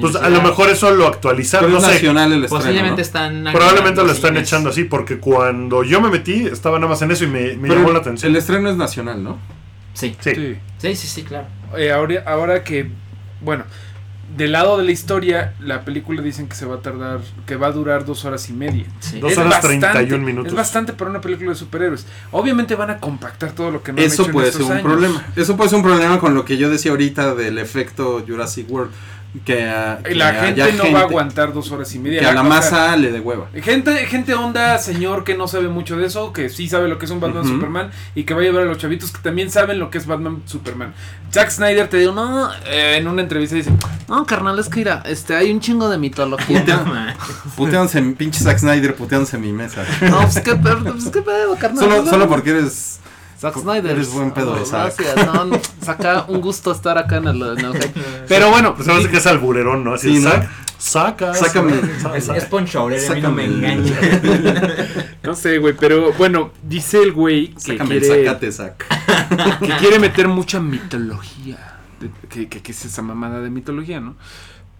[0.00, 1.94] Pues a lo mejor eso lo actualizaron, Pero no es sé.
[1.98, 3.02] nacional el estreno, Posiblemente ¿no?
[3.02, 3.44] están.
[3.52, 4.48] Probablemente lo están cines.
[4.48, 7.68] echando así, porque cuando yo me metí estaba nada más en eso y me, me
[7.68, 8.30] llamó la atención.
[8.32, 9.38] El estreno es nacional, ¿no?
[9.94, 10.16] Sí.
[10.20, 10.32] Sí.
[10.34, 10.56] Sí.
[10.78, 11.46] sí, sí, sí, claro.
[11.76, 12.90] Eh, ahora, ahora que.
[13.40, 13.64] Bueno.
[14.36, 17.68] Del lado de la historia, la película dicen que se va a tardar, que va
[17.68, 18.84] a durar dos horas y media.
[19.00, 19.18] Sí.
[19.20, 20.52] Dos Es horas bastante, 31 minutos.
[20.52, 22.06] Es bastante para una película de superhéroes.
[22.32, 24.66] Obviamente van a compactar todo lo que no han Eso hecho en puede ser estos
[24.70, 24.84] un años.
[24.84, 25.26] problema.
[25.36, 28.92] Eso puede ser un problema con lo que yo decía ahorita del efecto Jurassic World.
[29.44, 29.64] Que,
[30.14, 32.20] La gente no va a aguantar dos horas y media.
[32.20, 33.48] Que a la masa le dé hueva.
[33.62, 37.04] Gente, gente onda, señor que no sabe mucho de eso, que sí sabe lo que
[37.06, 37.46] es un Batman.
[37.46, 40.06] Superman y que va a llevar a los chavitos que también saben lo que es
[40.06, 40.92] Batman Superman.
[41.32, 43.70] Zack Snyder te dijo, no, eh, en una entrevista dice,
[44.08, 46.64] no, carnal, es que mira, este, hay un chingo de mitología.
[46.84, 47.14] Man.
[47.56, 49.84] Puteándose, pinche Zack Snyder puteándose en mi mesa.
[50.02, 52.06] no, pues qué, pedo, pues qué pedo, carnal.
[52.08, 53.00] Solo, porque eres.
[53.40, 53.92] Zack Snyder.
[53.92, 54.98] Eres buen pedo Zack.
[55.00, 57.72] Gracias, no, no, saca un gusto estar acá en el, en el.
[58.28, 59.94] Pero bueno, Pues se me hace que es alburerón, ¿no?
[59.94, 60.30] Así, Sí, ¿no?
[60.30, 61.34] sac- saca.
[61.34, 61.72] Sácame.
[62.00, 62.38] saca, Es, saca.
[62.38, 63.94] es Poncho Aurelio, a mí no me engaña.
[65.22, 69.58] no sé, güey, pero bueno, dice el güey que Sácame el quiere, sacate, Zack.
[69.60, 71.78] que quiere meter mucha mitología.
[72.30, 74.16] Que, que, que es esa mamada de mitología, ¿no?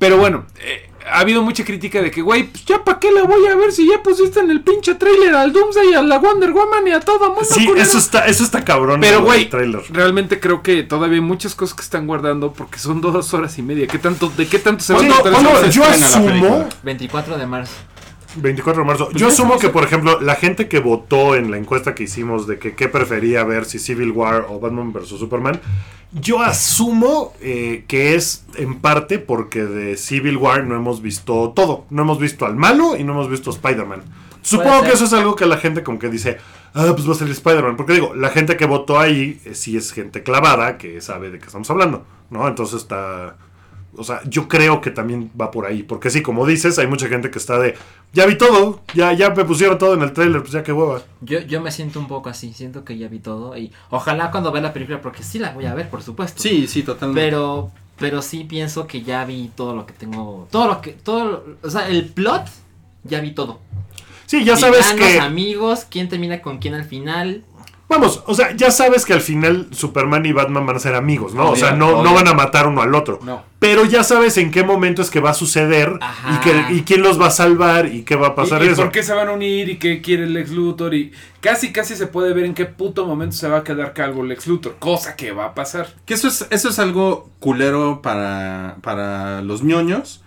[0.01, 3.24] Pero bueno, eh, ha habido mucha crítica de que, güey, pues ya para qué la
[3.24, 6.18] voy a ver si ya pusiste en el pinche trailer al Doomsday y a la
[6.18, 7.44] Wonder Woman y a todo mundo.
[7.44, 9.03] Sí, culero?" eso está, eso está cabrón.
[9.03, 9.51] Pero, güey,
[9.90, 13.62] realmente creo que todavía hay muchas cosas que están guardando porque son dos horas y
[13.62, 13.86] media.
[13.86, 16.68] ¿Qué tanto, ¿De qué tanto se va a yo asumo, película?
[16.82, 17.74] 24 de marzo.
[18.36, 19.10] 24 de marzo.
[19.12, 22.58] Yo asumo que, por ejemplo, la gente que votó en la encuesta que hicimos de
[22.58, 25.08] que qué prefería ver, si Civil War o Batman vs.
[25.08, 25.60] Superman,
[26.12, 31.86] yo asumo eh, que es en parte porque de Civil War no hemos visto todo.
[31.90, 34.02] No hemos visto al malo y no hemos visto a Spider-Man.
[34.42, 36.38] Supongo que eso es algo que la gente como que dice,
[36.74, 37.76] ah, pues va a salir Spider-Man.
[37.76, 41.38] Porque digo, la gente que votó ahí eh, sí es gente clavada que sabe de
[41.38, 42.48] qué estamos hablando, ¿no?
[42.48, 43.36] Entonces está...
[43.97, 45.82] O sea, yo creo que también va por ahí.
[45.82, 47.74] Porque sí, como dices, hay mucha gente que está de.
[48.12, 51.03] Ya vi todo, ya, ya me pusieron todo en el trailer, pues ya qué hueva.
[51.20, 54.51] Yo, yo me siento un poco así, siento que ya vi todo y ojalá cuando
[54.53, 56.43] vea la película, porque sí la voy a ver, por supuesto.
[56.43, 57.20] Sí, sí, totalmente.
[57.20, 61.24] Pero, pero sí pienso que ya vi todo lo que tengo, todo lo que, todo,
[61.24, 62.47] lo- o sea, el plot,
[63.05, 63.61] ya vi todo.
[64.26, 65.18] Sí, ya sabes que.
[65.20, 67.45] amigos, quién termina con quién al final.
[67.88, 71.34] Vamos, o sea, ya sabes que al final Superman y Batman van a ser amigos,
[71.34, 71.51] ¿no?
[71.51, 73.18] o sea, Obvio, no, no van a matar uno al otro.
[73.22, 73.43] No.
[73.61, 75.98] Pero ya sabes en qué momento es que va a suceder
[76.34, 78.68] y, que, y quién los va a salvar y qué va a pasar ¿Y, y
[78.70, 78.82] eso.
[78.82, 80.94] por qué se van a unir y qué quiere el Lex Luthor?
[80.94, 84.24] Y casi, casi se puede ver en qué puto momento se va a quedar calvo
[84.24, 84.76] Lex Luthor.
[84.78, 85.88] Cosa que va a pasar.
[86.06, 90.24] Que eso es, eso es algo culero para, para los ñoños,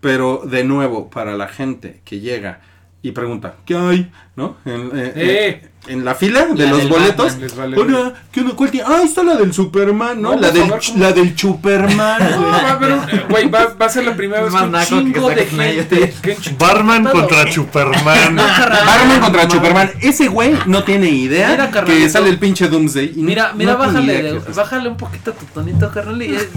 [0.00, 2.62] pero de nuevo, para la gente que llega
[3.00, 4.10] y pregunta, ¿qué hay?
[4.34, 4.56] ¿No?
[4.64, 5.68] En, eh, ¡Eh!
[5.88, 7.32] En la fila de La los boletos.
[7.32, 8.54] Batman, vale Hola, ¿qué onda?
[8.54, 8.86] ¿Cuál tiene?
[8.88, 10.34] Ah, ahí está la del Superman, ¿no?
[10.34, 10.98] No, la, por del, ¿cómo?
[10.98, 12.50] la del Superman, No, güey.
[12.52, 15.46] va eh, güey, va, va a ser la primera vez que un que chingo de
[15.46, 16.14] gente.
[16.22, 18.36] que un chingo- Barman contra Superman.
[18.36, 19.90] Batman contra Superman.
[20.00, 23.14] Ese güey no tiene idea Mira, que sale el pinche Doomsday.
[23.16, 26.22] y Mira, no- mira, no bájale, de- bájale un poquito tu tonito, carnal.
[26.22, 26.48] Y, eh,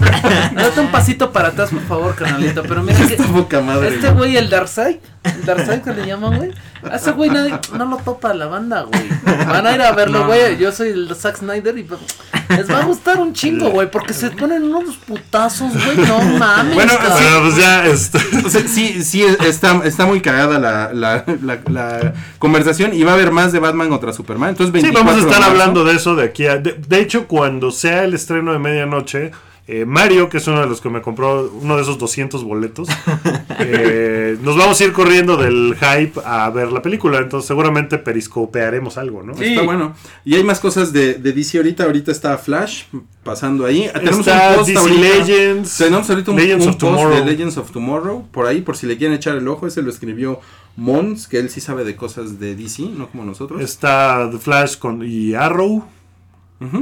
[0.54, 2.62] date un pasito para atrás, por favor, carnalito.
[2.62, 3.88] Pero mira que poca madre.
[3.96, 6.50] este güey, el Darkseid, el Darkseid que le llaman, güey.
[6.88, 9.15] A ese güey nadie- no lo topa la banda, güey.
[9.24, 10.26] Van a ir a verlo, No.
[10.26, 10.58] güey.
[10.58, 12.00] Yo soy el Zack Snyder y pues,
[12.50, 13.90] les va a gustar un chingo, güey.
[13.90, 16.06] Porque se ponen unos putazos, güey.
[16.06, 16.74] No mames.
[16.74, 16.92] Bueno.
[16.98, 17.84] Bueno, pues ya.
[18.44, 23.12] O sea, sí, sí, está, está muy cagada la, la, la, la conversación y va
[23.12, 24.50] a haber más de Batman contra Superman.
[24.50, 26.58] Entonces, Sí, 24 vamos a estar hablando de eso de aquí a...
[26.58, 29.30] De, de hecho, cuando sea el estreno de medianoche,
[29.68, 32.88] eh, Mario, que es uno de los que me compró uno de esos 200 boletos,
[33.58, 37.18] eh, nos vamos a ir corriendo del hype a ver la película.
[37.18, 39.34] Entonces, seguramente periscopearemos algo, ¿no?
[39.34, 39.46] Sí.
[39.46, 39.96] Está bueno.
[40.24, 41.82] Y hay más cosas de, de DC ahorita.
[41.82, 42.84] Ahorita está Flash
[43.24, 43.90] pasando ahí.
[43.92, 45.00] Tenemos Está un post DC ahorita.
[45.00, 45.78] Legends.
[45.78, 47.14] Tenemos ahorita un, Legends un post Tomorrow.
[47.16, 49.66] de Legends of Tomorrow por ahí, por si le quieren echar el ojo.
[49.66, 50.40] Ese lo escribió
[50.76, 53.60] Mons, que él sí sabe de cosas de DC, no como nosotros.
[53.60, 55.84] Está The Flash con, y Arrow.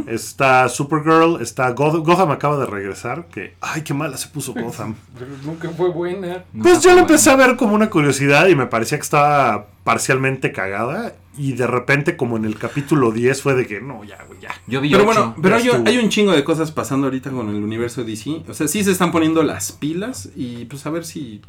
[0.07, 1.41] Está Supergirl.
[1.41, 2.03] Está Gotham.
[2.03, 3.27] Gotham acaba de regresar.
[3.27, 4.95] Que, ay, qué mala se puso Gotham.
[5.19, 6.45] Pero nunca fue buena.
[6.63, 10.53] Pues yo la empecé a ver como una curiosidad y me parecía que estaba parcialmente
[10.53, 11.15] cagada.
[11.37, 14.51] Y de repente, como en el capítulo 10, fue de que no, ya, güey, ya.
[14.69, 18.05] Yo vi Pero bueno, pero hay un chingo de cosas pasando ahorita con el universo
[18.05, 18.45] DC.
[18.49, 21.43] O sea, sí se están poniendo las pilas y pues a ver si...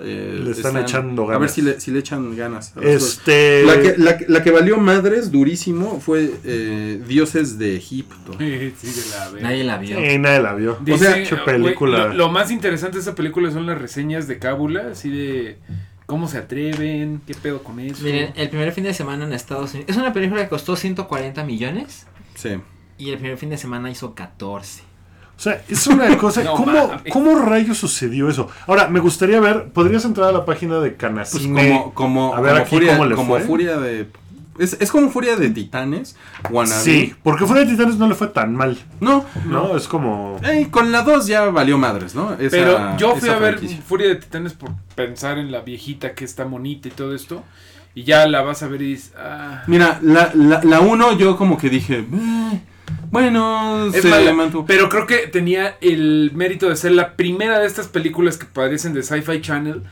[0.00, 1.52] eh, Le están echando A ver ganas.
[1.52, 2.74] si le, si le echan ganas.
[2.80, 3.64] Este.
[3.64, 8.32] La que, la, que- la que valió madres durísimo fue eh, Dioses de Egipto.
[8.38, 9.48] Sí, sí, de la verga.
[9.48, 9.96] Nadie la vio.
[9.98, 10.78] Sí, nadie la vio.
[10.82, 12.08] Dice, o sea, película.
[12.08, 15.58] lo, lo más interesante de esa película son las reseñas de Cábula, así de
[16.06, 18.02] cómo se atreven, qué pedo con eso.
[18.04, 19.90] Miren, el primer fin de semana en Estados Unidos.
[19.90, 22.06] Es una película que costó 140 millones.
[22.34, 22.50] Sí.
[22.98, 24.82] Y el primer fin de semana hizo 14.
[25.38, 26.42] O sea, es una cosa.
[26.44, 27.12] No ¿cómo, mames.
[27.12, 28.48] ¿Cómo rayos sucedió eso?
[28.66, 29.68] Ahora, me gustaría ver.
[29.68, 31.68] ¿Podrías entrar a la página de Pues Canacine?
[31.70, 33.40] como, como, A ver como aquí furia, cómo le como fue.
[33.44, 34.08] furia de
[34.58, 36.16] Es, es como Furia de Titanes.
[36.50, 36.82] Wannabe.
[36.82, 38.76] Sí, porque Fuera de Titanes no le fue tan mal.
[38.98, 40.40] No, No, es como.
[40.42, 42.32] Eh, con la 2 ya valió madres, ¿no?
[42.34, 43.80] Esa- Pero yo fui a ver franquicia.
[43.86, 47.44] Furia de Titanes por pensar en la viejita que está bonita y todo esto.
[47.94, 51.36] Y ya la vas a ver y dices, ah, Mira, la 1 la, 1 yo
[51.36, 52.60] como que dije, "Eh,
[53.10, 54.32] bueno, es se mala".
[54.32, 54.66] mantuvo.
[54.66, 58.92] Pero creo que tenía el mérito de ser la primera de estas películas que parecen
[58.94, 59.82] de Sci-Fi Channel.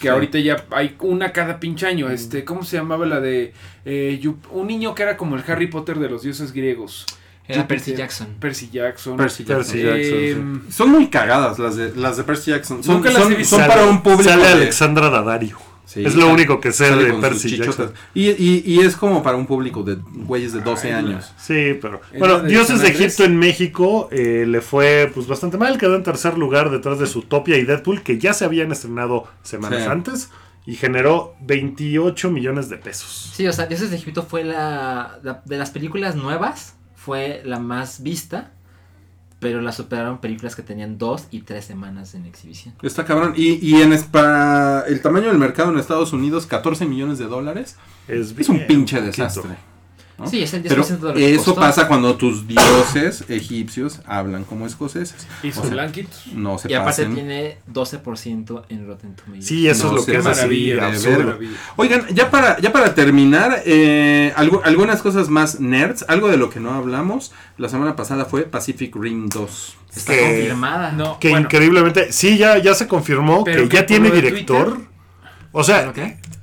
[0.00, 0.08] Que Sí.
[0.08, 2.10] ahorita ya hay una cada pinche año.
[2.10, 3.52] Este, ¿cómo se llamaba la de
[3.84, 4.20] eh,
[4.50, 7.06] un niño que era como el Harry Potter de los dioses griegos?
[7.46, 8.28] Era Percy Jackson.
[8.40, 9.16] Percy Jackson.
[9.16, 9.62] Percy Jackson.
[9.64, 10.30] Percy Jackson, sí.
[10.30, 12.82] Em, Son muy cagadas las de, las de Percy Jackson.
[12.82, 13.56] Son, Nunca las son- he visto.
[13.56, 15.58] son Sale- para un público Sale de- Alexandra Daddario.
[15.94, 17.56] Sí, es lo sale- único que sé de Percy.
[17.56, 17.92] Jackson.
[18.14, 21.32] Y, y, y es como para un público de güeyes de 12 Ay, años.
[21.38, 22.00] Sí, pero.
[22.12, 22.88] ¿Es Bueno, Dioses de?
[22.88, 25.78] Egipto en México eh, le fue pues bastante mal.
[25.78, 29.84] Quedó en tercer lugar detrás de Zootopia y Deadpool, que ya se habían estrenado semanas
[29.84, 29.88] Sí.
[29.88, 30.30] antes.
[30.66, 33.30] Y generó 28 millones de pesos.
[33.34, 37.58] Sí, o sea, Dioses de Egipto fue la, la- de las películas nuevas, fue la
[37.58, 38.53] más vista,
[39.44, 42.74] pero la superaron películas que tenían dos y tres semanas en exhibición.
[42.80, 43.34] Está cabrón.
[43.36, 47.76] Y, y en para el tamaño del mercado en Estados Unidos, 14 millones de dólares.
[48.08, 49.58] Es, Es un pinche desastre.
[50.18, 50.26] ¿No?
[50.28, 51.60] Sí, es el 10% Pero de lo que eso costó.
[51.60, 55.26] pasa cuando tus dioses egipcios hablan como escoceses.
[55.42, 56.26] y sea, blanquitos.
[56.34, 57.14] No se Y aparte pasen.
[57.14, 59.46] tiene 12% en Rotten Tomatoes.
[59.46, 61.52] Sí, eso No, es lo que es así maravilla, de maravilla.
[61.76, 66.48] Oigan, ya para, ya para terminar, eh, algu- algunas cosas más nerds, algo de lo
[66.50, 67.32] que no hablamos.
[67.58, 69.76] La semana pasada fue Pacific Rim 2.
[69.94, 70.92] Está que- confirmada.
[70.92, 72.12] No, Que bueno, increíblemente.
[72.12, 74.72] Sí, ya, ya se confirmó Pero que que ya tiene director.
[74.74, 74.93] Twitter.
[75.56, 75.92] O sea.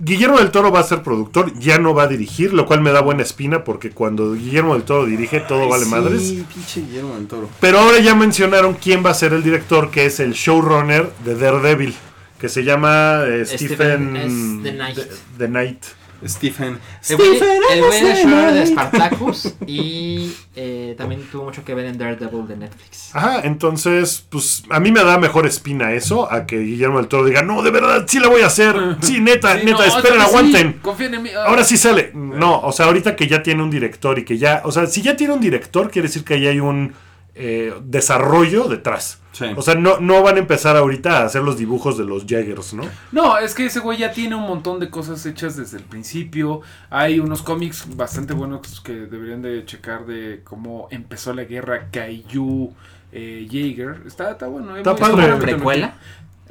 [0.03, 2.91] Guillermo del Toro va a ser productor, ya no va a dirigir, lo cual me
[2.91, 6.21] da buena espina porque cuando Guillermo del Toro dirige todo vale Sí, madres.
[6.51, 7.47] pinche Guillermo del Toro.
[7.59, 11.35] Pero ahora ya mencionaron quién va a ser el director, que es el showrunner de
[11.35, 11.93] Daredevil,
[12.39, 14.95] que se llama eh, Stephen, The Knight.
[14.95, 15.07] The,
[15.37, 15.83] The Knight.
[16.25, 16.79] Stephen.
[17.09, 18.67] El güey, Stephen el güey era es showrunner de.
[18.67, 23.15] Spartacus y eh, también tuvo mucho que ver en Daredevil de Netflix.
[23.15, 27.25] Ajá, entonces, pues a mí me da mejor espina eso, a que Guillermo del Toro
[27.25, 28.75] diga, no, de verdad, sí la voy a hacer.
[29.01, 30.73] Sí, neta, sí, neta, no, esperen, sí, aguanten.
[30.81, 31.29] confíen en mí.
[31.35, 31.45] ah.
[31.47, 32.11] Ahora sí sale.
[32.13, 35.01] No, o sea, ahorita que ya tiene un director y que ya, o sea, si
[35.01, 36.93] ya tiene un director, quiere decir que ya hay un
[37.35, 39.19] eh, desarrollo detrás.
[39.31, 39.45] Sí.
[39.55, 42.73] O sea, no, no van a empezar ahorita a hacer los dibujos de los Jaggers,
[42.73, 42.83] ¿no?
[43.13, 46.61] No, es que ese güey ya tiene un montón de cosas hechas desde el principio.
[46.89, 52.73] Hay unos cómics bastante buenos que deberían de checar de cómo empezó la guerra Kaiju
[53.13, 54.01] eh, Jaeger.
[54.05, 54.75] Está, está bueno.
[54.75, 55.33] eh, Está padre.
[55.37, 55.95] ¿Precuela?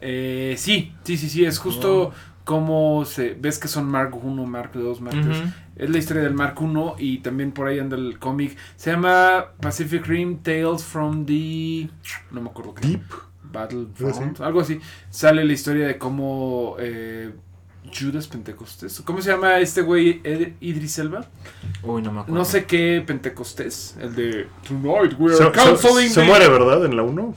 [0.00, 1.44] Eh, sí, sí, sí, sí.
[1.44, 2.12] Es justo
[2.44, 5.38] como se ves que son Mark 1, Mark 2, Mark 3.
[5.38, 5.48] Ujú.
[5.80, 8.56] Es la historia del Mark 1 y también por ahí anda el cómic.
[8.76, 11.88] Se llama Pacific Rim Tales from the...
[12.30, 12.86] No me acuerdo qué.
[12.86, 13.02] Deep.
[13.52, 14.78] Battlefront, algo así.
[15.08, 17.32] Sale la historia de cómo eh,
[17.92, 19.00] Judas Pentecostés.
[19.04, 20.20] ¿Cómo se llama este güey?
[20.22, 21.24] Ed- Idris Elba.
[21.82, 22.38] Uy, no me acuerdo.
[22.38, 23.96] No sé qué Pentecostés.
[24.00, 26.84] El de Tonight we Se, are se- counseling se the-" muere, ¿verdad?
[26.84, 27.34] En la 1.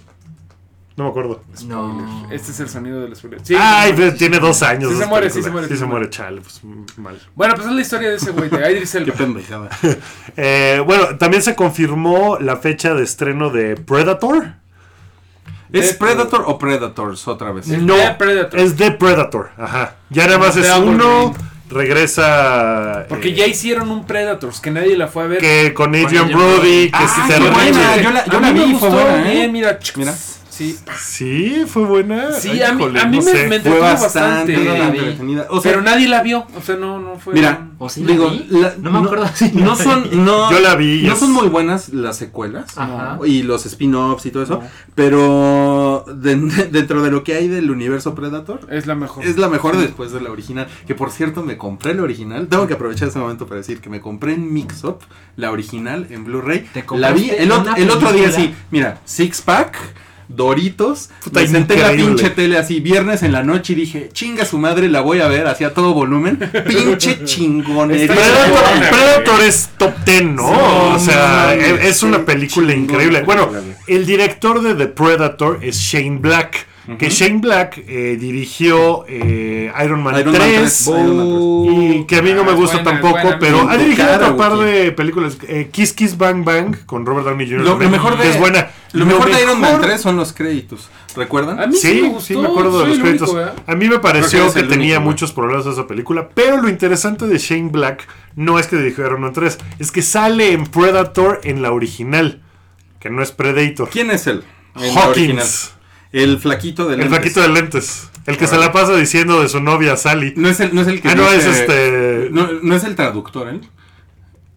[0.96, 1.42] No me acuerdo.
[1.66, 2.28] No.
[2.32, 3.40] Este es el sonido del spoiler.
[3.44, 4.92] Sí, Ay, pues, tiene dos años.
[4.92, 6.62] Sí se muere, sí se muere, Sí sí se se muere, chale, pues
[6.98, 7.20] mal.
[7.34, 9.14] Bueno, pues es la historia de ese güey, de Idris Qué Elba.
[9.16, 9.70] pendejada.
[10.38, 14.54] Eh, bueno, también se confirmó la fecha de estreno de Predator.
[15.72, 15.94] ¿Es.
[15.94, 17.68] Predator o Predators otra vez?
[17.68, 18.60] Es No, The Predator.
[18.60, 19.50] es The Predator.
[19.58, 19.96] Ajá.
[20.12, 21.34] Ya nada más The es uno.
[21.70, 23.06] Regresa.
[23.10, 25.40] Porque eh, ya hicieron un Predators que nadie la fue a ver.
[25.40, 26.92] que con Adrian Adrian Brody, Brody.
[26.92, 29.36] que Ah, qué buena, yo la- A mí vi, me fue gustó buena, ¿eh?
[29.36, 29.80] bien, mira.
[29.96, 30.14] Mira.
[30.56, 30.78] Sí.
[31.00, 32.32] Sí, fue buena.
[32.34, 34.78] Sí, Ay, a mí, a mí no me, me Fue entretuvo bastante bastante.
[34.80, 34.98] la vi.
[35.00, 35.48] entretenida.
[35.50, 36.46] O sea, pero nadie la vio.
[36.56, 37.34] O sea, no, no fue.
[37.34, 41.02] Mira, ¿O sí digo, la- No me acuerdo si no son, no, Yo la vi,
[41.08, 43.18] No es- son muy buenas las secuelas Ajá.
[43.26, 44.64] y los spin-offs y todo eso, No.
[44.94, 49.26] pero de- de- dentro de lo que hay del universo Predator, Es la mejor.
[49.26, 50.68] es la mejor después de la original.
[50.86, 52.48] Que por cierto, me compré la original.
[52.48, 55.00] Tengo que aprovechar ese momento para decir que me compré en Mix Up
[55.36, 56.70] la original en Blu-ray.
[56.74, 58.54] ¿Te La vi el, el otro día así.
[58.72, 59.78] Mira, Six Pack.
[60.28, 64.10] Doritos, Puta, me senté en la pinche tele así, viernes en la noche y dije,
[64.14, 66.38] chinga su madre, la voy a ver, hacia todo volumen,
[66.68, 68.08] pinche chingonería.
[68.08, 70.48] Predator, Predator es top 10, ¿no?
[70.48, 70.56] Sí,
[70.96, 73.24] o sea, mames, es una película increíble.
[73.24, 73.52] Bueno,
[73.88, 76.68] el director de The Predator es Shane Black.
[77.00, 80.54] Que Shane Black eh, dirigió eh, Iron Man Iron Man 3.
[80.60, 82.00] 3, Iron Man 3.
[82.02, 84.58] Y que a mí no me gusta buena, tampoco, buena, pero ha dirigido otro par
[84.58, 85.38] de películas.
[85.48, 87.62] eh, Kiss Kiss Bang Bang con Robert Downey Jr.
[87.62, 88.70] Lo, mejor de, que es buena.
[88.92, 90.90] Lo mejor de Iron Man 3 son los créditos.
[91.16, 91.60] ¿Recuerdan?
[91.62, 93.30] A mí sí, Sí, me sí, me acuerdo de los créditos.
[93.30, 93.52] único, ¿eh?
[93.66, 97.28] A mí me que pareció que tenía único, muchos problemas esa película, pero lo interesante
[97.28, 101.40] de Shane Black no es que dirigió Iron Man 3, es que sale en Predator
[101.44, 102.42] en la original,
[103.00, 103.90] que no es Predator.
[103.90, 104.44] ¿Quién es él?
[104.76, 105.38] En la original.
[105.46, 105.74] Hawkins,
[106.14, 107.18] El flaquito de el lentes.
[107.18, 110.34] flaquito de lentes, el que se la pasa diciendo de su novia Sally.
[110.38, 112.30] No es el, no es el que Ah, no, dice- es este...
[112.32, 113.60] No, no es el traductor, ¿eh?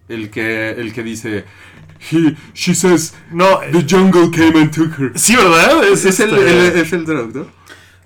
[0.08, 1.44] El que, el que dice,
[2.12, 5.12] He, she says, No, the jungle came and took her.
[5.16, 5.82] sí, ¿verdad?
[5.84, 7.48] Es, Es el, este- el- es el traductor.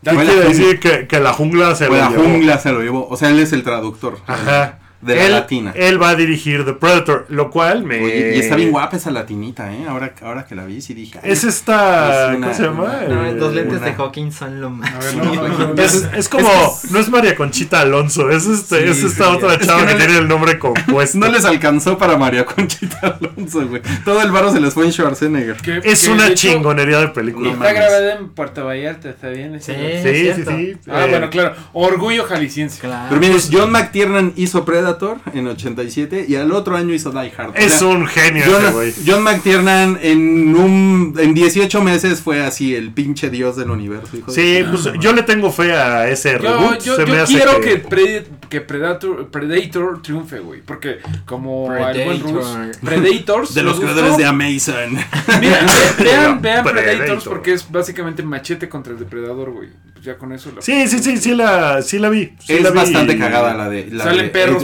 [0.02, 2.22] ¿Qué la quiere decir que, que la jungla se Fue lo la llevó?
[2.22, 3.06] jungla se lo llevó.
[3.08, 4.18] O sea, él es el traductor.
[4.26, 4.78] Ajá.
[5.00, 5.72] De la él, latina.
[5.74, 8.02] Él va a dirigir The Predator, lo cual me...
[8.04, 9.86] Oye, y está bien guapa esa latinita, ¿eh?
[9.88, 11.18] Ahora, ahora que la vi, sí dije.
[11.22, 12.32] Es esta...
[12.32, 13.00] Es una- ¿Cómo se llama?
[13.08, 14.92] No, Eh, los lentes una- de Hawking son lo más.
[15.02, 16.48] Ver, no, no, no, Es, es como,
[16.90, 19.86] no es María Conchita Alonso, es, este, Sí, es esta sí, otra es chava que
[19.86, 21.16] que, no le- tiene el nombre compuesto.
[21.18, 23.80] No les alcanzó para María Conchita Alonso, güey.
[24.04, 25.56] Todo el varo se les fue en Schwarzenegger.
[25.82, 27.46] Es una de hecho, chingonería de película.
[27.48, 29.58] No está grabada en Puerto Vallarta, está bien.
[29.62, 29.72] Sí.
[30.02, 30.76] Sí, sí.
[30.90, 31.54] Ah, Eh, bueno, claro.
[31.72, 32.80] Orgullo jalisciense.
[32.80, 33.06] Claro.
[33.08, 34.89] Pero miren, John McTiernan hizo Predator
[35.34, 37.50] en 87 y al otro año hizo Die Hard.
[37.50, 38.94] O Es sea, un genio ese John, güey.
[39.06, 44.16] John McTiernan en un en 18 meses fue así el pinche dios del universo.
[44.16, 46.80] hijo Sí, pues yo le tengo fe a ese Yo, reboot.
[46.82, 47.76] yo, Se yo me hace quiero que, que...
[47.78, 50.60] Pre- que Predator, Predator triunfe, güey.
[50.60, 52.32] Porque como al buen Predator.
[52.32, 53.54] Rus, Predators.
[53.54, 54.96] de los creadores de Amazon.
[55.40, 55.66] Mira,
[56.02, 56.72] vean, vean Predator.
[56.96, 59.68] Predators porque es básicamente machete contra el depredador, güey.
[60.00, 60.62] Pues ya con eso lo.
[60.62, 62.32] Sí, sí, sí, sí la, sí la vi.
[62.38, 63.86] sí es la vi bastante cagada la de.
[63.90, 64.62] La Salen de perros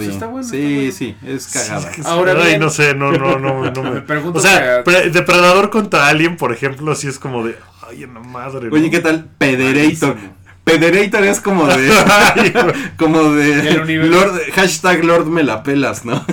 [0.00, 1.92] está bueno, Sí, está sí, es cagada.
[1.92, 3.90] Sí, Ahora Ay, bien- no sé, no, no, no, no me...
[3.90, 7.56] Me pregunto O sea, que- Depredador contra Alien, por ejemplo, sí es como de...
[7.88, 8.68] Ay, en la madre.
[8.68, 8.76] ¿no?
[8.76, 9.28] Oye, ¿qué tal?
[9.38, 10.16] Pederator.
[10.64, 11.90] Pederator es como de.
[12.96, 13.84] Como de.
[13.96, 16.24] Lord, hashtag Lord me la pelas, ¿no?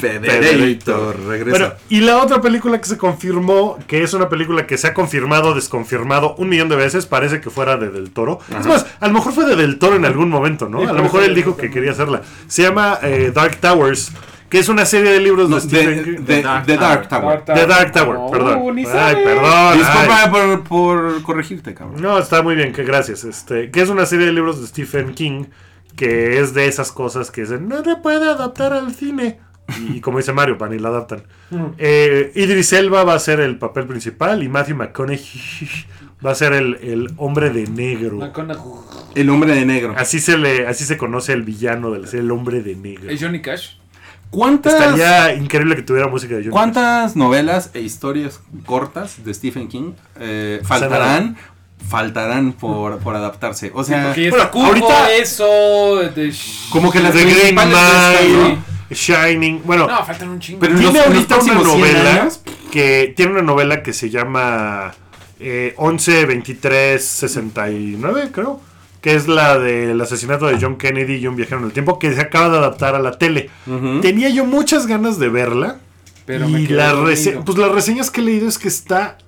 [0.00, 1.18] Pederator.
[1.26, 1.58] Regresa.
[1.58, 4.94] Bueno, y la otra película que se confirmó, que es una película que se ha
[4.94, 8.40] confirmado, desconfirmado un millón de veces, parece que fuera de Del Toro.
[8.58, 10.80] Es más, a lo mejor fue de Del Toro en algún momento, ¿no?
[10.80, 12.22] Sí, a lo mejor él dijo que quería hacerla.
[12.46, 14.12] Se llama eh, Dark Towers,
[14.48, 16.12] que es una serie de libros No, de Stephen King.
[16.24, 17.44] de, de- Dark de Dark Tower.
[17.44, 17.60] Tower.
[17.60, 18.74] The Dark Tower, No, perdón.
[18.74, 19.78] ni Ay, perdón.
[19.78, 20.30] Disculpa ay.
[20.30, 22.00] por, por corregirte, cabrón.
[22.00, 23.24] No, está muy bien, que gracias.
[23.24, 25.44] Este, que es una serie de libros de Stephen King
[25.96, 29.40] que es de esas cosas que dicen, no se puede adaptar al cine.
[29.92, 31.24] Y como dice Mario, van y la adaptan.
[31.76, 35.28] Eh, Idris Elba va a ser el papel principal y Matthew McConaughey
[36.24, 38.16] va a ser el, el hombre de negro.
[38.16, 38.62] McConaughey.
[39.14, 39.94] El hombre de negro.
[39.98, 43.10] Así se le, así se conoce el villano del el hombre de negro.
[43.10, 43.72] ¿Es Johnny Cash?
[44.30, 49.68] ¿Cuántas, Estaría increíble que tuviera música de Johnny ¿Cuántas novelas e historias cortas de Stephen
[49.68, 51.36] King eh, faltarán?
[51.88, 53.70] Faltarán por, por adaptarse.
[53.74, 56.34] O sea, ya bueno, Cuco, ahorita- eso, de...
[56.70, 58.64] como que las Green de estas, Mile, ¿no?
[58.90, 59.62] Shining.
[59.64, 60.60] Bueno, No, faltan un chingo.
[60.60, 62.40] Pero en tiene los- en los ahorita una próximos 100 novela años-
[62.72, 64.92] que tiene una novela que se llama
[65.40, 68.60] eh, 11 23 69 creo
[69.00, 72.12] que es la del asesinato de John Kennedy y un viajero en el tiempo que
[72.12, 73.50] se acaba de adaptar a la tele.
[74.02, 75.78] Tenía yo muchas ganas de verla
[76.26, 76.94] Pero me y quedé la
[77.44, 79.18] pues las reseñas que he leído es que está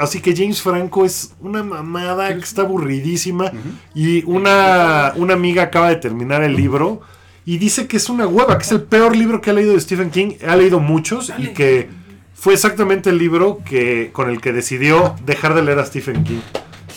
[0.00, 3.52] así que James Franco es una mamada que está aburridísima
[3.94, 7.02] y una, una amiga acaba de terminar el libro
[7.44, 9.80] y dice que es una hueva, que es el peor libro que ha leído de
[9.80, 10.32] Stephen King.
[10.46, 11.88] Ha leído muchos y que
[12.34, 16.40] fue exactamente el libro que con el que decidió dejar de leer a Stephen King.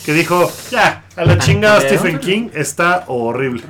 [0.04, 1.80] Que dijo, ya, a la chingada.
[1.80, 3.62] Stephen King está horrible.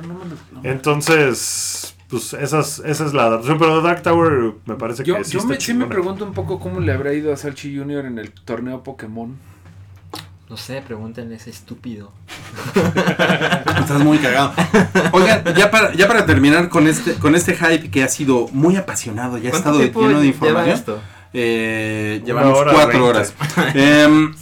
[0.63, 3.57] Entonces, pues esas, esa es la adaptación.
[3.57, 6.33] Pero Dark Tower me parece Yo, que sí yo está me, sí me pregunto un
[6.33, 8.05] poco cómo le habrá ido a Salchi Jr.
[8.05, 9.37] en el torneo Pokémon.
[10.49, 12.11] No sé, pregúntenle ese estúpido.
[12.75, 14.53] Estás muy cagado.
[15.13, 18.75] Oigan, ya para, ya para terminar con este, con este hype que ha sido muy
[18.75, 20.75] apasionado, ya ha ¿Cuánto estado lleno de lleva información.
[20.75, 21.01] esto?
[21.31, 23.33] Eh, llevamos hora cuatro horas.
[23.73, 24.33] Em,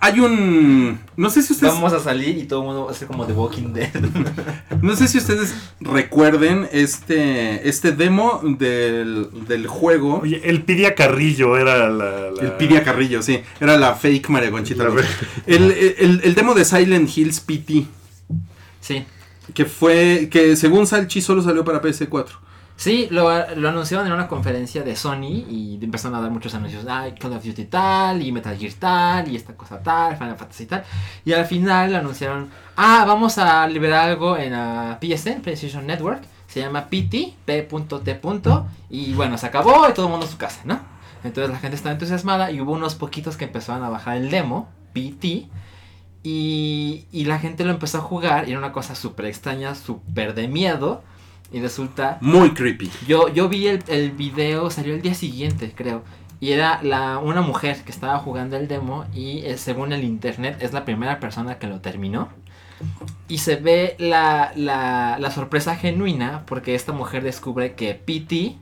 [0.00, 0.98] hay un.
[1.16, 1.72] No sé si ustedes.
[1.72, 3.90] Vamos a salir y todo el mundo va a ser como The Walking Dead.
[4.82, 7.68] No sé si ustedes recuerden este.
[7.68, 10.20] Este demo del, del juego.
[10.22, 12.30] Oye, el Pidia Carrillo era la.
[12.30, 13.40] la- El Pidia Carrillo, sí.
[13.60, 14.86] Era la fake María Conchita.
[15.46, 17.86] El, el- el demo de Silent Hills PT.
[18.80, 19.04] sí.
[19.54, 20.28] Que fue.
[20.30, 22.26] Que según Salchi solo salió para PS4.
[22.76, 26.84] Sí, lo, lo anunciaron en una conferencia de Sony y empezaron a dar muchos anuncios.
[26.86, 30.66] Ay, Call of Duty tal, y Metal Gear tal, y esta cosa tal, Final Fantasy
[30.66, 30.84] tal.
[31.24, 36.22] Y al final anunciaron, ah, vamos a liberar algo en ah, PSN, PlayStation Network.
[36.48, 38.20] Se llama PT, P.T.
[38.90, 40.78] Y bueno, se acabó y todo el mundo a su casa, ¿no?
[41.24, 44.68] Entonces la gente estaba entusiasmada y hubo unos poquitos que empezaron a bajar el demo,
[44.92, 45.48] PT.
[46.22, 50.34] Y, y la gente lo empezó a jugar y era una cosa súper extraña, súper
[50.34, 51.02] de miedo.
[51.52, 52.90] Y resulta Muy creepy.
[53.06, 56.02] yo, yo vi el, el video, salió el día siguiente, creo.
[56.40, 60.58] Y era la, una mujer que estaba jugando el demo y eh, según el internet
[60.60, 62.28] es la primera persona que lo terminó.
[63.26, 68.56] Y se ve la, la, la sorpresa genuina porque esta mujer descubre que PT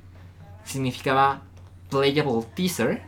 [0.65, 1.43] significaba
[1.91, 3.03] Playable Teaser.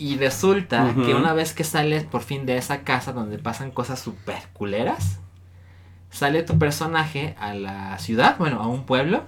[0.00, 3.98] Y resulta que una vez que sales por fin de esa casa donde pasan cosas
[3.98, 5.18] super culeras,
[6.18, 9.22] sale tu personaje a la ciudad, bueno, a un pueblo,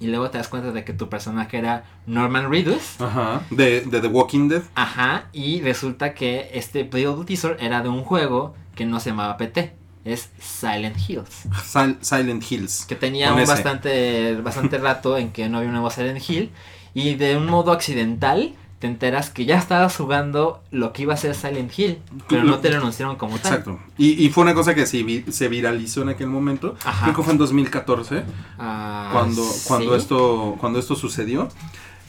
[0.00, 3.00] y luego te das cuenta de que tu personaje era Norman Reedus.
[3.00, 3.42] Ajá.
[3.50, 4.62] De, de The Walking Dead.
[4.74, 9.36] Ajá, y resulta que este playable teaser era de un juego que no se llamaba
[9.36, 9.74] PT,
[10.04, 11.46] es Silent Hills.
[11.62, 12.86] Sil- Silent Hills.
[12.86, 16.50] Que tenía un bastante, bastante rato en que no había un nuevo Silent Hill.
[16.94, 21.16] Y de un modo accidental te enteras que ya estabas jugando lo que iba a
[21.16, 21.98] ser Silent Hill,
[22.28, 23.52] pero no te lo anunciaron como tal.
[23.52, 23.78] Exacto.
[23.96, 26.74] Y, y fue una cosa que se, vi- se viralizó en aquel momento.
[26.84, 27.04] Ajá.
[27.04, 28.24] Creo que fue en 2014
[28.58, 31.48] Ah, cuando, cuando, esto, cuando esto sucedió.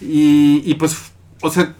[0.02, 1.12] Y, y pues,
[1.44, 1.76] o sea,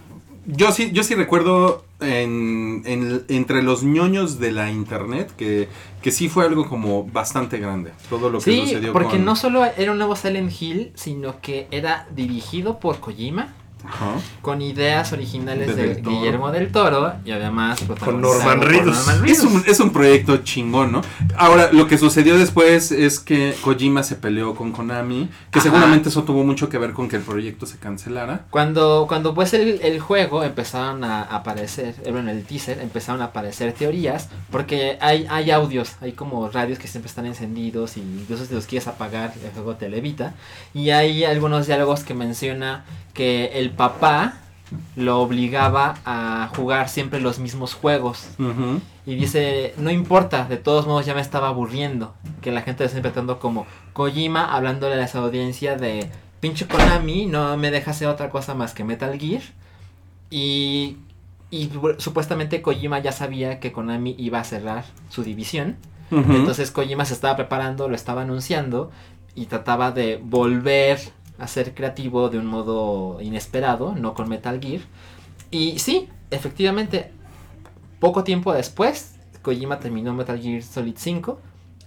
[0.46, 5.68] yo sí, yo sí recuerdo en, en- entre los ñoños de la internet que,
[6.02, 7.90] que sí fue algo como bastante grande.
[8.08, 11.40] Todo lo que Sí, sucedió porque con- no solo era un nuevo Silent Hill, sino
[11.40, 13.54] que era dirigido por Kojima,
[13.86, 14.14] Ajá.
[14.42, 16.16] con ideas originales De de, Del Toro.
[16.16, 19.06] Guillermo del Toro y además Norman por Reedus.
[19.06, 21.02] Norman Es un, es un proyecto chingón, ¿no?
[21.36, 25.68] Ahora, lo que sucedió después es que Kojima se peleó con Konami, que Ajá.
[25.68, 28.44] seguramente eso tuvo mucho que ver con que el proyecto se cancelara.
[28.50, 33.20] Cuando, cuando pues el, el juego empezaron a aparecer, eh, bueno, en el teaser empezaron
[33.22, 38.00] a aparecer teorías, porque hay, hay audios, hay como radios que siempre están encendidos y
[38.00, 40.34] incluso si los quieres apagar, el juego te levita.
[40.72, 44.34] Y hay algunos diálogos que menciona que el papá
[44.96, 48.28] lo obligaba a jugar siempre los mismos juegos.
[49.06, 52.14] Y dice, no importa, de todos modos ya me estaba aburriendo.
[52.40, 56.10] Que la gente lo está interpretando como Kojima hablándole a esa audiencia de
[56.40, 59.42] pinche Konami, no me deja hacer otra cosa más que Metal Gear.
[60.30, 60.96] Y,
[61.50, 65.76] y supuestamente Kojima ya sabía que Konami iba a cerrar su división.
[66.10, 68.92] Entonces Kojima se estaba preparando, lo estaba anunciando
[69.34, 71.00] y trataba de volver
[71.38, 74.82] a ser creativo de un modo inesperado, no con Metal Gear.
[75.50, 77.10] Y sí, efectivamente,
[78.00, 81.40] poco tiempo después, Kojima terminó Metal Gear Solid 5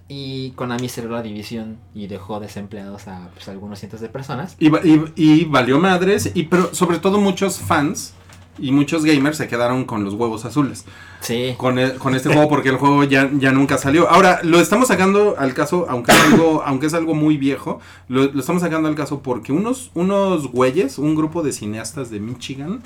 [0.10, 4.56] y Konami cerró la división y dejó desempleados a pues, algunos cientos de personas.
[4.60, 4.70] Y,
[5.16, 8.14] y valió madres, y pero sobre todo muchos fans
[8.60, 10.86] y muchos gamers se quedaron con los huevos azules
[11.20, 11.56] Sí.
[11.58, 14.10] con, el- con este juego porque el juego ya, ya nunca salió.
[14.10, 18.26] Ahora, lo estamos sacando al caso, aunque es algo, aunque es algo muy viejo, lo,
[18.32, 22.82] lo estamos sacando al caso porque unos, unos güeyes, un grupo de cineastas de Michigan,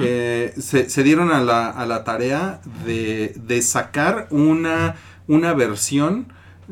[0.00, 4.96] eh, se, se dieron a la, a la tarea de, de sacar una,
[5.28, 6.26] una versión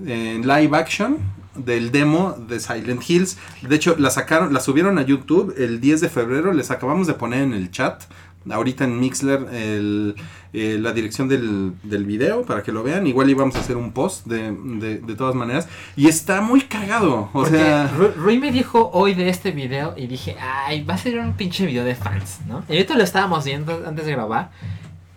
[0.04, 1.18] en live action
[1.54, 3.38] del demo de Silent Hills.
[3.62, 6.52] De hecho, la sacaron, la subieron a YouTube el 10 de febrero.
[6.52, 8.04] Les acabamos de poner en el chat.
[8.50, 10.14] Ahorita en Mixler el,
[10.54, 13.06] eh, la dirección del, del video para que lo vean.
[13.06, 15.68] Igual íbamos a hacer un post de, de, de todas maneras.
[15.94, 17.28] Y está muy cagado.
[17.34, 20.94] O Porque sea, Ru- Rui me dijo hoy de este video y dije, ay, va
[20.94, 22.64] a ser un pinche video de fans, ¿no?
[22.66, 24.50] Y ahorita lo estábamos viendo antes de grabar.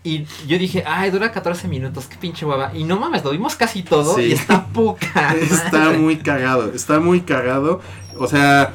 [0.04, 2.72] Y yo dije, ay, dura 14 minutos, qué pinche hueva.
[2.76, 4.22] Y no mames, lo vimos casi todo Sí.
[4.24, 5.34] y está poca.
[5.42, 7.80] Está muy cagado, está muy cagado.
[8.18, 8.74] O sea,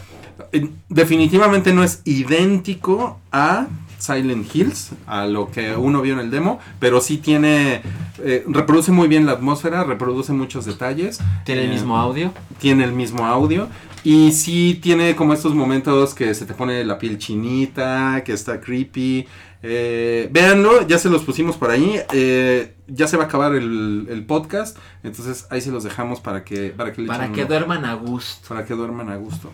[0.89, 3.67] definitivamente no es idéntico a
[3.99, 7.83] Silent Hills, a lo que uno vio en el demo, pero sí tiene,
[8.23, 11.19] eh, reproduce muy bien la atmósfera, reproduce muchos detalles.
[11.45, 12.33] Tiene el Eh, mismo audio.
[12.59, 13.69] Tiene el mismo audio.
[14.05, 18.61] Y sí tiene como estos momentos que se te pone la piel chinita, que está
[18.61, 19.27] creepy.
[19.63, 22.01] Eh, véanlo, ya se los pusimos por ahí.
[22.13, 24.79] eh, ya se va a acabar el, el podcast.
[25.03, 28.49] Entonces ahí se los dejamos para que, para que le Para que duerman a gusto.
[28.49, 29.51] para que duerman a gusto.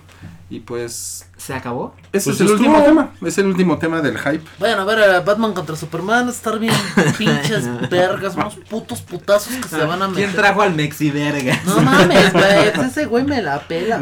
[0.51, 1.29] Y pues.
[1.37, 1.95] ¿Se acabó?
[2.13, 3.13] Ese Pues es el estuvo- último tema.
[3.27, 4.43] Es el último tema del hype.
[4.61, 6.75] Vayan a ver a Batman contra Superman, estar bien
[7.19, 10.33] pinches vergas, unos putos putazos que se van a meter.
[10.33, 11.59] trajo al Mexi verga?
[11.67, 14.01] No mames, güey, ese güey me la pela.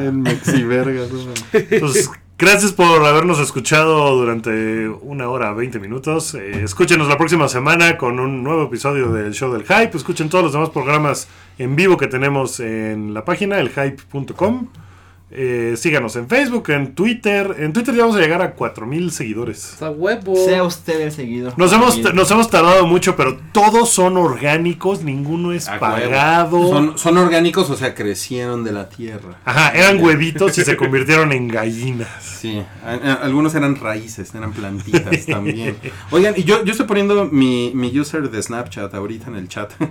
[1.81, 6.35] Pues, gracias por habernos escuchado durante una hora 20 minutos.
[6.35, 9.97] Eh, escúchenos la próxima semana con un nuevo episodio del Show del Hype.
[9.97, 11.29] Escuchen todos los demás programas
[11.59, 14.69] en vivo que tenemos en la página, elhype.com.
[15.35, 17.57] Eh, síganos en Facebook, en Twitter.
[17.59, 19.73] En Twitter ya vamos a llegar a 4000 seguidores.
[19.75, 20.35] O sea, huevo.
[20.37, 21.55] Sea usted el seguidor.
[21.57, 22.15] Nos hemos, Bien.
[22.15, 26.69] nos hemos tardado mucho, pero todos son orgánicos, ninguno es A pagado.
[26.69, 29.39] Son, son orgánicos, o sea, crecieron de la tierra.
[29.47, 32.09] Ajá, eran huevitos y se convirtieron en gallinas.
[32.23, 35.77] Sí, a- a- algunos eran raíces, eran plantitas también.
[36.11, 39.73] Oigan, y yo, yo estoy poniendo mi, mi user de Snapchat ahorita en el chat.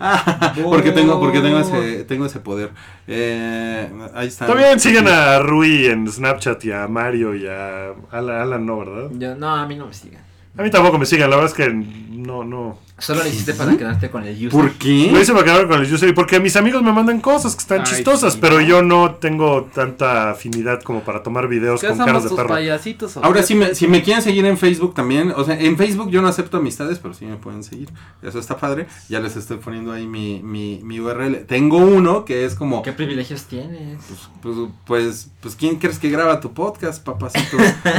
[0.00, 2.70] Ah, porque tengo, porque tengo ese, tengo ese poder.
[3.08, 4.46] Eh, ahí está.
[4.46, 9.10] También sigan a Rui en Snapchat y a Mario y a Alan, Alan no, ¿verdad?
[9.12, 10.22] Yo- no, a mí no me sigan.
[10.56, 12.78] A mí tampoco me sigan, la verdad es que no, no.
[12.98, 14.50] Solo lo hiciste para quedarte con el user.
[14.50, 15.10] ¿Por qué?
[15.12, 17.60] Lo hice para quedar con el user y porque mis amigos me mandan cosas que
[17.60, 18.66] están Ay, chistosas, sí, pero no.
[18.66, 22.48] yo no tengo tanta afinidad como para tomar videos ¿Qué con caras de perro.
[22.48, 23.16] payasitos?
[23.16, 26.10] o Ahora sí, me, si me quieren seguir en Facebook también, o sea, en Facebook
[26.10, 27.88] yo no acepto amistades, pero sí me pueden seguir.
[28.22, 28.86] Eso está padre.
[29.08, 31.46] Ya les estoy poniendo ahí mi, mi, mi URL.
[31.46, 33.98] Tengo uno que es como, ¿Qué privilegios tienes?
[34.42, 34.56] pues,
[34.86, 37.56] pues, pues, ¿quién crees que graba tu podcast, papacito?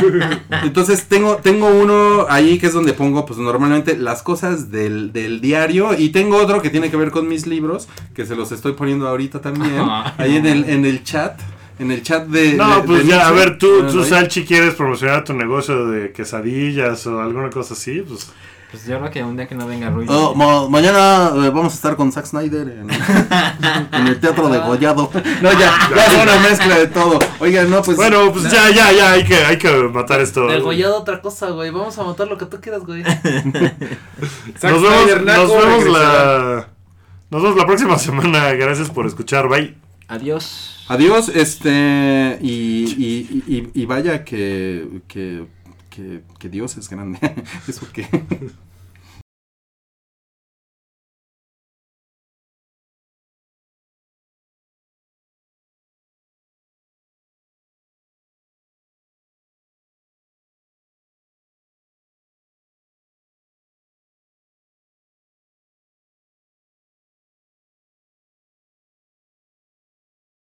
[0.64, 5.42] Entonces tengo, tengo uno ahí que es donde pongo, pues normalmente las cosas del, del
[5.42, 8.74] diario y tengo otro que tiene que ver con mis libros, que se los estoy
[8.74, 9.76] poniendo ahorita también,
[10.18, 11.40] ahí en el, en el chat.
[11.78, 12.56] En el chat de.
[12.56, 14.10] No, de- pues de ya, a ver, tú, tú Ahí.
[14.10, 18.32] Salchi, quieres promocionar tu negocio de quesadillas o alguna cosa así, pues...
[18.72, 20.06] Pues yo creo que un día que no venga Rui.
[20.08, 22.88] Oh, ma- mañana eh, vamos a estar con Zack Snyder en,
[23.94, 25.10] en el Teatro de Gollado.
[25.42, 27.18] No, ya, ya es una mezcla de todo.
[27.40, 27.98] Oigan, no, pues.
[27.98, 30.46] Bueno, pues ya, ya, ya, hay que, hay que matar esto.
[30.46, 31.72] Degollado otra cosa, güey.
[31.72, 33.04] Vamos a matar lo que tú quieras, güey.
[33.04, 36.68] Zack Nos vemos, Snyder, Naco, nos vemos la...
[37.32, 38.54] Nos vemos la próxima semana.
[38.54, 39.48] Gracias por escuchar.
[39.50, 39.76] Bye.
[40.08, 40.86] Adiós.
[40.90, 42.38] Adiós, este.
[42.42, 45.46] Y, y, y, y vaya que, que,
[46.38, 47.20] que, Dios es grande.
[47.68, 48.08] Eso que.